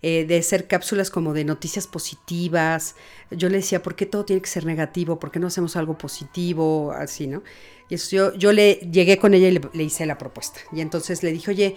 eh, 0.03 0.25
de 0.25 0.39
hacer 0.39 0.67
cápsulas 0.67 1.11
como 1.11 1.35
de 1.35 1.45
noticias 1.45 1.87
positivas. 1.87 2.97
Yo 3.31 3.49
le 3.51 3.59
decía, 3.59 3.83
¿por 3.83 3.97
qué 3.97 4.07
todo 4.07 4.25
tiene 4.25 4.41
que 4.41 4.49
ser 4.49 4.65
negativo? 4.65 5.19
¿Por 5.19 5.31
qué 5.31 5.39
no 5.39 5.49
hacemos 5.49 5.77
algo 5.77 5.99
positivo? 5.99 6.93
Así, 6.93 7.27
¿no? 7.27 7.43
Y 7.91 7.97
eso 7.97 8.17
yo, 8.17 8.35
yo 8.35 8.53
le 8.53 8.75
llegué 8.91 9.19
con 9.19 9.35
ella 9.35 9.49
y 9.49 9.61
le, 9.77 9.85
hice 9.85 10.07
la 10.07 10.17
propuesta. 10.17 10.61
Y 10.73 10.81
entonces 10.81 11.23
le 11.23 11.33
dije, 11.33 11.51
oye, 11.51 11.77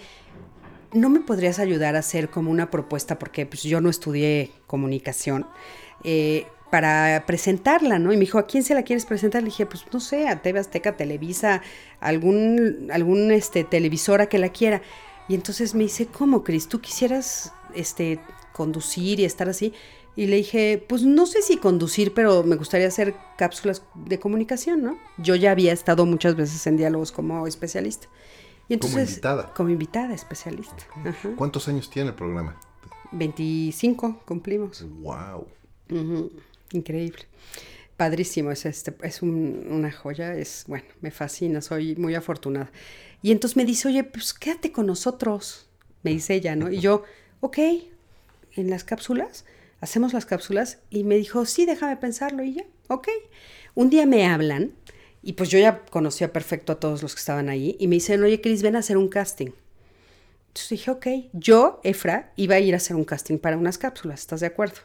¿no 0.92 1.10
me 1.10 1.20
podrías 1.20 1.58
ayudar 1.58 1.96
a 1.96 1.98
hacer 1.98 2.30
como 2.30 2.50
una 2.50 2.70
propuesta? 2.70 3.18
Porque 3.18 3.44
pues, 3.44 3.62
yo 3.64 3.82
no 3.82 3.90
estudié 3.90 4.52
comunicación. 4.66 5.46
Eh, 6.02 6.46
para 6.74 7.22
presentarla, 7.24 8.00
¿no? 8.00 8.12
Y 8.12 8.16
me 8.16 8.22
dijo, 8.22 8.36
¿a 8.36 8.48
quién 8.48 8.64
se 8.64 8.74
la 8.74 8.82
quieres 8.82 9.06
presentar? 9.06 9.42
Le 9.42 9.50
dije, 9.50 9.64
pues 9.64 9.84
no 9.92 10.00
sé, 10.00 10.26
a 10.26 10.42
TV 10.42 10.58
Azteca, 10.58 10.96
Televisa, 10.96 11.62
algún, 12.00 12.88
algún 12.92 13.30
este, 13.30 13.62
televisora 13.62 14.26
que 14.26 14.38
la 14.38 14.48
quiera. 14.48 14.82
Y 15.28 15.36
entonces 15.36 15.76
me 15.76 15.84
dice, 15.84 16.06
¿cómo, 16.06 16.42
Cris? 16.42 16.66
¿Tú 16.66 16.80
quisieras 16.80 17.52
este, 17.76 18.18
conducir 18.52 19.20
y 19.20 19.24
estar 19.24 19.48
así? 19.48 19.72
Y 20.16 20.26
le 20.26 20.34
dije, 20.34 20.84
pues 20.88 21.04
no 21.04 21.26
sé 21.26 21.42
si 21.42 21.58
conducir, 21.58 22.12
pero 22.12 22.42
me 22.42 22.56
gustaría 22.56 22.88
hacer 22.88 23.14
cápsulas 23.38 23.84
de 23.94 24.18
comunicación, 24.18 24.82
¿no? 24.82 24.98
Yo 25.16 25.36
ya 25.36 25.52
había 25.52 25.72
estado 25.72 26.04
muchas 26.06 26.34
veces 26.34 26.66
en 26.66 26.76
diálogos 26.76 27.12
como 27.12 27.46
especialista. 27.46 28.08
Y 28.68 28.74
entonces, 28.74 28.96
como 28.96 29.10
invitada. 29.10 29.54
Como 29.54 29.70
invitada, 29.70 30.12
especialista. 30.12 30.82
Ajá. 31.04 31.30
¿Cuántos 31.36 31.68
años 31.68 31.88
tiene 31.88 32.08
el 32.08 32.16
programa? 32.16 32.58
25 33.12 34.22
cumplimos. 34.26 34.84
Wow. 35.02 35.46
Increíble. 36.74 37.22
Padrísimo, 37.96 38.50
es, 38.50 38.66
este, 38.66 38.94
es 39.02 39.22
un- 39.22 39.66
una 39.70 39.92
joya, 39.92 40.34
es, 40.36 40.64
bueno, 40.66 40.84
me 41.00 41.10
fascina, 41.12 41.60
soy 41.62 41.94
muy 41.96 42.14
afortunada. 42.16 42.70
Y 43.22 43.30
entonces 43.30 43.56
me 43.56 43.64
dice, 43.64 43.88
oye, 43.88 44.02
pues 44.04 44.34
quédate 44.34 44.72
con 44.72 44.86
nosotros, 44.86 45.68
me 46.02 46.10
dice 46.10 46.34
ella, 46.34 46.56
¿no? 46.56 46.70
Y 46.70 46.80
yo, 46.80 47.04
ok, 47.40 47.58
en 48.56 48.70
las 48.70 48.84
cápsulas, 48.84 49.44
hacemos 49.80 50.12
las 50.12 50.26
cápsulas, 50.26 50.78
y 50.90 51.04
me 51.04 51.16
dijo, 51.16 51.46
sí, 51.46 51.66
déjame 51.66 51.96
pensarlo, 51.96 52.42
y 52.42 52.54
ya, 52.54 52.64
ok. 52.88 53.08
Un 53.76 53.90
día 53.90 54.06
me 54.06 54.26
hablan, 54.26 54.72
y 55.22 55.34
pues 55.34 55.48
yo 55.50 55.58
ya 55.58 55.84
conocía 55.86 56.32
perfecto 56.32 56.72
a 56.72 56.80
todos 56.80 57.02
los 57.02 57.14
que 57.14 57.20
estaban 57.20 57.48
ahí, 57.48 57.76
y 57.78 57.86
me 57.88 57.96
dicen, 57.96 58.22
oye, 58.24 58.40
Cris, 58.40 58.62
ven 58.62 58.76
a 58.76 58.80
hacer 58.80 58.96
un 58.96 59.08
casting. 59.08 59.52
Entonces 60.48 60.68
dije, 60.70 60.90
ok, 60.90 61.06
yo, 61.32 61.80
Efra, 61.84 62.32
iba 62.36 62.56
a 62.56 62.60
ir 62.60 62.74
a 62.74 62.78
hacer 62.78 62.96
un 62.96 63.04
casting 63.04 63.38
para 63.38 63.56
unas 63.56 63.78
cápsulas, 63.78 64.20
¿estás 64.20 64.40
de 64.40 64.46
acuerdo? 64.46 64.80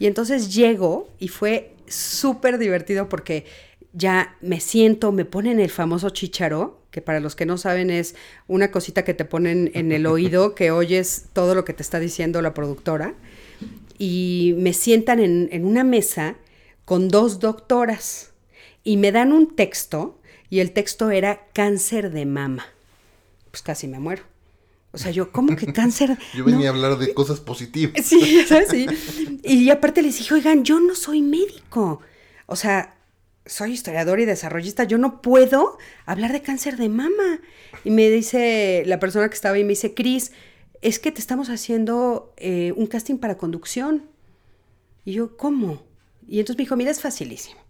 Y 0.00 0.06
entonces 0.06 0.52
llego 0.52 1.08
y 1.18 1.28
fue 1.28 1.74
súper 1.86 2.58
divertido 2.58 3.08
porque 3.08 3.44
ya 3.92 4.34
me 4.40 4.58
siento, 4.58 5.12
me 5.12 5.26
ponen 5.26 5.60
el 5.60 5.68
famoso 5.68 6.08
chicharo, 6.08 6.80
que 6.90 7.02
para 7.02 7.20
los 7.20 7.36
que 7.36 7.44
no 7.44 7.58
saben 7.58 7.90
es 7.90 8.14
una 8.48 8.70
cosita 8.70 9.04
que 9.04 9.12
te 9.12 9.26
ponen 9.26 9.70
en 9.74 9.92
el 9.92 10.06
oído, 10.06 10.54
que 10.54 10.70
oyes 10.70 11.26
todo 11.34 11.54
lo 11.54 11.66
que 11.66 11.74
te 11.74 11.82
está 11.82 12.00
diciendo 12.00 12.40
la 12.40 12.54
productora, 12.54 13.14
y 13.98 14.54
me 14.56 14.72
sientan 14.72 15.20
en, 15.20 15.50
en 15.52 15.66
una 15.66 15.84
mesa 15.84 16.36
con 16.86 17.08
dos 17.08 17.38
doctoras 17.38 18.32
y 18.82 18.96
me 18.96 19.12
dan 19.12 19.32
un 19.34 19.54
texto 19.54 20.18
y 20.48 20.60
el 20.60 20.72
texto 20.72 21.10
era 21.10 21.46
cáncer 21.52 22.10
de 22.10 22.24
mama. 22.24 22.64
Pues 23.50 23.62
casi 23.62 23.86
me 23.86 23.98
muero. 23.98 24.29
O 24.92 24.98
sea, 24.98 25.12
yo, 25.12 25.30
¿cómo 25.30 25.54
que 25.56 25.72
cáncer? 25.72 26.18
Yo 26.34 26.44
venía 26.44 26.66
No. 26.72 26.72
a 26.72 26.76
hablar 26.86 26.98
de 26.98 27.14
cosas 27.14 27.38
positivas. 27.40 28.04
Sí, 28.04 28.42
¿sabes? 28.48 28.68
Sí. 28.70 28.86
Y 29.44 29.70
aparte 29.70 30.02
les 30.02 30.18
dije, 30.18 30.34
oigan, 30.34 30.64
yo 30.64 30.80
no 30.80 30.94
soy 30.96 31.22
médico. 31.22 32.00
O 32.46 32.56
sea, 32.56 32.96
soy 33.46 33.72
historiador 33.72 34.18
y 34.18 34.24
desarrollista. 34.24 34.82
Yo 34.84 34.98
no 34.98 35.22
puedo 35.22 35.78
hablar 36.06 36.32
de 36.32 36.42
cáncer 36.42 36.76
de 36.76 36.88
mama. 36.88 37.40
Y 37.84 37.90
me 37.90 38.10
dice 38.10 38.82
la 38.86 38.98
persona 38.98 39.28
que 39.28 39.34
estaba 39.34 39.54
ahí, 39.54 39.62
me 39.62 39.70
dice, 39.70 39.94
Cris, 39.94 40.32
es 40.82 40.98
que 40.98 41.12
te 41.12 41.20
estamos 41.20 41.50
haciendo 41.50 42.34
eh, 42.36 42.72
un 42.76 42.86
casting 42.88 43.18
para 43.18 43.36
conducción. 43.38 44.06
Y 45.04 45.12
yo, 45.12 45.36
¿cómo? 45.36 45.84
Y 46.26 46.40
entonces 46.40 46.58
me 46.58 46.64
dijo, 46.64 46.74
mira, 46.76 46.90
es 46.90 47.00
facilísimo. 47.00 47.60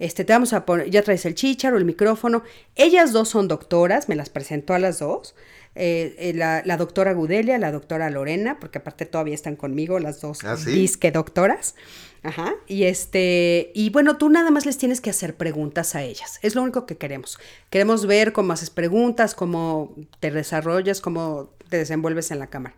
Este, 0.00 0.24
te 0.24 0.32
vamos 0.32 0.52
a 0.54 0.64
poner, 0.64 0.88
ya 0.90 1.02
traes 1.02 1.26
el 1.26 1.34
chícharo, 1.34 1.76
el 1.76 1.84
micrófono. 1.84 2.42
Ellas 2.74 3.12
dos 3.12 3.28
son 3.28 3.48
doctoras, 3.48 4.08
me 4.08 4.16
las 4.16 4.30
presentó 4.30 4.72
a 4.74 4.78
las 4.78 4.98
dos. 4.98 5.34
Eh, 5.82 6.14
eh, 6.18 6.34
la, 6.34 6.60
la 6.66 6.76
doctora 6.76 7.14
Gudelia, 7.14 7.56
la 7.58 7.72
doctora 7.72 8.10
Lorena, 8.10 8.60
porque 8.60 8.76
aparte 8.76 9.06
todavía 9.06 9.34
están 9.34 9.56
conmigo 9.56 9.98
las 9.98 10.20
dos 10.20 10.44
¿Ah, 10.44 10.58
sí? 10.58 10.72
disque 10.72 11.10
doctoras. 11.10 11.74
Ajá. 12.22 12.52
Y 12.66 12.84
este, 12.84 13.72
y 13.74 13.88
bueno, 13.88 14.18
tú 14.18 14.28
nada 14.28 14.50
más 14.50 14.66
les 14.66 14.76
tienes 14.76 15.00
que 15.00 15.08
hacer 15.08 15.36
preguntas 15.36 15.94
a 15.94 16.02
ellas. 16.02 16.38
Es 16.42 16.54
lo 16.54 16.60
único 16.60 16.84
que 16.84 16.98
queremos. 16.98 17.38
Queremos 17.70 18.04
ver 18.04 18.34
cómo 18.34 18.52
haces 18.52 18.68
preguntas, 18.68 19.34
cómo 19.34 19.96
te 20.20 20.30
desarrollas, 20.30 21.00
cómo 21.00 21.54
te 21.70 21.78
desenvuelves 21.78 22.30
en 22.30 22.40
la 22.40 22.48
cámara. 22.48 22.76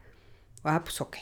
Ah, 0.62 0.84
pues 0.84 1.00
ok. 1.00 1.16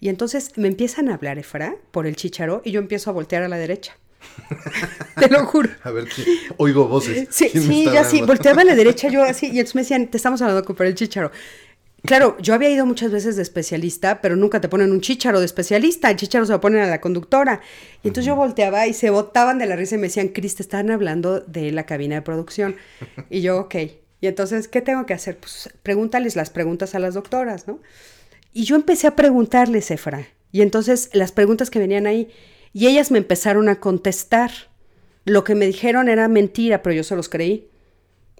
Y 0.00 0.10
entonces 0.10 0.58
me 0.58 0.68
empiezan 0.68 1.08
a 1.08 1.14
hablar, 1.14 1.38
Efra, 1.38 1.76
por 1.92 2.06
el 2.06 2.14
chícharo, 2.14 2.60
y 2.62 2.72
yo 2.72 2.80
empiezo 2.80 3.08
a 3.08 3.14
voltear 3.14 3.42
a 3.42 3.48
la 3.48 3.56
derecha. 3.56 3.96
Te 5.18 5.28
lo 5.28 5.44
juro. 5.46 5.70
A 5.82 5.90
ver, 5.90 6.06
¿quién? 6.08 6.26
oigo 6.56 6.86
voces. 6.88 7.28
Sí, 7.30 7.48
¿Quién 7.50 7.68
me 7.68 7.74
sí, 7.74 7.84
ya 7.84 8.04
sí, 8.04 8.22
volteaba 8.22 8.62
a 8.62 8.64
la 8.64 8.74
derecha 8.74 9.08
yo 9.08 9.22
así, 9.22 9.46
y 9.46 9.50
entonces 9.50 9.74
me 9.74 9.80
decían, 9.82 10.08
te 10.08 10.16
estamos 10.16 10.40
hablando 10.42 10.64
con 10.64 10.86
el 10.86 10.94
chícharo. 10.94 11.30
Claro, 12.04 12.36
yo 12.40 12.52
había 12.54 12.68
ido 12.68 12.84
muchas 12.84 13.12
veces 13.12 13.36
de 13.36 13.42
especialista, 13.42 14.20
pero 14.20 14.34
nunca 14.34 14.60
te 14.60 14.68
ponen 14.68 14.90
un 14.90 15.00
chícharo 15.00 15.38
de 15.38 15.46
especialista, 15.46 16.10
el 16.10 16.16
chícharo 16.16 16.44
se 16.44 16.52
lo 16.52 16.60
ponen 16.60 16.80
a 16.80 16.86
la 16.86 17.00
conductora. 17.00 17.60
Y 18.02 18.08
entonces 18.08 18.26
yo 18.26 18.34
volteaba 18.34 18.88
y 18.88 18.92
se 18.92 19.10
botaban 19.10 19.58
de 19.58 19.66
la 19.66 19.76
risa 19.76 19.94
y 19.94 19.98
me 19.98 20.08
decían, 20.08 20.28
Cris, 20.28 20.56
te 20.56 20.62
están 20.62 20.90
hablando 20.90 21.40
de 21.40 21.70
la 21.70 21.86
cabina 21.86 22.16
de 22.16 22.22
producción. 22.22 22.74
Y 23.30 23.40
yo, 23.40 23.60
ok. 23.60 23.74
Y 24.20 24.26
entonces, 24.26 24.66
¿qué 24.66 24.80
tengo 24.80 25.06
que 25.06 25.14
hacer? 25.14 25.36
Pues 25.36 25.70
pregúntales 25.84 26.34
las 26.34 26.50
preguntas 26.50 26.96
a 26.96 26.98
las 26.98 27.14
doctoras, 27.14 27.68
¿no? 27.68 27.80
Y 28.52 28.64
yo 28.64 28.74
empecé 28.74 29.06
a 29.06 29.14
preguntarles, 29.14 29.90
Efra. 29.92 30.26
Y 30.50 30.62
entonces 30.62 31.08
las 31.12 31.32
preguntas 31.32 31.70
que 31.70 31.78
venían 31.78 32.06
ahí, 32.06 32.28
y 32.72 32.86
ellas 32.86 33.10
me 33.10 33.18
empezaron 33.18 33.68
a 33.68 33.80
contestar. 33.80 34.50
Lo 35.24 35.44
que 35.44 35.54
me 35.54 35.66
dijeron 35.66 36.08
era 36.08 36.26
mentira, 36.28 36.82
pero 36.82 36.94
yo 36.94 37.04
se 37.04 37.14
los 37.16 37.28
creí. 37.28 37.68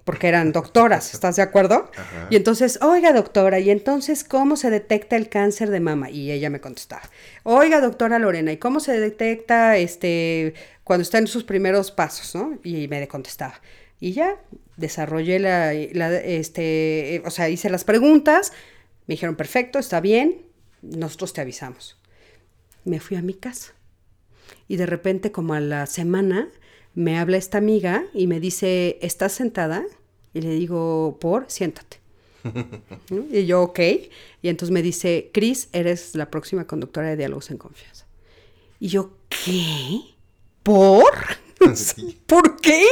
Porque 0.05 0.27
eran 0.27 0.51
doctoras, 0.51 1.13
¿estás 1.13 1.37
de 1.37 1.43
acuerdo? 1.43 1.89
Ajá. 1.95 2.27
Y 2.29 2.35
entonces, 2.35 2.77
oiga 2.81 3.13
doctora, 3.13 3.61
¿y 3.61 3.69
entonces 3.69 4.25
cómo 4.25 4.57
se 4.57 4.69
detecta 4.69 5.15
el 5.15 5.29
cáncer 5.29 5.69
de 5.69 5.79
mama? 5.79 6.09
Y 6.09 6.29
ella 6.29 6.49
me 6.49 6.59
contestaba, 6.59 7.03
oiga 7.43 7.79
doctora 7.79 8.19
Lorena, 8.19 8.51
¿y 8.51 8.57
cómo 8.57 8.81
se 8.81 8.99
detecta 8.99 9.77
este 9.77 10.55
cuando 10.83 11.03
está 11.03 11.19
en 11.19 11.27
sus 11.27 11.45
primeros 11.45 11.91
pasos? 11.91 12.35
¿no? 12.35 12.59
Y 12.65 12.89
me 12.89 13.07
contestaba. 13.07 13.61
Y 14.01 14.11
ya 14.11 14.35
desarrollé 14.75 15.39
la, 15.39 15.71
la- 15.93 16.17
este, 16.17 17.21
o 17.25 17.31
sea, 17.31 17.47
hice 17.47 17.69
las 17.69 17.85
preguntas, 17.85 18.51
me 19.07 19.13
dijeron, 19.13 19.37
perfecto, 19.37 19.79
está 19.79 20.01
bien, 20.01 20.41
nosotros 20.81 21.31
te 21.31 21.39
avisamos. 21.39 21.97
Me 22.83 22.99
fui 22.99 23.15
a 23.15 23.21
mi 23.21 23.35
casa. 23.35 23.71
Y 24.67 24.77
de 24.77 24.85
repente, 24.85 25.31
como 25.31 25.53
a 25.53 25.59
la 25.59 25.85
semana, 25.85 26.47
me 26.95 27.17
habla 27.17 27.37
esta 27.37 27.57
amiga 27.57 28.05
y 28.13 28.27
me 28.27 28.39
dice, 28.39 28.97
¿estás 29.01 29.33
sentada? 29.33 29.83
Y 30.33 30.41
le 30.41 30.49
digo, 30.51 31.17
por, 31.19 31.45
siéntate. 31.49 31.97
¿No? 33.09 33.25
Y 33.31 33.45
yo, 33.45 33.61
ok. 33.63 33.79
Y 34.41 34.49
entonces 34.49 34.71
me 34.73 34.81
dice, 34.81 35.29
Cris, 35.33 35.69
eres 35.73 36.15
la 36.15 36.29
próxima 36.29 36.65
conductora 36.67 37.09
de 37.09 37.17
Diálogos 37.17 37.51
en 37.51 37.57
Confianza. 37.57 38.05
Y 38.79 38.87
yo, 38.89 39.11
¿qué? 39.29 39.99
¿Por? 40.63 41.03
Sí. 41.75 42.19
¿Por 42.27 42.57
qué? 42.59 42.83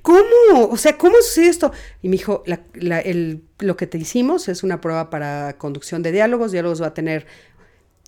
¿Cómo? 0.00 0.68
O 0.70 0.76
sea, 0.78 0.96
¿cómo 0.96 1.16
sucede 1.20 1.48
esto? 1.48 1.72
Y 2.00 2.08
me 2.08 2.16
dijo, 2.16 2.42
la- 2.46 2.62
la- 2.72 3.00
el- 3.00 3.42
lo 3.58 3.76
que 3.76 3.86
te 3.86 3.98
hicimos 3.98 4.48
es 4.48 4.62
una 4.62 4.80
prueba 4.80 5.10
para 5.10 5.58
conducción 5.58 6.02
de 6.02 6.10
diálogos. 6.10 6.50
Diálogos 6.50 6.80
va 6.80 6.86
a 6.86 6.94
tener 6.94 7.26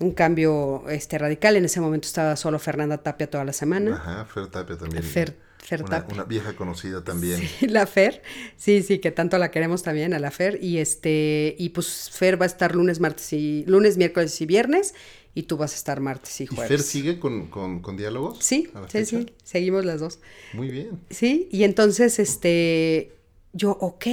un 0.01 0.13
cambio 0.13 0.83
este, 0.89 1.17
radical. 1.19 1.57
En 1.57 1.65
ese 1.65 1.81
momento 1.81 2.07
estaba 2.09 2.35
solo 2.37 2.59
Fernanda 2.59 2.99
Tapia 2.99 3.31
toda 3.31 3.45
la 3.45 3.53
semana. 3.53 3.95
Ajá, 3.97 4.25
Fer 4.25 4.49
Tapia 4.49 4.77
también. 4.77 5.03
Fer- 5.05 5.35
Fer 5.63 5.83
una, 5.83 6.01
Tapia. 6.01 6.15
una 6.15 6.25
vieja 6.25 6.55
conocida 6.57 7.05
también. 7.05 7.39
Sí, 7.39 7.67
la 7.69 7.87
Fer, 7.87 8.23
sí, 8.57 8.83
sí, 8.83 8.99
que 8.99 9.11
tanto 9.11 9.37
la 9.39 9.51
queremos 9.51 9.83
también 9.83 10.15
a 10.15 10.19
la 10.19 10.31
Fer. 10.31 10.59
Y 10.63 10.79
este, 10.79 11.55
y 11.59 11.69
pues 11.69 12.11
Fer 12.11 12.41
va 12.41 12.45
a 12.45 12.49
estar 12.49 12.75
lunes, 12.75 12.99
martes 12.99 13.33
y 13.35 13.65
lunes, 13.67 13.99
miércoles 13.99 14.41
y 14.41 14.47
viernes, 14.47 14.95
y 15.35 15.43
tú 15.45 15.59
vas 15.59 15.73
a 15.75 15.77
estar 15.77 16.01
martes 16.01 16.41
y 16.41 16.45
¿Y 16.45 16.47
jueves. 16.47 16.69
Fer 16.69 16.81
sigue 16.81 17.19
con, 17.21 17.49
con, 17.49 17.81
con 17.83 17.97
diálogos? 17.99 18.39
Sí, 18.41 18.69
sí, 18.73 18.89
fecha? 18.89 19.19
sí, 19.19 19.27
seguimos 19.45 19.85
las 19.85 20.01
dos. 20.01 20.19
Muy 20.55 20.71
bien. 20.71 20.99
Sí, 21.11 21.47
y 21.53 21.65
entonces, 21.65 22.19
este, 22.19 23.13
yo, 23.53 23.73
ok, 23.73 24.07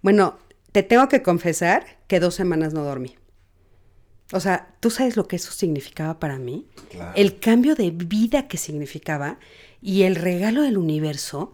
bueno, 0.00 0.38
te 0.72 0.82
tengo 0.82 1.06
que 1.08 1.22
confesar 1.22 1.98
que 2.06 2.18
dos 2.18 2.34
semanas 2.34 2.72
no 2.72 2.82
dormí. 2.82 3.14
O 4.32 4.40
sea, 4.40 4.74
¿tú 4.80 4.90
sabes 4.90 5.16
lo 5.16 5.26
que 5.26 5.36
eso 5.36 5.52
significaba 5.52 6.18
para 6.18 6.38
mí? 6.38 6.66
Claro. 6.90 7.12
El 7.16 7.38
cambio 7.38 7.74
de 7.74 7.90
vida 7.90 8.46
que 8.46 8.58
significaba 8.58 9.38
y 9.80 10.02
el 10.02 10.16
regalo 10.16 10.62
del 10.62 10.76
universo. 10.76 11.52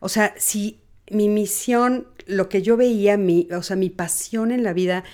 O 0.00 0.08
sea, 0.08 0.34
si 0.36 0.80
mi 1.10 1.28
misión, 1.28 2.08
lo 2.26 2.48
que 2.48 2.62
yo 2.62 2.76
veía, 2.76 3.16
mi, 3.16 3.48
o 3.52 3.62
sea, 3.62 3.76
mi 3.76 3.90
pasión 3.90 4.50
en 4.50 4.64
la 4.64 4.72
vida, 4.72 5.04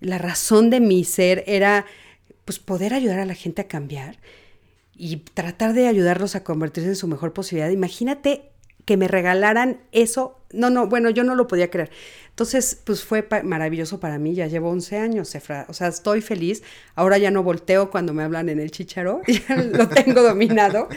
la 0.00 0.18
razón 0.18 0.68
de 0.68 0.80
mi 0.80 1.04
ser 1.04 1.42
era, 1.46 1.86
pues, 2.44 2.58
poder 2.58 2.92
ayudar 2.92 3.18
a 3.18 3.24
la 3.24 3.34
gente 3.34 3.62
a 3.62 3.68
cambiar 3.68 4.18
y 4.94 5.16
tratar 5.16 5.72
de 5.72 5.86
ayudarlos 5.86 6.34
a 6.34 6.44
convertirse 6.44 6.90
en 6.90 6.96
su 6.96 7.08
mejor 7.08 7.32
posibilidad. 7.32 7.70
Imagínate 7.70 8.50
que 8.88 8.96
me 8.96 9.06
regalaran 9.06 9.82
eso. 9.92 10.40
No, 10.50 10.70
no, 10.70 10.86
bueno, 10.86 11.10
yo 11.10 11.24
no 11.24 11.34
lo 11.34 11.46
podía 11.46 11.70
creer. 11.70 11.90
Entonces, 12.30 12.80
pues 12.84 13.04
fue 13.04 13.28
maravilloso 13.44 14.00
para 14.00 14.18
mí. 14.18 14.34
Ya 14.34 14.46
llevo 14.46 14.70
11 14.70 14.96
años, 14.96 15.34
Efra. 15.34 15.66
O 15.68 15.74
sea, 15.74 15.88
estoy 15.88 16.22
feliz. 16.22 16.62
Ahora 16.94 17.18
ya 17.18 17.30
no 17.30 17.42
volteo 17.42 17.90
cuando 17.90 18.14
me 18.14 18.22
hablan 18.22 18.48
en 18.48 18.58
el 18.60 18.70
chicharo. 18.70 19.20
Ya 19.48 19.56
lo 19.56 19.88
tengo 19.90 20.22
dominado. 20.22 20.88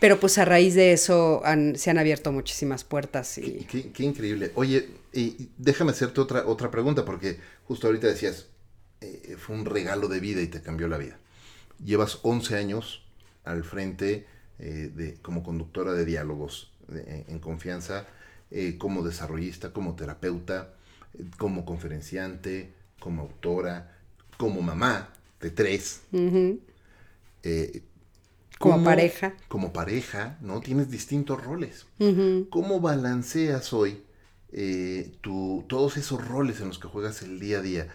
Pero 0.00 0.18
pues 0.18 0.38
a 0.38 0.46
raíz 0.46 0.74
de 0.74 0.94
eso 0.94 1.42
han- 1.44 1.76
se 1.76 1.90
han 1.90 1.98
abierto 1.98 2.32
muchísimas 2.32 2.84
puertas 2.84 3.36
y... 3.36 3.66
Qué, 3.70 3.92
qué 3.92 4.02
increíble. 4.04 4.50
Oye, 4.54 4.88
y 5.12 5.50
déjame 5.58 5.90
hacerte 5.90 6.18
otra, 6.22 6.46
otra 6.46 6.70
pregunta, 6.70 7.04
porque 7.04 7.38
justo 7.64 7.86
ahorita 7.88 8.06
decías, 8.06 8.46
eh, 9.02 9.36
fue 9.38 9.54
un 9.56 9.66
regalo 9.66 10.08
de 10.08 10.20
vida 10.20 10.40
y 10.40 10.46
te 10.46 10.62
cambió 10.62 10.88
la 10.88 10.96
vida. 10.96 11.18
Llevas 11.84 12.18
11 12.22 12.56
años 12.56 13.02
al 13.44 13.62
frente 13.62 14.26
eh, 14.58 14.90
de, 14.94 15.14
como 15.20 15.42
conductora 15.42 15.92
de 15.92 16.06
diálogos 16.06 16.72
en 16.88 17.38
confianza, 17.40 18.06
eh, 18.50 18.76
como 18.78 19.02
desarrollista, 19.02 19.72
como 19.72 19.94
terapeuta, 19.96 20.74
eh, 21.18 21.24
como 21.38 21.64
conferenciante, 21.64 22.72
como 23.00 23.22
autora, 23.22 23.96
como 24.38 24.62
mamá 24.62 25.08
de 25.40 25.50
tres. 25.50 26.02
Eh, 27.42 27.82
Como 28.58 28.74
¿cómo- 28.76 28.84
pareja. 28.84 29.34
Como 29.48 29.72
pareja, 29.72 30.38
¿no? 30.40 30.60
Tienes 30.60 30.90
distintos 30.90 31.42
roles. 31.44 31.86
¿Cómo 32.50 32.80
balanceas 32.80 33.72
hoy 33.72 34.02
tu, 35.20 35.64
todos 35.68 35.96
esos 35.98 36.26
roles 36.26 36.60
en 36.60 36.68
los 36.68 36.78
que 36.78 36.88
juegas 36.88 37.20
el 37.22 37.38
día 37.38 37.58
a 37.58 37.62
día, 37.62 37.88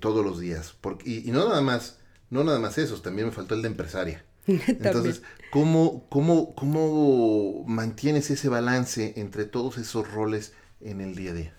todos 0.00 0.22
los 0.24 0.38
días. 0.38 0.74
Porque, 0.80 1.08
y, 1.24 1.30
no 1.30 1.48
nada 1.48 1.62
más, 1.62 1.98
no 2.28 2.44
nada 2.44 2.58
más 2.58 2.76
esos, 2.76 3.00
también 3.02 3.28
me 3.28 3.32
faltó 3.32 3.54
el 3.54 3.62
de 3.62 3.68
empresaria. 3.68 4.22
Entonces, 4.46 5.22
¿cómo, 5.50 6.06
cómo, 6.08 6.54
¿cómo 6.54 7.64
mantienes 7.66 8.30
ese 8.30 8.48
balance 8.48 9.14
entre 9.16 9.44
todos 9.44 9.78
esos 9.78 10.10
roles 10.10 10.52
en 10.80 11.00
el 11.00 11.14
día 11.14 11.30
a 11.30 11.34
día? 11.34 11.52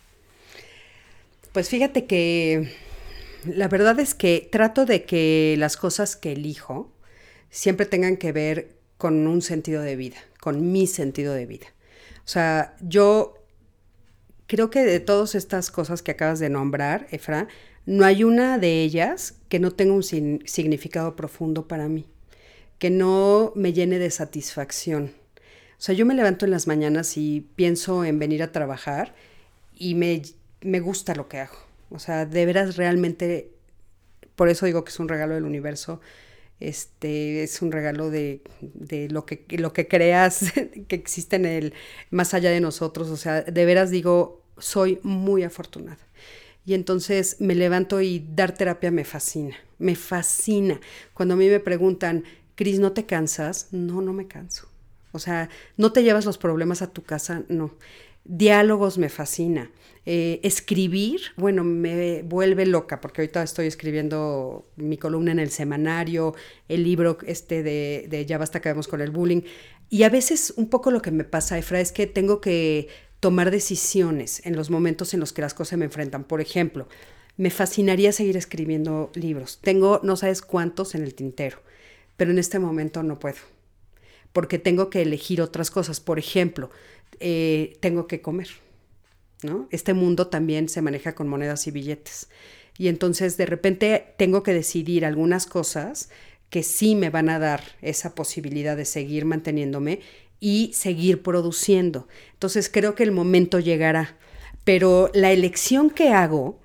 Pues 1.52 1.70
fíjate 1.70 2.06
que 2.06 2.74
la 3.46 3.68
verdad 3.68 4.00
es 4.00 4.14
que 4.14 4.48
trato 4.52 4.86
de 4.86 5.06
que 5.06 5.56
las 5.58 5.78
cosas 5.78 6.16
que 6.16 6.34
elijo 6.34 6.92
siempre 7.50 7.86
tengan 7.86 8.18
que 8.18 8.32
ver 8.32 8.78
con 8.98 9.28
un 9.28 9.42
sentido 9.42 9.82
de 9.82 9.96
vida, 9.96 10.18
con 10.40 10.72
mi 10.72 10.88
sentido 10.88 11.34
de 11.34 11.46
vida. 11.46 11.68
O 12.26 12.28
sea, 12.28 12.76
yo 12.82 13.36
creo 14.48 14.70
que 14.70 14.84
de 14.84 15.00
todas 15.00 15.36
estas 15.36 15.72
cosas 15.72 16.02
que 16.02 16.12
acabas 16.12 16.40
de 16.40 16.50
nombrar, 16.50 17.08
Efra, 17.12 17.48
no 17.86 18.06
hay 18.06 18.24
una 18.24 18.58
de 18.58 18.82
ellas 18.82 19.36
que 19.50 19.60
no 19.60 19.72
tenga 19.72 19.94
un 19.94 20.04
significado 20.04 21.16
profundo 21.16 21.68
para 21.68 21.88
mí, 21.88 22.06
que 22.80 22.90
no 22.90 23.52
me 23.56 23.74
llene 23.74 24.00
de 24.00 24.10
satisfacción. 24.12 25.14
O 25.78 25.82
sea, 25.82 25.94
yo 25.94 26.06
me 26.06 26.16
levanto 26.16 26.46
en 26.46 26.52
las 26.52 26.68
mañanas 26.68 27.18
y 27.18 27.48
pienso 27.56 28.04
en 28.04 28.20
venir 28.20 28.42
a 28.42 28.52
trabajar 28.52 29.16
y 29.76 29.96
me, 29.96 30.22
me 30.62 30.80
gusta 30.80 31.16
lo 31.16 31.28
que 31.28 31.40
hago. 31.40 31.58
O 31.90 32.00
sea, 32.00 32.26
de 32.26 32.46
veras 32.46 32.78
realmente, 32.78 33.52
por 34.36 34.50
eso 34.50 34.66
digo 34.66 34.84
que 34.84 34.90
es 34.90 35.00
un 35.00 35.08
regalo 35.08 35.36
del 35.36 35.46
universo, 35.46 36.02
este 36.60 37.44
es 37.44 37.62
un 37.62 37.72
regalo 37.72 38.10
de, 38.10 38.42
de, 38.62 39.10
lo, 39.10 39.26
que, 39.26 39.46
lo 39.58 39.74
que 39.74 39.88
creas 39.88 40.54
que 40.88 40.96
existe 40.96 41.36
en 41.36 41.46
el 41.46 41.74
más 42.10 42.34
allá 42.34 42.50
de 42.50 42.60
nosotros. 42.60 43.10
O 43.10 43.18
sea, 43.18 43.44
de 43.44 43.66
veras 43.66 43.92
digo, 43.92 44.42
soy 44.58 45.00
muy 45.04 45.44
afortunada. 45.44 46.00
Y 46.66 46.74
entonces 46.74 47.38
me 47.40 47.56
levanto 47.56 48.02
y 48.02 48.26
dar 48.36 48.54
terapia 48.54 48.92
me 48.92 49.06
fascina, 49.06 49.56
me 49.78 49.96
fascina. 49.96 50.82
Cuando 51.14 51.36
a 51.36 51.38
mí 51.38 51.48
me 51.48 51.62
preguntan, 51.62 52.26
Cris, 52.58 52.80
¿no 52.80 52.92
te 52.92 53.06
cansas? 53.06 53.68
No, 53.72 54.02
no 54.02 54.14
me 54.14 54.28
canso. 54.28 54.68
O 55.12 55.20
sea, 55.20 55.48
¿no 55.78 55.94
te 55.94 56.02
llevas 56.02 56.26
los 56.26 56.40
problemas 56.40 56.82
a 56.82 56.92
tu 56.92 57.04
casa? 57.04 57.44
No. 57.50 57.76
Diálogos 58.26 58.98
me 58.98 59.10
fascina. 59.10 59.70
Eh, 60.08 60.40
escribir, 60.42 61.22
bueno, 61.38 61.64
me 61.64 62.24
vuelve 62.24 62.66
loca, 62.66 63.00
porque 63.00 63.22
ahorita 63.22 63.44
estoy 63.44 63.68
escribiendo 63.68 64.68
mi 64.76 64.98
columna 64.98 65.32
en 65.32 65.40
el 65.40 65.52
semanario, 65.52 66.34
el 66.68 66.84
libro 66.84 67.20
este 67.28 67.62
de, 67.62 68.08
de 68.10 68.26
Ya 68.26 68.40
basta 68.40 68.58
acabemos 68.58 68.88
con 68.88 69.02
el 69.02 69.12
bullying. 69.12 69.44
Y 69.92 70.02
a 70.02 70.10
veces 70.10 70.52
un 70.58 70.68
poco 70.68 70.90
lo 70.90 71.04
que 71.04 71.12
me 71.12 71.26
pasa, 71.26 71.60
Efra, 71.60 71.80
es 71.80 71.92
que 71.92 72.08
tengo 72.08 72.42
que 72.42 72.88
tomar 73.20 73.52
decisiones 73.52 74.44
en 74.46 74.56
los 74.56 74.72
momentos 74.72 75.14
en 75.14 75.20
los 75.20 75.32
que 75.32 75.44
las 75.44 75.54
cosas 75.54 75.78
me 75.78 75.86
enfrentan. 75.86 76.24
Por 76.24 76.42
ejemplo, 76.42 76.88
me 77.38 77.52
fascinaría 77.52 78.12
seguir 78.12 78.36
escribiendo 78.36 79.12
libros. 79.14 79.60
Tengo 79.62 80.02
no 80.04 80.16
sabes 80.16 80.42
cuántos 80.42 80.96
en 80.96 81.04
el 81.04 81.14
tintero, 81.14 81.62
pero 82.18 82.32
en 82.32 82.40
este 82.40 82.60
momento 82.60 83.04
no 83.04 83.20
puedo, 83.20 83.38
porque 84.34 84.60
tengo 84.60 84.90
que 84.90 85.02
elegir 85.02 85.42
otras 85.42 85.72
cosas. 85.72 86.00
Por 86.00 86.20
ejemplo, 86.20 86.70
eh, 87.20 87.78
tengo 87.80 88.08
que 88.08 88.22
comer. 88.22 88.50
¿no? 89.44 89.68
Este 89.72 89.94
mundo 89.94 90.28
también 90.28 90.68
se 90.68 90.82
maneja 90.82 91.14
con 91.14 91.28
monedas 91.28 91.68
y 91.68 91.72
billetes. 91.72 92.28
Y 92.78 92.88
entonces 92.90 93.38
de 93.38 93.46
repente 93.46 94.14
tengo 94.18 94.44
que 94.44 94.54
decidir 94.54 95.06
algunas 95.06 95.46
cosas 95.46 96.10
que 96.50 96.64
sí 96.64 96.96
me 96.96 97.10
van 97.10 97.30
a 97.30 97.40
dar 97.40 97.62
esa 97.82 98.16
posibilidad 98.16 98.78
de 98.78 98.86
seguir 98.86 99.26
manteniéndome 99.26 100.00
y 100.40 100.72
seguir 100.74 101.24
produciendo. 101.24 102.08
Entonces 102.34 102.70
creo 102.70 102.96
que 102.96 103.04
el 103.04 103.12
momento 103.12 103.60
llegará. 103.60 104.18
Pero 104.64 105.10
la 105.14 105.32
elección 105.32 105.90
que 105.90 106.10
hago 106.10 106.60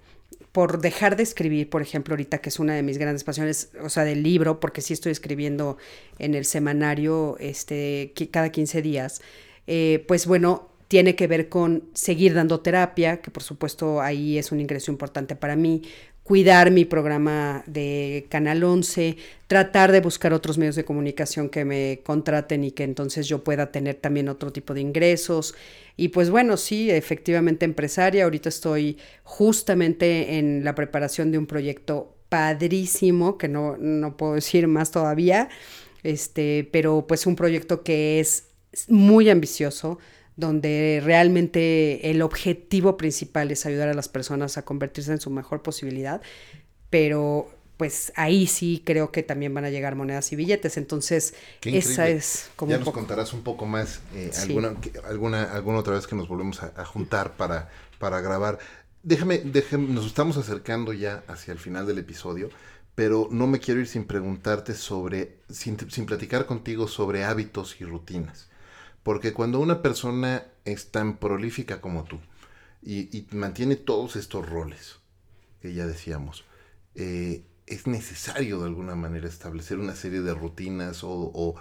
por 0.53 0.81
dejar 0.81 1.17
de 1.17 1.23
escribir, 1.23 1.71
por 1.71 1.81
ejemplo, 1.81 2.13
ahorita 2.13 2.39
que 2.39 2.51
es 2.51 2.59
una 2.59 2.75
de 2.75 2.83
mis 2.83 2.99
grandes 2.99 3.25
pasiones, 3.25 3.71
o 3.83 3.89
sea, 3.89 4.05
del 4.05 4.23
libro, 4.23 4.61
porque 4.61 4.83
sí 4.83 4.93
estoy 4.93 5.13
escribiendo 5.13 5.79
en 6.19 6.35
el 6.35 6.45
semanario 6.45 7.37
este, 7.41 8.13
cada 8.31 8.51
15 8.51 8.83
días, 8.83 9.23
eh, 9.67 10.05
pues 10.07 10.27
bueno, 10.27 10.69
tiene 10.89 11.17
que 11.17 11.27
ver 11.27 11.49
con 11.49 11.85
seguir 11.95 12.35
dando 12.35 12.61
terapia, 12.61 13.23
que 13.23 13.31
por 13.31 13.43
supuesto 13.43 14.03
ahí 14.03 14.37
es 14.37 14.53
un 14.53 14.61
ingreso 14.61 14.91
importante 14.91 15.35
para 15.37 15.57
mí, 15.57 15.83
cuidar 16.33 16.71
mi 16.71 16.87
programa 16.87 17.63
de 17.67 18.25
Canal 18.31 18.65
11, 18.65 19.19
tratar 19.49 19.93
de 19.93 20.01
buscar 20.01 20.33
otros 20.33 20.57
medios 20.57 20.77
de 20.77 20.85
comunicación 20.87 21.51
que 21.51 21.67
me 21.67 22.01
contraten 22.03 22.65
y 22.65 22.71
que 22.71 22.85
entonces 22.85 23.29
yo 23.29 23.45
pueda 23.45 23.71
tener 23.71 23.97
también 23.97 24.31
otro 24.31 24.51
tipo 24.51 24.73
de 24.73 24.81
ingresos. 24.81 25.55
Y 25.95 26.09
pues 26.09 26.31
bueno, 26.31 26.57
sí, 26.57 26.91
efectivamente 26.91 27.67
empresaria, 27.67 28.25
ahorita 28.25 28.49
estoy 28.49 28.97
justamente 29.25 30.39
en 30.39 30.65
la 30.65 30.75
preparación 30.75 31.33
de 31.33 31.37
un 31.37 31.47
proyecto 31.47 32.17
padrísimo, 32.31 33.37
que 33.37 33.49
no, 33.49 33.77
no 33.77 34.17
puedo 34.17 34.33
decir 34.33 34.67
más 34.69 34.91
todavía, 34.91 35.51
este, 36.03 36.67
pero 36.73 37.07
pues 37.07 37.27
un 37.27 37.37
proyecto 37.37 37.83
que 37.83 38.21
es 38.21 38.47
muy 38.89 39.29
ambicioso, 39.29 39.99
donde 40.37 41.01
realmente 41.05 42.11
el 42.11 42.23
objetivo 42.23 42.97
principal 42.97 43.51
es 43.51 43.67
ayudar 43.67 43.89
a 43.89 43.95
las 43.95 44.09
personas 44.09 44.57
a 44.59 44.63
convertirse 44.63 45.13
en 45.13 45.21
su 45.21 45.31
mejor 45.31 45.63
posibilidad, 45.63 46.23
pero 46.91 47.51
pues 47.77 48.13
ahí 48.15 48.47
sí 48.47 48.81
creo 48.85 49.11
que 49.11 49.25
también 49.25 49.53
van 49.55 49.65
a 49.65 49.71
llegar 49.71 49.97
monedas 49.97 50.31
y 50.33 50.37
billetes. 50.37 50.77
Entonces, 50.77 51.35
esa 51.63 52.09
es 52.09 52.51
como. 52.55 52.71
Ya 52.71 52.79
nos 52.79 52.91
contarás 52.91 53.33
un 53.33 53.43
poco 53.43 53.67
más 53.67 54.03
eh, 54.15 54.31
alguna, 54.41 54.77
alguna, 55.05 55.43
alguna 55.53 55.79
otra 55.79 55.95
vez 55.95 56.07
que 56.07 56.15
nos 56.15 56.29
volvemos 56.29 56.63
a, 56.63 56.85
juntar 56.85 57.37
para, 57.37 57.71
para 57.99 58.21
grabar. 58.21 58.61
Déjame, 59.03 59.39
déjame, 59.39 59.89
nos 59.89 60.07
estamos 60.07 60.37
acercando 60.37 60.93
ya 60.93 61.25
hacia 61.27 61.51
el 61.51 61.59
final 61.59 61.85
del 61.87 61.99
episodio, 61.99 62.51
pero 62.95 63.27
no 63.33 63.49
me 63.49 63.59
quiero 63.59 63.81
ir 63.81 63.89
sin 63.89 64.05
preguntarte 64.05 64.75
sobre, 64.75 65.39
sin, 65.51 65.77
sin 65.91 66.07
platicar 66.07 66.47
contigo 66.47 66.87
sobre 66.87 67.25
hábitos 67.25 67.81
y 67.81 67.85
rutinas. 67.85 68.52
Porque 69.03 69.33
cuando 69.33 69.59
una 69.59 69.83
persona 69.83 70.47
es 70.65 70.91
tan 70.91 71.17
prolífica 71.19 71.81
como 71.81 72.05
tú 72.05 72.21
y, 72.83 73.27
mantiene 73.33 73.77
todos 73.77 74.17
estos 74.17 74.49
roles 74.49 74.99
que 75.61 75.75
ya 75.75 75.87
decíamos, 75.87 76.45
eh, 76.95 77.45
es 77.67 77.87
necesario 77.87 78.59
de 78.61 78.67
alguna 78.67 78.97
manera 78.97 79.29
establecer 79.29 79.79
una 79.79 79.95
serie 79.95 80.21
de 80.21 80.35
rutinas 80.35 81.01
o, 81.05 81.55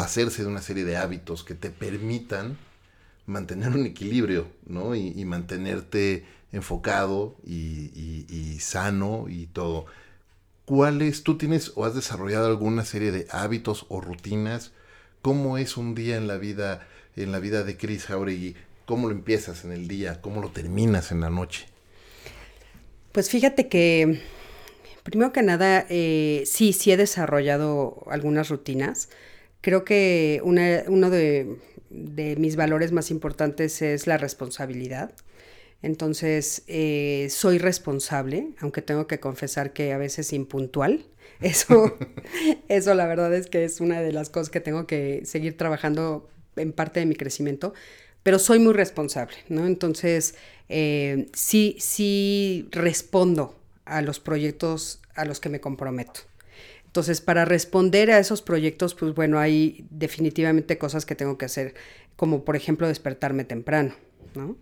hacerse 0.00 0.42
de 0.42 0.48
una 0.48 0.62
serie 0.62 0.84
de 0.84 0.96
hábitos 0.96 1.42
que 1.42 1.54
te 1.54 1.70
permitan 1.70 2.56
mantener 3.26 3.70
un 3.70 3.86
equilibrio, 3.86 4.46
¿no? 4.66 4.94
Y, 4.94 5.24
mantenerte 5.24 6.24
enfocado 6.52 7.36
y, 7.44 7.90
y, 8.28 8.60
sano 8.60 9.26
y 9.28 9.46
todo. 9.46 9.86
¿Cuáles, 10.64 11.24
tú 11.24 11.36
tienes 11.36 11.72
o 11.74 11.84
has 11.84 11.94
desarrollado 11.94 12.46
alguna 12.46 12.84
serie 12.84 13.10
de 13.10 13.26
hábitos 13.30 13.86
o 13.88 14.00
rutinas 14.00 14.72
cómo 15.22 15.58
es 15.58 15.76
un 15.76 15.94
día 15.94 16.16
en 16.16 16.26
la 16.26 16.38
vida, 16.38 16.86
en 17.16 17.32
la 17.32 17.38
vida 17.38 17.62
de 17.64 17.76
Chris 17.76 18.06
Jauregui, 18.06 18.54
cómo 18.86 19.08
lo 19.08 19.14
empiezas 19.14 19.64
en 19.64 19.72
el 19.72 19.88
día, 19.88 20.20
cómo 20.20 20.40
lo 20.40 20.50
terminas 20.50 21.12
en 21.12 21.20
la 21.20 21.30
noche. 21.30 21.66
Pues 23.12 23.28
fíjate 23.28 23.68
que, 23.68 24.20
primero 25.02 25.32
que 25.32 25.42
nada, 25.42 25.86
eh, 25.88 26.44
sí, 26.46 26.72
sí 26.72 26.92
he 26.92 26.96
desarrollado 26.96 28.04
algunas 28.10 28.48
rutinas. 28.48 29.08
Creo 29.60 29.84
que 29.84 30.40
uno 30.44 31.10
de, 31.10 31.56
mis 31.90 32.56
valores 32.56 32.92
más 32.92 33.10
importantes 33.10 33.82
es 33.82 34.06
la 34.06 34.16
responsabilidad. 34.16 35.12
Entonces, 35.82 36.62
eh, 36.66 37.28
soy 37.30 37.58
responsable, 37.58 38.50
aunque 38.60 38.82
tengo 38.82 39.06
que 39.06 39.18
confesar 39.18 39.72
que 39.72 39.92
a 39.92 39.98
veces 39.98 40.32
impuntual. 40.32 41.04
Eso, 41.40 41.96
eso 42.68 42.94
la 42.94 43.06
verdad 43.06 43.34
es 43.34 43.46
que 43.46 43.64
es 43.64 43.80
una 43.80 44.00
de 44.00 44.12
las 44.12 44.30
cosas 44.30 44.50
que 44.50 44.60
tengo 44.60 44.86
que 44.86 45.22
seguir 45.24 45.56
trabajando 45.56 46.28
en 46.56 46.72
parte 46.72 47.00
de 47.00 47.06
mi 47.06 47.14
crecimiento, 47.14 47.74
pero 48.22 48.38
soy 48.38 48.58
muy 48.58 48.74
responsable, 48.74 49.36
¿no? 49.48 49.66
Entonces, 49.66 50.34
eh, 50.68 51.28
sí, 51.32 51.76
sí 51.78 52.68
respondo 52.70 53.56
a 53.84 54.02
los 54.02 54.20
proyectos 54.20 55.00
a 55.14 55.24
los 55.24 55.40
que 55.40 55.48
me 55.48 55.60
comprometo. 55.60 56.20
Entonces, 56.86 57.20
para 57.20 57.44
responder 57.44 58.10
a 58.10 58.18
esos 58.18 58.42
proyectos, 58.42 58.94
pues 58.94 59.14
bueno, 59.14 59.38
hay 59.38 59.86
definitivamente 59.90 60.76
cosas 60.76 61.06
que 61.06 61.14
tengo 61.14 61.38
que 61.38 61.44
hacer, 61.44 61.74
como 62.16 62.44
por 62.44 62.56
ejemplo 62.56 62.88
despertarme 62.88 63.44
temprano, 63.44 63.94
¿no? 64.34 64.56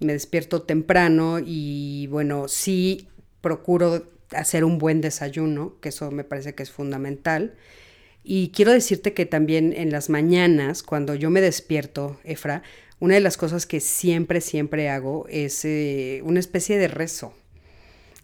Me 0.00 0.12
despierto 0.12 0.62
temprano 0.62 1.38
y 1.44 2.08
bueno, 2.08 2.48
sí 2.48 3.08
procuro 3.40 4.04
hacer 4.34 4.64
un 4.64 4.78
buen 4.78 5.00
desayuno, 5.00 5.76
que 5.80 5.90
eso 5.90 6.10
me 6.10 6.24
parece 6.24 6.54
que 6.54 6.62
es 6.62 6.70
fundamental. 6.70 7.54
Y 8.22 8.50
quiero 8.50 8.72
decirte 8.72 9.14
que 9.14 9.26
también 9.26 9.72
en 9.72 9.90
las 9.90 10.10
mañanas, 10.10 10.82
cuando 10.82 11.14
yo 11.14 11.30
me 11.30 11.40
despierto, 11.40 12.20
Efra, 12.24 12.62
una 12.98 13.14
de 13.14 13.20
las 13.20 13.36
cosas 13.36 13.66
que 13.66 13.80
siempre, 13.80 14.40
siempre 14.40 14.90
hago 14.90 15.26
es 15.28 15.64
eh, 15.64 16.20
una 16.24 16.38
especie 16.38 16.78
de 16.78 16.88
rezo. 16.88 17.32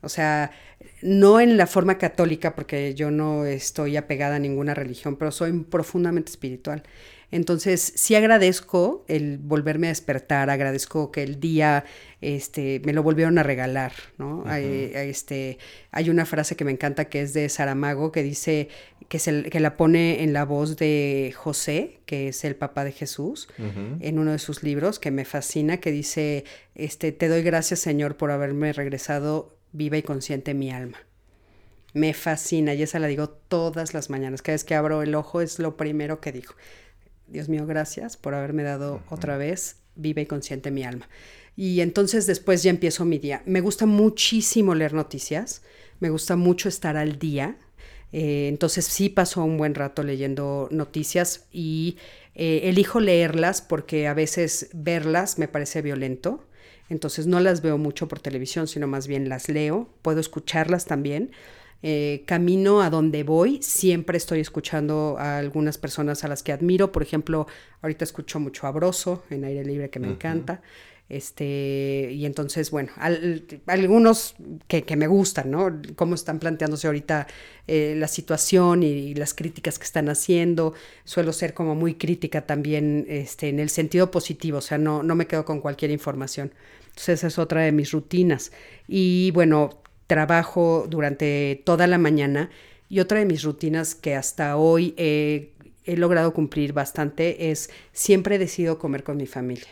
O 0.03 0.09
sea, 0.09 0.53
no 1.03 1.41
en 1.41 1.57
la 1.57 1.67
forma 1.67 1.99
católica, 1.99 2.55
porque 2.55 2.95
yo 2.95 3.11
no 3.11 3.47
estoy 3.47 3.97
apegada 3.97 4.37
a 4.37 4.39
ninguna 4.39 4.75
religión, 4.75 5.17
pero 5.17 5.33
soy 5.33 5.53
profundamente 5.65 6.31
espiritual. 6.31 6.83
Entonces, 7.31 7.93
sí 7.97 8.15
agradezco 8.15 9.05
el 9.09 9.39
volverme 9.39 9.89
a 9.89 9.91
despertar, 9.91 10.49
agradezco 10.49 11.11
que 11.11 11.23
el 11.25 11.41
día 11.41 11.85
este, 12.21 12.81
me 12.85 12.93
lo 12.93 13.03
volvieron 13.03 13.39
a 13.39 13.43
regalar, 13.43 13.93
¿no? 14.17 14.45
hay, 14.47 14.93
este, 14.95 15.59
hay 15.91 16.09
una 16.09 16.25
frase 16.25 16.55
que 16.55 16.65
me 16.65 16.71
encanta 16.71 17.07
que 17.07 17.21
es 17.21 17.35
de 17.35 17.49
Saramago 17.49 18.13
que 18.13 18.23
dice 18.23 18.69
que, 19.09 19.19
se, 19.19 19.45
que 19.45 19.61
la 19.61 19.77
pone 19.77 20.23
en 20.23 20.33
la 20.33 20.45
voz 20.45 20.77
de 20.77 21.35
José, 21.37 21.99
que 22.07 22.29
es 22.29 22.45
el 22.45 22.55
papá 22.55 22.85
de 22.85 22.93
Jesús, 22.93 23.49
en 23.59 24.19
uno 24.19 24.33
de 24.33 24.39
sus 24.39 24.63
libros, 24.63 24.99
que 24.99 25.11
me 25.11 25.25
fascina, 25.25 25.79
que 25.79 25.91
dice, 25.91 26.45
este, 26.75 27.11
te 27.11 27.29
doy 27.29 27.43
gracias 27.43 27.81
Señor 27.81 28.17
por 28.17 28.31
haberme 28.31 28.73
regresado 28.73 29.57
viva 29.73 29.97
y 29.97 30.03
consciente 30.03 30.55
mi 30.55 30.71
alma. 30.71 30.99
Me 31.93 32.13
fascina 32.13 32.75
y 32.75 32.83
esa 32.83 32.99
la 32.99 33.07
digo 33.07 33.31
todas 33.31 33.95
las 33.95 34.11
mañanas. 34.11 34.43
Cada 34.43 34.55
vez 34.55 34.65
que 34.65 34.75
abro 34.75 35.03
el 35.03 35.15
ojo 35.15 35.41
es 35.41 35.59
lo 35.59 35.77
primero 35.77 36.21
que 36.21 36.31
digo. 36.31 36.53
Dios 37.29 37.49
mío, 37.49 37.67
gracias 37.67 38.17
por 38.17 38.35
haberme 38.35 38.63
dado 38.63 39.03
otra 39.11 39.37
vez 39.37 39.77
viva 39.97 40.21
y 40.21 40.27
consciente 40.27 40.71
mi 40.71 40.85
alma. 40.85 41.09
Y 41.57 41.81
entonces 41.81 42.27
después 42.27 42.63
ya 42.63 42.71
empiezo 42.71 43.05
mi 43.05 43.19
día. 43.19 43.43
Me 43.47 43.61
gusta 43.61 43.87
muchísimo 43.87 44.75
leer 44.75 44.93
noticias, 44.93 45.63
me 46.01 46.11
gusta 46.11 46.37
mucho 46.37 46.69
estar 46.69 46.97
al 46.97 47.19
día. 47.19 47.57
Eh, 48.13 48.49
entonces 48.49 48.85
sí 48.85 49.09
paso 49.09 49.43
un 49.43 49.57
buen 49.57 49.75
rato 49.75 50.03
leyendo 50.03 50.69
noticias 50.71 51.47
y 51.51 51.97
eh, 52.35 52.61
elijo 52.65 53.01
leerlas 53.01 53.63
porque 53.63 54.07
a 54.07 54.15
veces 54.15 54.69
verlas 54.75 55.39
me 55.39 55.49
parece 55.49 55.83
violento. 55.83 56.47
Entonces 56.89 57.27
no 57.27 57.41
las 57.41 57.63
veo 57.63 57.79
mucho 57.79 58.07
por 58.07 58.21
televisión, 58.21 58.69
sino 58.69 58.87
más 58.87 59.09
bien 59.09 59.29
las 59.29 59.49
leo. 59.49 59.89
Puedo 60.03 60.21
escucharlas 60.21 60.85
también. 60.85 61.33
Eh, 61.83 62.25
camino 62.27 62.81
a 62.81 62.91
donde 62.91 63.23
voy, 63.23 63.61
siempre 63.63 64.17
estoy 64.17 64.41
escuchando 64.41 65.17
a 65.19 65.39
algunas 65.39 65.79
personas 65.79 66.25
a 66.25 66.29
las 66.29 66.43
que 66.43 66.53
admiro. 66.53 66.91
Por 66.91 67.03
ejemplo, 67.03 67.47
ahorita 67.83 68.05
escucho 68.05 68.41
mucho 68.41 68.67
a 68.67 68.73
Broso 68.73 69.23
en 69.31 69.45
aire 69.45 69.65
libre 69.65 69.91
que 69.91 70.01
me 70.01 70.09
encanta. 70.09 70.63
Este, 71.09 72.11
y 72.13 72.27
entonces, 72.27 72.73
bueno, 72.73 72.91
algunos 73.67 74.35
que, 74.67 74.97
me 74.97 75.07
gustan, 75.07 75.53
¿no? 75.53 75.81
Cómo 75.95 76.17
están 76.17 76.41
planteándose 76.41 76.89
ahorita 76.89 77.29
eh, 77.69 77.95
la 77.97 78.09
situación 78.09 78.83
y, 78.83 79.15
las 79.15 79.33
críticas 79.33 79.79
que 79.79 79.85
están 79.85 80.09
haciendo. 80.09 80.75
Suelo 81.05 81.33
ser 81.33 81.55
como 81.55 81.77
muy 81.77 81.95
crítica 81.95 82.45
también 82.45 83.07
este, 83.09 83.49
en 83.49 83.61
el 83.61 83.71
sentido 83.71 84.11
positivo, 84.11 84.59
o 84.59 84.63
sea, 84.63 84.79
no, 84.79 85.03
no 85.05 85.15
me 85.15 85.27
quedo 85.27 85.45
con 85.45 85.61
cualquier 85.61 85.93
información. 85.93 86.53
Entonces, 86.89 87.21
esa 87.21 87.29
es 87.29 87.39
otra 87.39 87.61
de 87.61 87.73
mis 87.73 87.93
rutinas. 87.93 88.51
Y 88.89 89.31
bueno, 89.31 89.83
trabajo 90.07 90.87
durante 90.89 91.63
toda 91.65 91.87
la 91.87 91.99
mañana 91.99 92.51
y 92.89 93.01
otra 93.01 93.19
de 93.19 93.27
mis 93.27 93.43
rutinas 93.43 93.95
que 93.95 94.15
hasta 94.15 94.57
hoy 94.57 94.95
he 94.97 95.97
logrado 95.97 96.33
cumplir 96.33 96.73
bastante 96.73 97.51
es 97.51 97.71
siempre 97.93 98.39
decido 98.39 98.79
comer 98.79 99.03
con 99.03 99.17
mi 99.17 99.27
familia. 99.27 99.69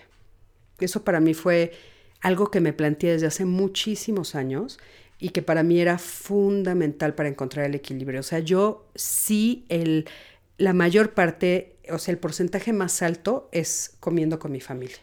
Eso 0.80 1.04
para 1.04 1.20
mí 1.20 1.34
fue 1.34 1.72
algo 2.20 2.50
que 2.50 2.60
me 2.60 2.72
planteé 2.72 3.12
desde 3.12 3.26
hace 3.26 3.44
muchísimos 3.44 4.34
años 4.34 4.78
y 5.18 5.30
que 5.30 5.42
para 5.42 5.62
mí 5.62 5.80
era 5.80 5.98
fundamental 5.98 7.14
para 7.14 7.28
encontrar 7.28 7.66
el 7.66 7.74
equilibrio. 7.74 8.20
O 8.20 8.24
sea, 8.24 8.40
yo 8.40 8.86
sí, 8.94 9.64
el, 9.68 10.08
la 10.58 10.72
mayor 10.72 11.12
parte, 11.14 11.76
o 11.90 11.98
sea, 11.98 12.12
el 12.12 12.18
porcentaje 12.18 12.72
más 12.72 13.02
alto 13.02 13.48
es 13.52 13.96
comiendo 14.00 14.38
con 14.38 14.52
mi 14.52 14.60
familia. 14.60 14.96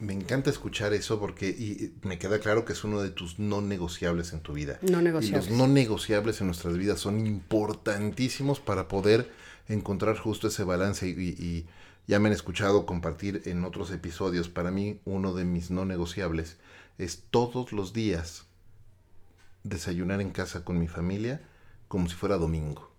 Me, 0.00 0.12
encanta 0.12 0.50
escuchar 0.50 0.92
eso 0.92 1.18
porque 1.18 1.48
y 1.48 1.92
me 2.06 2.18
queda 2.18 2.38
claro 2.38 2.64
que 2.64 2.72
es 2.72 2.84
uno 2.84 3.02
de 3.02 3.10
tus 3.10 3.38
no 3.38 3.60
negociables 3.60 4.32
en 4.32 4.40
tu 4.40 4.52
vida. 4.52 4.78
No 4.82 5.02
negociables. 5.02 5.46
Y 5.46 5.50
los 5.50 5.58
no 5.58 5.66
negociables 5.66 6.40
en 6.40 6.46
nuestras 6.48 6.76
vidas 6.76 7.00
son 7.00 7.26
importantísimos 7.26 8.60
para 8.60 8.88
poder 8.88 9.30
encontrar 9.68 10.16
justo 10.18 10.48
ese 10.48 10.64
balance 10.64 11.08
y 11.08 11.66
ya 12.06 12.18
me 12.18 12.28
han 12.28 12.34
escuchado 12.34 12.86
compartir 12.86 13.42
en 13.46 13.64
otros 13.64 13.90
episodios. 13.90 14.48
Para 14.48 14.70
mí, 14.70 15.00
uno 15.04 15.34
de 15.34 15.44
mis 15.44 15.70
no 15.70 15.84
negociables 15.84 16.56
es 16.98 17.24
todos 17.30 17.72
los 17.72 17.92
días 17.92 18.46
desayunar 19.64 20.20
en 20.20 20.30
casa 20.30 20.64
con 20.64 20.78
mi 20.78 20.88
familia 20.88 21.42
como 21.88 22.08
si 22.08 22.14
fuera 22.14 22.38
domingo. 22.38 22.90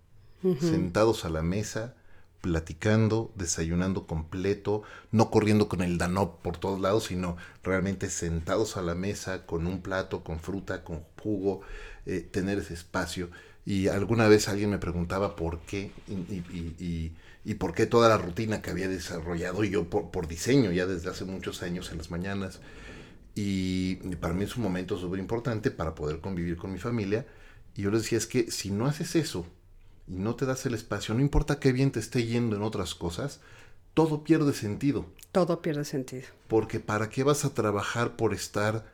Sentados 0.59 1.23
a 1.23 1.29
la 1.29 1.41
mesa, 1.41 1.95
platicando, 2.43 3.31
desayunando 3.35 4.05
completo, 4.05 4.83
no 5.11 5.31
corriendo 5.31 5.69
con 5.69 5.81
el 5.81 5.97
danop 5.97 6.41
por 6.41 6.57
todos 6.57 6.77
lados, 6.81 7.05
sino 7.05 7.37
realmente 7.63 8.09
sentados 8.09 8.75
a 8.75 8.81
la 8.81 8.95
mesa 8.95 9.45
con 9.45 9.65
un 9.65 9.81
plato, 9.81 10.25
con 10.25 10.41
fruta, 10.41 10.83
con 10.83 11.03
jugo, 11.21 11.61
eh, 12.05 12.19
tener 12.19 12.57
ese 12.57 12.73
espacio. 12.73 13.29
Y 13.65 13.87
alguna 13.87 14.27
vez 14.27 14.49
alguien 14.49 14.71
me 14.71 14.77
preguntaba 14.77 15.37
por 15.37 15.61
qué 15.61 15.93
y 17.45 17.53
por 17.53 17.73
qué 17.73 17.85
toda 17.85 18.09
la 18.09 18.17
rutina 18.17 18.61
que 18.61 18.71
había 18.71 18.89
desarrollado 18.89 19.63
yo 19.63 19.89
por, 19.89 20.27
diseño 20.27 20.73
ya 20.73 20.85
desde 20.85 21.11
hace 21.11 21.23
muchos 21.23 21.63
años 21.63 21.93
en 21.93 21.99
las 21.99 22.11
mañanas. 22.11 22.59
Y, 23.35 23.95
para 24.17 24.33
mí 24.33 24.43
es 24.43 24.57
un 24.57 24.63
momento 24.63 24.97
súper 24.97 25.21
importante 25.21 25.71
para 25.71 25.95
poder 25.95 26.19
convivir 26.19 26.57
con 26.57 26.73
mi 26.73 26.77
familia. 26.77 27.25
Y 27.73 27.83
yo 27.83 27.89
les 27.91 28.01
decía, 28.01 28.17
es 28.17 28.27
que 28.27 28.51
si 28.51 28.69
no 28.69 28.85
haces 28.85 29.15
eso 29.15 29.47
y 30.07 30.15
no 30.15 30.35
te 30.35 30.45
das 30.45 30.65
el 30.65 30.73
espacio, 30.73 31.13
no 31.15 31.21
importa 31.21 31.59
qué 31.59 31.71
bien 31.71 31.91
te 31.91 31.99
esté 31.99 32.25
yendo 32.25 32.55
en 32.55 32.63
otras 32.63 32.95
cosas, 32.95 33.39
todo 33.93 34.23
pierde 34.23 34.53
sentido. 34.53 35.05
Todo 35.31 35.61
pierde 35.61 35.85
sentido. 35.85 36.27
Porque 36.47 36.79
¿para 36.79 37.09
qué 37.09 37.23
vas 37.23 37.45
a 37.45 37.53
trabajar 37.53 38.15
por 38.15 38.33
estar, 38.33 38.85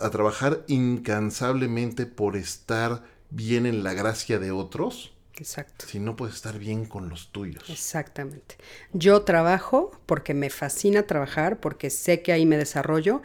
a 0.00 0.10
trabajar 0.10 0.64
incansablemente 0.68 2.06
por 2.06 2.36
estar 2.36 3.04
bien 3.30 3.66
en 3.66 3.82
la 3.82 3.94
gracia 3.94 4.38
de 4.38 4.50
otros? 4.50 5.12
Exacto. 5.36 5.86
Si 5.86 6.00
no 6.00 6.16
puedes 6.16 6.34
estar 6.34 6.58
bien 6.58 6.84
con 6.84 7.08
los 7.08 7.30
tuyos. 7.30 7.70
Exactamente. 7.70 8.56
Yo 8.92 9.22
trabajo 9.22 9.92
porque 10.06 10.34
me 10.34 10.50
fascina 10.50 11.04
trabajar, 11.04 11.60
porque 11.60 11.90
sé 11.90 12.22
que 12.22 12.32
ahí 12.32 12.44
me 12.44 12.56
desarrollo, 12.56 13.22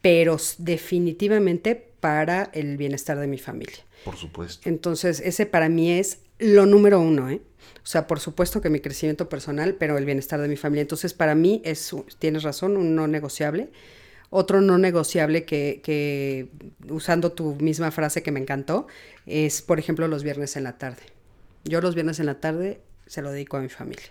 pero 0.00 0.36
definitivamente 0.58 1.76
para 1.76 2.50
el 2.52 2.76
bienestar 2.76 3.18
de 3.18 3.28
mi 3.28 3.38
familia. 3.38 3.78
Por 4.04 4.16
supuesto. 4.16 4.68
Entonces, 4.68 5.20
ese 5.20 5.46
para 5.46 5.68
mí 5.68 5.92
es 5.92 6.18
lo 6.42 6.66
número 6.66 7.00
uno, 7.00 7.30
¿eh? 7.30 7.40
O 7.82 7.86
sea, 7.86 8.06
por 8.06 8.20
supuesto 8.20 8.60
que 8.60 8.70
mi 8.70 8.80
crecimiento 8.80 9.28
personal, 9.28 9.74
pero 9.74 9.98
el 9.98 10.04
bienestar 10.04 10.40
de 10.40 10.48
mi 10.48 10.56
familia. 10.56 10.82
Entonces, 10.82 11.14
para 11.14 11.34
mí 11.34 11.62
es, 11.64 11.94
tienes 12.18 12.42
razón, 12.42 12.76
un 12.76 12.94
no 12.94 13.08
negociable. 13.08 13.70
Otro 14.30 14.60
no 14.60 14.78
negociable 14.78 15.44
que, 15.44 15.80
que, 15.82 16.48
usando 16.88 17.32
tu 17.32 17.56
misma 17.56 17.90
frase 17.90 18.22
que 18.22 18.30
me 18.30 18.40
encantó, 18.40 18.86
es, 19.26 19.62
por 19.62 19.78
ejemplo, 19.78 20.06
los 20.08 20.22
viernes 20.22 20.56
en 20.56 20.64
la 20.64 20.78
tarde. 20.78 21.02
Yo 21.64 21.80
los 21.80 21.94
viernes 21.94 22.18
en 22.20 22.26
la 22.26 22.40
tarde 22.40 22.80
se 23.06 23.20
lo 23.20 23.30
dedico 23.30 23.56
a 23.56 23.60
mi 23.60 23.68
familia. 23.68 24.06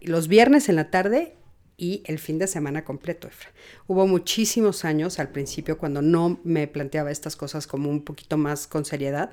Los 0.00 0.28
viernes 0.28 0.68
en 0.68 0.76
la 0.76 0.90
tarde 0.90 1.34
y 1.76 2.02
el 2.06 2.18
fin 2.18 2.38
de 2.38 2.46
semana 2.46 2.84
completo, 2.84 3.26
Efra. 3.26 3.50
Hubo 3.86 4.06
muchísimos 4.06 4.84
años 4.84 5.18
al 5.18 5.30
principio 5.30 5.78
cuando 5.78 6.02
no 6.02 6.40
me 6.44 6.68
planteaba 6.68 7.10
estas 7.10 7.36
cosas 7.36 7.66
como 7.66 7.90
un 7.90 8.04
poquito 8.04 8.36
más 8.36 8.66
con 8.66 8.84
seriedad, 8.84 9.30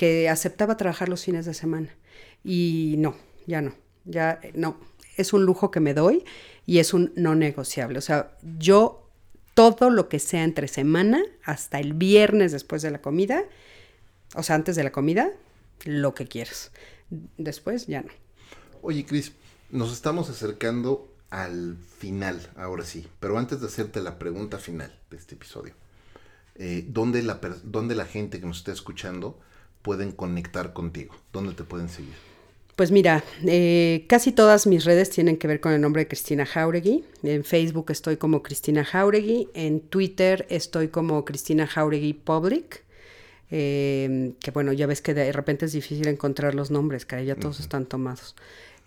que 0.00 0.30
aceptaba 0.30 0.78
trabajar 0.78 1.10
los 1.10 1.26
fines 1.26 1.44
de 1.44 1.52
semana. 1.52 1.94
Y 2.42 2.94
no, 2.96 3.14
ya 3.46 3.60
no, 3.60 3.74
ya 4.06 4.40
no. 4.54 4.80
Es 5.18 5.34
un 5.34 5.44
lujo 5.44 5.70
que 5.70 5.80
me 5.80 5.92
doy 5.92 6.24
y 6.64 6.78
es 6.78 6.94
un 6.94 7.12
no 7.16 7.34
negociable. 7.34 7.98
O 7.98 8.00
sea, 8.00 8.34
yo 8.58 9.06
todo 9.52 9.90
lo 9.90 10.08
que 10.08 10.18
sea 10.18 10.42
entre 10.42 10.68
semana 10.68 11.22
hasta 11.44 11.80
el 11.80 11.92
viernes 11.92 12.50
después 12.50 12.80
de 12.80 12.90
la 12.90 13.02
comida, 13.02 13.44
o 14.34 14.42
sea, 14.42 14.56
antes 14.56 14.74
de 14.74 14.84
la 14.84 14.90
comida, 14.90 15.32
lo 15.84 16.14
que 16.14 16.26
quieras. 16.26 16.72
Después 17.36 17.86
ya 17.86 18.00
no. 18.00 18.12
Oye, 18.80 19.04
Cris, 19.04 19.32
nos 19.68 19.92
estamos 19.92 20.30
acercando 20.30 21.12
al 21.28 21.76
final, 21.98 22.48
ahora 22.56 22.86
sí. 22.86 23.06
Pero 23.20 23.36
antes 23.36 23.60
de 23.60 23.66
hacerte 23.66 24.00
la 24.00 24.18
pregunta 24.18 24.56
final 24.56 24.98
de 25.10 25.18
este 25.18 25.34
episodio, 25.34 25.74
eh, 26.54 26.86
¿dónde, 26.88 27.22
la 27.22 27.38
la 27.42 28.06
gente 28.06 28.40
que 28.40 28.46
nos 28.46 28.56
está 28.56 28.72
escuchando 28.72 29.38
pueden 29.82 30.12
conectar 30.12 30.72
contigo? 30.72 31.14
¿Dónde 31.32 31.54
te 31.54 31.64
pueden 31.64 31.88
seguir? 31.88 32.14
Pues 32.76 32.90
mira, 32.90 33.22
eh, 33.44 34.06
casi 34.08 34.32
todas 34.32 34.66
mis 34.66 34.84
redes 34.84 35.10
tienen 35.10 35.36
que 35.36 35.46
ver 35.46 35.60
con 35.60 35.72
el 35.72 35.80
nombre 35.80 36.02
de 36.02 36.08
Cristina 36.08 36.46
Jauregui. 36.46 37.04
En 37.22 37.44
Facebook 37.44 37.90
estoy 37.90 38.16
como 38.16 38.42
Cristina 38.42 38.84
Jauregui, 38.84 39.48
en 39.52 39.80
Twitter 39.80 40.46
estoy 40.48 40.88
como 40.88 41.24
Cristina 41.24 41.66
Jauregui 41.66 42.14
Public. 42.14 42.84
Em, 43.50 44.32
que 44.34 44.50
bueno, 44.52 44.72
ya 44.72 44.86
ves 44.86 45.02
que 45.02 45.12
de 45.12 45.30
repente 45.32 45.66
es 45.66 45.72
difícil 45.72 46.06
encontrar 46.08 46.54
los 46.54 46.70
nombres, 46.70 47.04
que 47.04 47.22
ya 47.24 47.34
todos 47.34 47.60
están 47.60 47.84
tomados. 47.84 48.36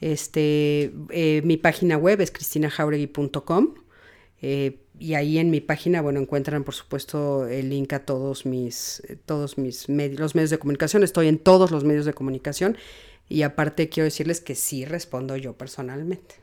Este, 0.02 0.92
eh, 1.12 1.42
mi 1.44 1.58
página 1.58 1.98
web 1.98 2.20
es 2.22 2.32
cristinajauregui.com 2.32 3.76
eh, 4.42 4.78
y 5.04 5.16
ahí 5.16 5.38
en 5.38 5.50
mi 5.50 5.60
página, 5.60 6.02
bueno, 6.02 6.22
encuentran 6.22 6.64
por 6.64 6.74
supuesto 6.74 7.46
el 7.46 7.70
link 7.70 7.92
a 7.92 8.00
todos 8.00 8.46
mis, 8.46 9.04
todos 9.26 9.58
mis 9.58 9.90
medios, 9.90 10.18
los 10.18 10.34
medios 10.34 10.50
de 10.50 10.60
comunicación. 10.60 11.04
Estoy 11.04 11.28
en 11.28 11.40
todos 11.40 11.72
los 11.72 11.84
medios 11.84 12.06
de 12.06 12.14
comunicación 12.14 12.78
y 13.28 13.42
aparte 13.42 13.90
quiero 13.90 14.06
decirles 14.06 14.40
que 14.40 14.56
sí 14.56 14.86
respondo 14.86 15.36
yo 15.36 15.58
personalmente. 15.58 16.36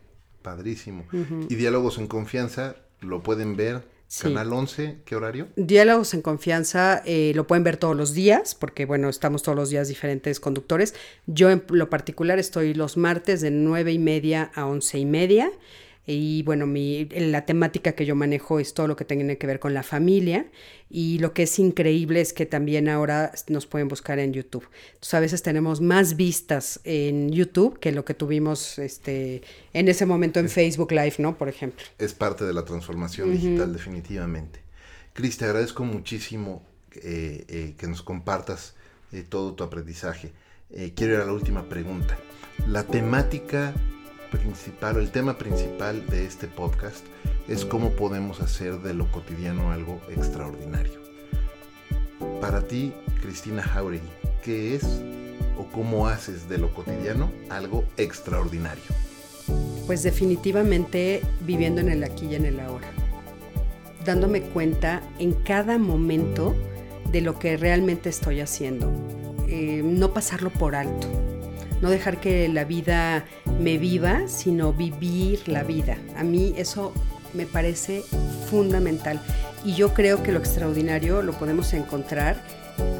Padrísimo. 0.42 1.06
Y 1.48 1.54
Diálogos 1.54 1.96
en 1.96 2.06
Confianza 2.06 2.76
lo 3.00 3.22
pueden 3.22 3.56
ver 3.56 3.82
Canal 4.20 4.52
11, 4.52 4.98
¿qué 5.06 5.16
horario? 5.16 5.48
Diálogos 5.54 6.14
en 6.14 6.20
confianza 6.20 7.00
eh, 7.06 7.32
lo 7.36 7.46
pueden 7.46 7.62
ver 7.62 7.76
todos 7.76 7.96
los 7.96 8.12
días, 8.12 8.56
porque 8.56 8.84
bueno, 8.84 9.08
estamos 9.08 9.44
todos 9.44 9.56
los 9.56 9.70
días 9.70 9.86
diferentes 9.86 10.40
conductores. 10.40 10.94
Yo 11.26 11.48
en 11.48 11.62
lo 11.68 11.88
particular 11.88 12.40
estoy 12.40 12.74
los 12.74 12.96
martes 12.96 13.40
de 13.40 13.52
nueve 13.52 13.92
y 13.92 14.00
media 14.00 14.50
a 14.54 14.66
once 14.66 14.98
y 14.98 15.06
media. 15.06 15.50
Y 16.06 16.42
bueno, 16.42 16.66
mi, 16.66 17.04
la 17.04 17.44
temática 17.44 17.92
que 17.92 18.06
yo 18.06 18.16
manejo 18.16 18.58
es 18.58 18.74
todo 18.74 18.88
lo 18.88 18.96
que 18.96 19.04
tiene 19.04 19.38
que 19.38 19.46
ver 19.46 19.60
con 19.60 19.74
la 19.74 19.82
familia. 19.82 20.46
Y 20.88 21.18
lo 21.18 21.32
que 21.34 21.44
es 21.44 21.58
increíble 21.58 22.20
es 22.20 22.32
que 22.32 22.46
también 22.46 22.88
ahora 22.88 23.32
nos 23.48 23.66
pueden 23.66 23.88
buscar 23.88 24.18
en 24.18 24.32
YouTube. 24.32 24.66
Entonces 24.94 25.14
a 25.14 25.20
veces 25.20 25.42
tenemos 25.42 25.80
más 25.80 26.16
vistas 26.16 26.80
en 26.84 27.30
YouTube 27.30 27.78
que 27.78 27.92
lo 27.92 28.04
que 28.04 28.14
tuvimos 28.14 28.78
este, 28.78 29.42
en 29.72 29.88
ese 29.88 30.06
momento 30.06 30.40
en 30.40 30.48
Facebook 30.48 30.90
Live, 30.90 31.14
¿no? 31.18 31.36
Por 31.36 31.48
ejemplo. 31.48 31.84
Es 31.98 32.14
parte 32.14 32.44
de 32.44 32.54
la 32.54 32.64
transformación 32.64 33.32
digital, 33.32 33.72
definitivamente. 33.72 34.60
Cris, 35.12 35.36
te 35.36 35.44
agradezco 35.44 35.84
muchísimo 35.84 36.62
eh, 36.94 37.44
eh, 37.48 37.74
que 37.78 37.86
nos 37.86 38.02
compartas 38.02 38.74
eh, 39.12 39.24
todo 39.28 39.54
tu 39.54 39.62
aprendizaje. 39.62 40.32
quiero 40.94 41.14
ir 41.14 41.20
a 41.20 41.26
la 41.26 41.32
última 41.32 41.68
pregunta. 41.68 42.18
La 42.66 42.84
temática 42.84 43.74
principal 44.30 44.96
o 44.96 45.00
el 45.00 45.10
tema 45.10 45.36
principal 45.36 46.06
de 46.06 46.24
este 46.24 46.46
podcast 46.46 47.04
es 47.48 47.64
cómo 47.64 47.90
podemos 47.90 48.40
hacer 48.40 48.78
de 48.78 48.94
lo 48.94 49.10
cotidiano 49.10 49.72
algo 49.72 50.00
extraordinario. 50.08 51.00
Para 52.40 52.62
ti, 52.66 52.92
Cristina 53.20 53.62
Jauregui, 53.62 54.08
¿qué 54.42 54.74
es 54.76 54.84
o 55.58 55.66
cómo 55.72 56.06
haces 56.06 56.48
de 56.48 56.58
lo 56.58 56.72
cotidiano 56.72 57.30
algo 57.48 57.84
extraordinario? 57.96 58.84
Pues 59.86 60.02
definitivamente 60.02 61.22
viviendo 61.40 61.80
en 61.80 61.88
el 61.88 62.04
aquí 62.04 62.26
y 62.26 62.36
en 62.36 62.46
el 62.46 62.60
ahora, 62.60 62.88
dándome 64.04 64.42
cuenta 64.42 65.02
en 65.18 65.32
cada 65.32 65.78
momento 65.78 66.54
de 67.10 67.20
lo 67.20 67.38
que 67.38 67.56
realmente 67.56 68.08
estoy 68.08 68.40
haciendo, 68.40 68.90
eh, 69.48 69.82
no 69.84 70.14
pasarlo 70.14 70.50
por 70.50 70.76
alto 70.76 71.08
no 71.80 71.90
dejar 71.90 72.20
que 72.20 72.48
la 72.48 72.64
vida 72.64 73.24
me 73.58 73.78
viva, 73.78 74.22
sino 74.26 74.72
vivir 74.72 75.48
la 75.48 75.62
vida. 75.62 75.98
A 76.16 76.24
mí 76.24 76.54
eso 76.56 76.92
me 77.34 77.46
parece 77.46 78.02
fundamental 78.50 79.20
y 79.64 79.74
yo 79.74 79.94
creo 79.94 80.22
que 80.22 80.32
lo 80.32 80.38
extraordinario 80.38 81.22
lo 81.22 81.32
podemos 81.32 81.72
encontrar 81.72 82.42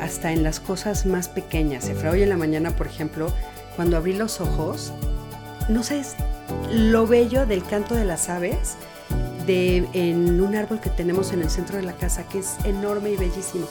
hasta 0.01 0.33
en 0.33 0.43
las 0.43 0.61
cosas 0.61 1.07
más 1.07 1.29
pequeñas. 1.29 1.89
Efra, 1.89 2.11
hoy 2.11 2.23
en 2.23 2.29
la 2.29 2.37
mañana, 2.37 2.77
por 2.77 2.87
ejemplo, 2.87 3.33
cuando 3.77 3.97
abrí 3.97 4.13
los 4.15 4.41
ojos, 4.41 4.93
no 5.69 5.83
sé, 5.83 6.03
lo 6.73 7.07
bello 7.07 7.47
del 7.47 7.65
canto 7.65 7.95
de 7.95 8.05
las 8.05 8.29
aves 8.29 8.77
de, 9.47 9.89
en 9.95 10.41
un 10.41 10.55
árbol 10.55 10.81
que 10.81 10.91
tenemos 10.91 11.33
en 11.33 11.43
el 11.43 11.51
centro 11.51 11.77
de 11.77 11.83
la 11.83 11.95
casa, 11.95 12.29
que 12.29 12.39
es 12.41 12.57
enorme 12.65 13.11
y 13.11 13.17
bellísimo. 13.17 13.67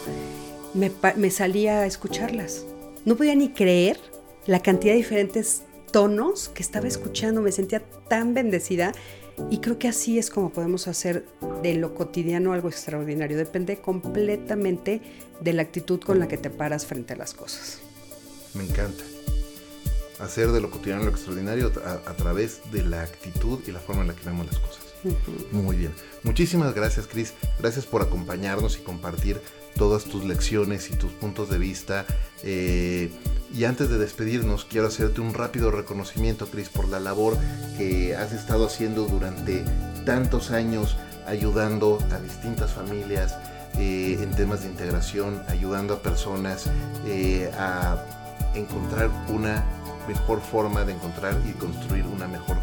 Me, 0.74 0.91
me 1.16 1.30
salía 1.30 1.80
a 1.80 1.86
escucharlas. 1.86 2.66
No 3.05 3.16
podía 3.16 3.36
ni 3.36 3.49
creer 3.49 3.99
la 4.50 4.62
cantidad 4.62 4.93
de 4.93 4.97
diferentes 4.97 5.62
tonos 5.91 6.50
que 6.50 6.64
estaba 6.64 6.88
escuchando, 6.88 7.39
me 7.39 7.52
sentía 7.52 7.82
tan 8.08 8.34
bendecida 8.34 8.93
y 9.52 9.60
creo 9.60 9.78
que 9.78 9.88
así 9.88 10.18
es 10.18 10.32
como 10.32 10.50
podemos 10.50 10.88
hacer 10.88 11.24
de 11.62 11.76
lo 11.76 11.93
cotidiano 11.93 12.52
algo 12.54 12.68
extraordinario. 12.68 13.38
Depende 13.38 13.80
completamente 13.80 15.02
de 15.39 15.54
la 15.54 15.62
actitud 15.62 16.00
con 16.00 16.18
la 16.18 16.28
que 16.28 16.38
te 16.38 16.50
paras 16.50 16.88
frente 16.88 17.14
a 17.14 17.16
las 17.16 17.36
cosas. 17.36 17.80
Me 18.56 18.64
encanta. 18.64 19.04
Hacer 20.18 20.52
de 20.52 20.62
lo 20.62 20.72
cotidiano 20.72 21.04
lo 21.04 21.12
extraordinario 21.12 21.72
a, 21.86 22.14
través 22.16 22.60
de 22.72 22.82
la 22.84 23.04
actitud 23.04 23.60
y 23.68 23.72
la 23.72 23.80
forma 23.80 24.02
en 24.02 24.08
la 24.08 24.16
que 24.16 24.26
vemos 24.26 24.47
las 24.47 24.58
cosas. 24.58 24.80
Muy 25.52 25.78
bien. 25.78 25.93
Muchísimas 26.24 26.74
gracias, 26.74 27.06
Cris. 27.06 27.34
Gracias 27.60 27.86
por 27.86 28.02
acompañarnos 28.02 28.80
y 28.80 28.82
compartir 28.82 29.39
todas 29.78 30.06
tus 30.06 30.26
lecciones 30.26 30.89
y 30.89 30.95
tus 30.95 31.12
puntos 31.12 31.52
de 31.52 31.60
vista. 31.60 32.08
Eh, 32.43 33.12
y 33.54 33.66
antes 33.66 33.89
de 33.89 33.97
despedirnos, 33.97 34.66
quiero 34.66 34.88
hacerte 34.88 35.22
un 35.22 35.34
rápido 35.34 35.72
reconocimiento, 35.72 36.47
Cris, 36.47 36.70
por 36.70 36.88
la 36.88 37.00
labor 37.00 37.38
que 37.78 38.16
has 38.16 38.32
estado 38.32 38.66
haciendo 38.68 39.06
durante 39.06 39.64
tantos 40.06 40.52
años 40.52 40.97
ayudando 41.26 42.00
a 42.12 42.20
distintas 42.20 42.72
familias 42.72 43.38
eh, 43.78 44.18
en 44.22 44.32
temas 44.32 44.62
de 44.62 44.70
integración, 44.70 45.41
ayudando 45.47 45.93
a 45.93 46.02
personas 46.02 46.70
eh, 47.06 47.52
a 47.58 48.04
encontrar 48.56 49.10
una 49.30 49.64
mejor 50.08 50.41
forma 50.41 50.84
de 50.84 50.93
encontrar 50.93 51.36
y 51.47 51.52
construir 51.54 52.06
una 52.08 52.28
mejor 52.28 52.58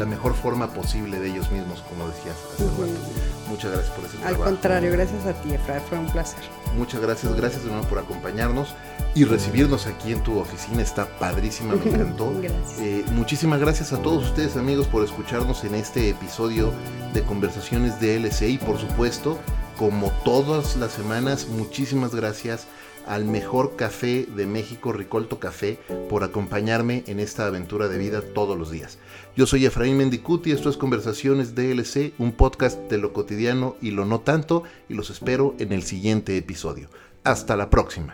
la 0.00 0.06
mejor 0.06 0.34
forma 0.34 0.72
posible 0.72 1.20
de 1.20 1.28
ellos 1.28 1.50
mismos, 1.50 1.82
como 1.82 2.08
decías 2.08 2.34
hace 2.54 2.64
rato. 2.64 2.98
Muchas 3.50 3.70
gracias 3.70 3.94
por 3.94 4.04
ese 4.06 4.16
trabajo. 4.16 4.42
Al 4.42 4.48
contrario, 4.48 4.92
gracias 4.92 5.26
a 5.26 5.34
ti, 5.34 5.52
Efra, 5.52 5.78
fue 5.80 5.98
un 5.98 6.10
placer. 6.10 6.40
Muchas 6.74 7.02
gracias, 7.02 7.36
gracias 7.36 7.64
de 7.64 7.70
nuevo 7.70 7.86
por 7.86 7.98
acompañarnos 7.98 8.74
y 9.14 9.24
recibirnos 9.24 9.86
aquí 9.86 10.12
en 10.12 10.22
tu 10.22 10.38
oficina. 10.38 10.80
Está 10.80 11.06
padrísima, 11.18 11.74
me 11.76 11.90
encantó. 11.90 12.32
Eh, 12.80 13.04
muchísimas 13.12 13.60
gracias 13.60 13.92
a 13.92 14.00
todos 14.00 14.24
ustedes, 14.24 14.56
amigos, 14.56 14.86
por 14.86 15.04
escucharnos 15.04 15.64
en 15.64 15.74
este 15.74 16.08
episodio 16.08 16.72
de 17.12 17.22
Conversaciones 17.22 18.00
de 18.00 18.16
LC 18.16 18.48
y, 18.48 18.58
por 18.58 18.78
supuesto, 18.78 19.38
como 19.76 20.10
todas 20.24 20.76
las 20.76 20.92
semanas, 20.92 21.46
muchísimas 21.48 22.14
gracias 22.14 22.66
al 23.06 23.24
mejor 23.24 23.76
café 23.76 24.26
de 24.26 24.46
México, 24.46 24.92
Ricolto 24.92 25.38
Café, 25.38 25.78
por 26.08 26.24
acompañarme 26.24 27.04
en 27.06 27.20
esta 27.20 27.46
aventura 27.46 27.88
de 27.88 27.98
vida 27.98 28.22
todos 28.22 28.58
los 28.58 28.70
días. 28.70 28.98
Yo 29.36 29.46
soy 29.46 29.66
Efraín 29.66 29.96
Mendicuti, 29.96 30.52
esto 30.52 30.70
es 30.70 30.76
Conversaciones 30.76 31.54
DLC, 31.54 32.12
un 32.18 32.32
podcast 32.32 32.78
de 32.90 32.98
lo 32.98 33.12
cotidiano 33.12 33.76
y 33.80 33.90
lo 33.90 34.04
no 34.04 34.20
tanto, 34.20 34.64
y 34.88 34.94
los 34.94 35.10
espero 35.10 35.54
en 35.58 35.72
el 35.72 35.82
siguiente 35.82 36.36
episodio. 36.36 36.88
Hasta 37.24 37.56
la 37.56 37.70
próxima. 37.70 38.12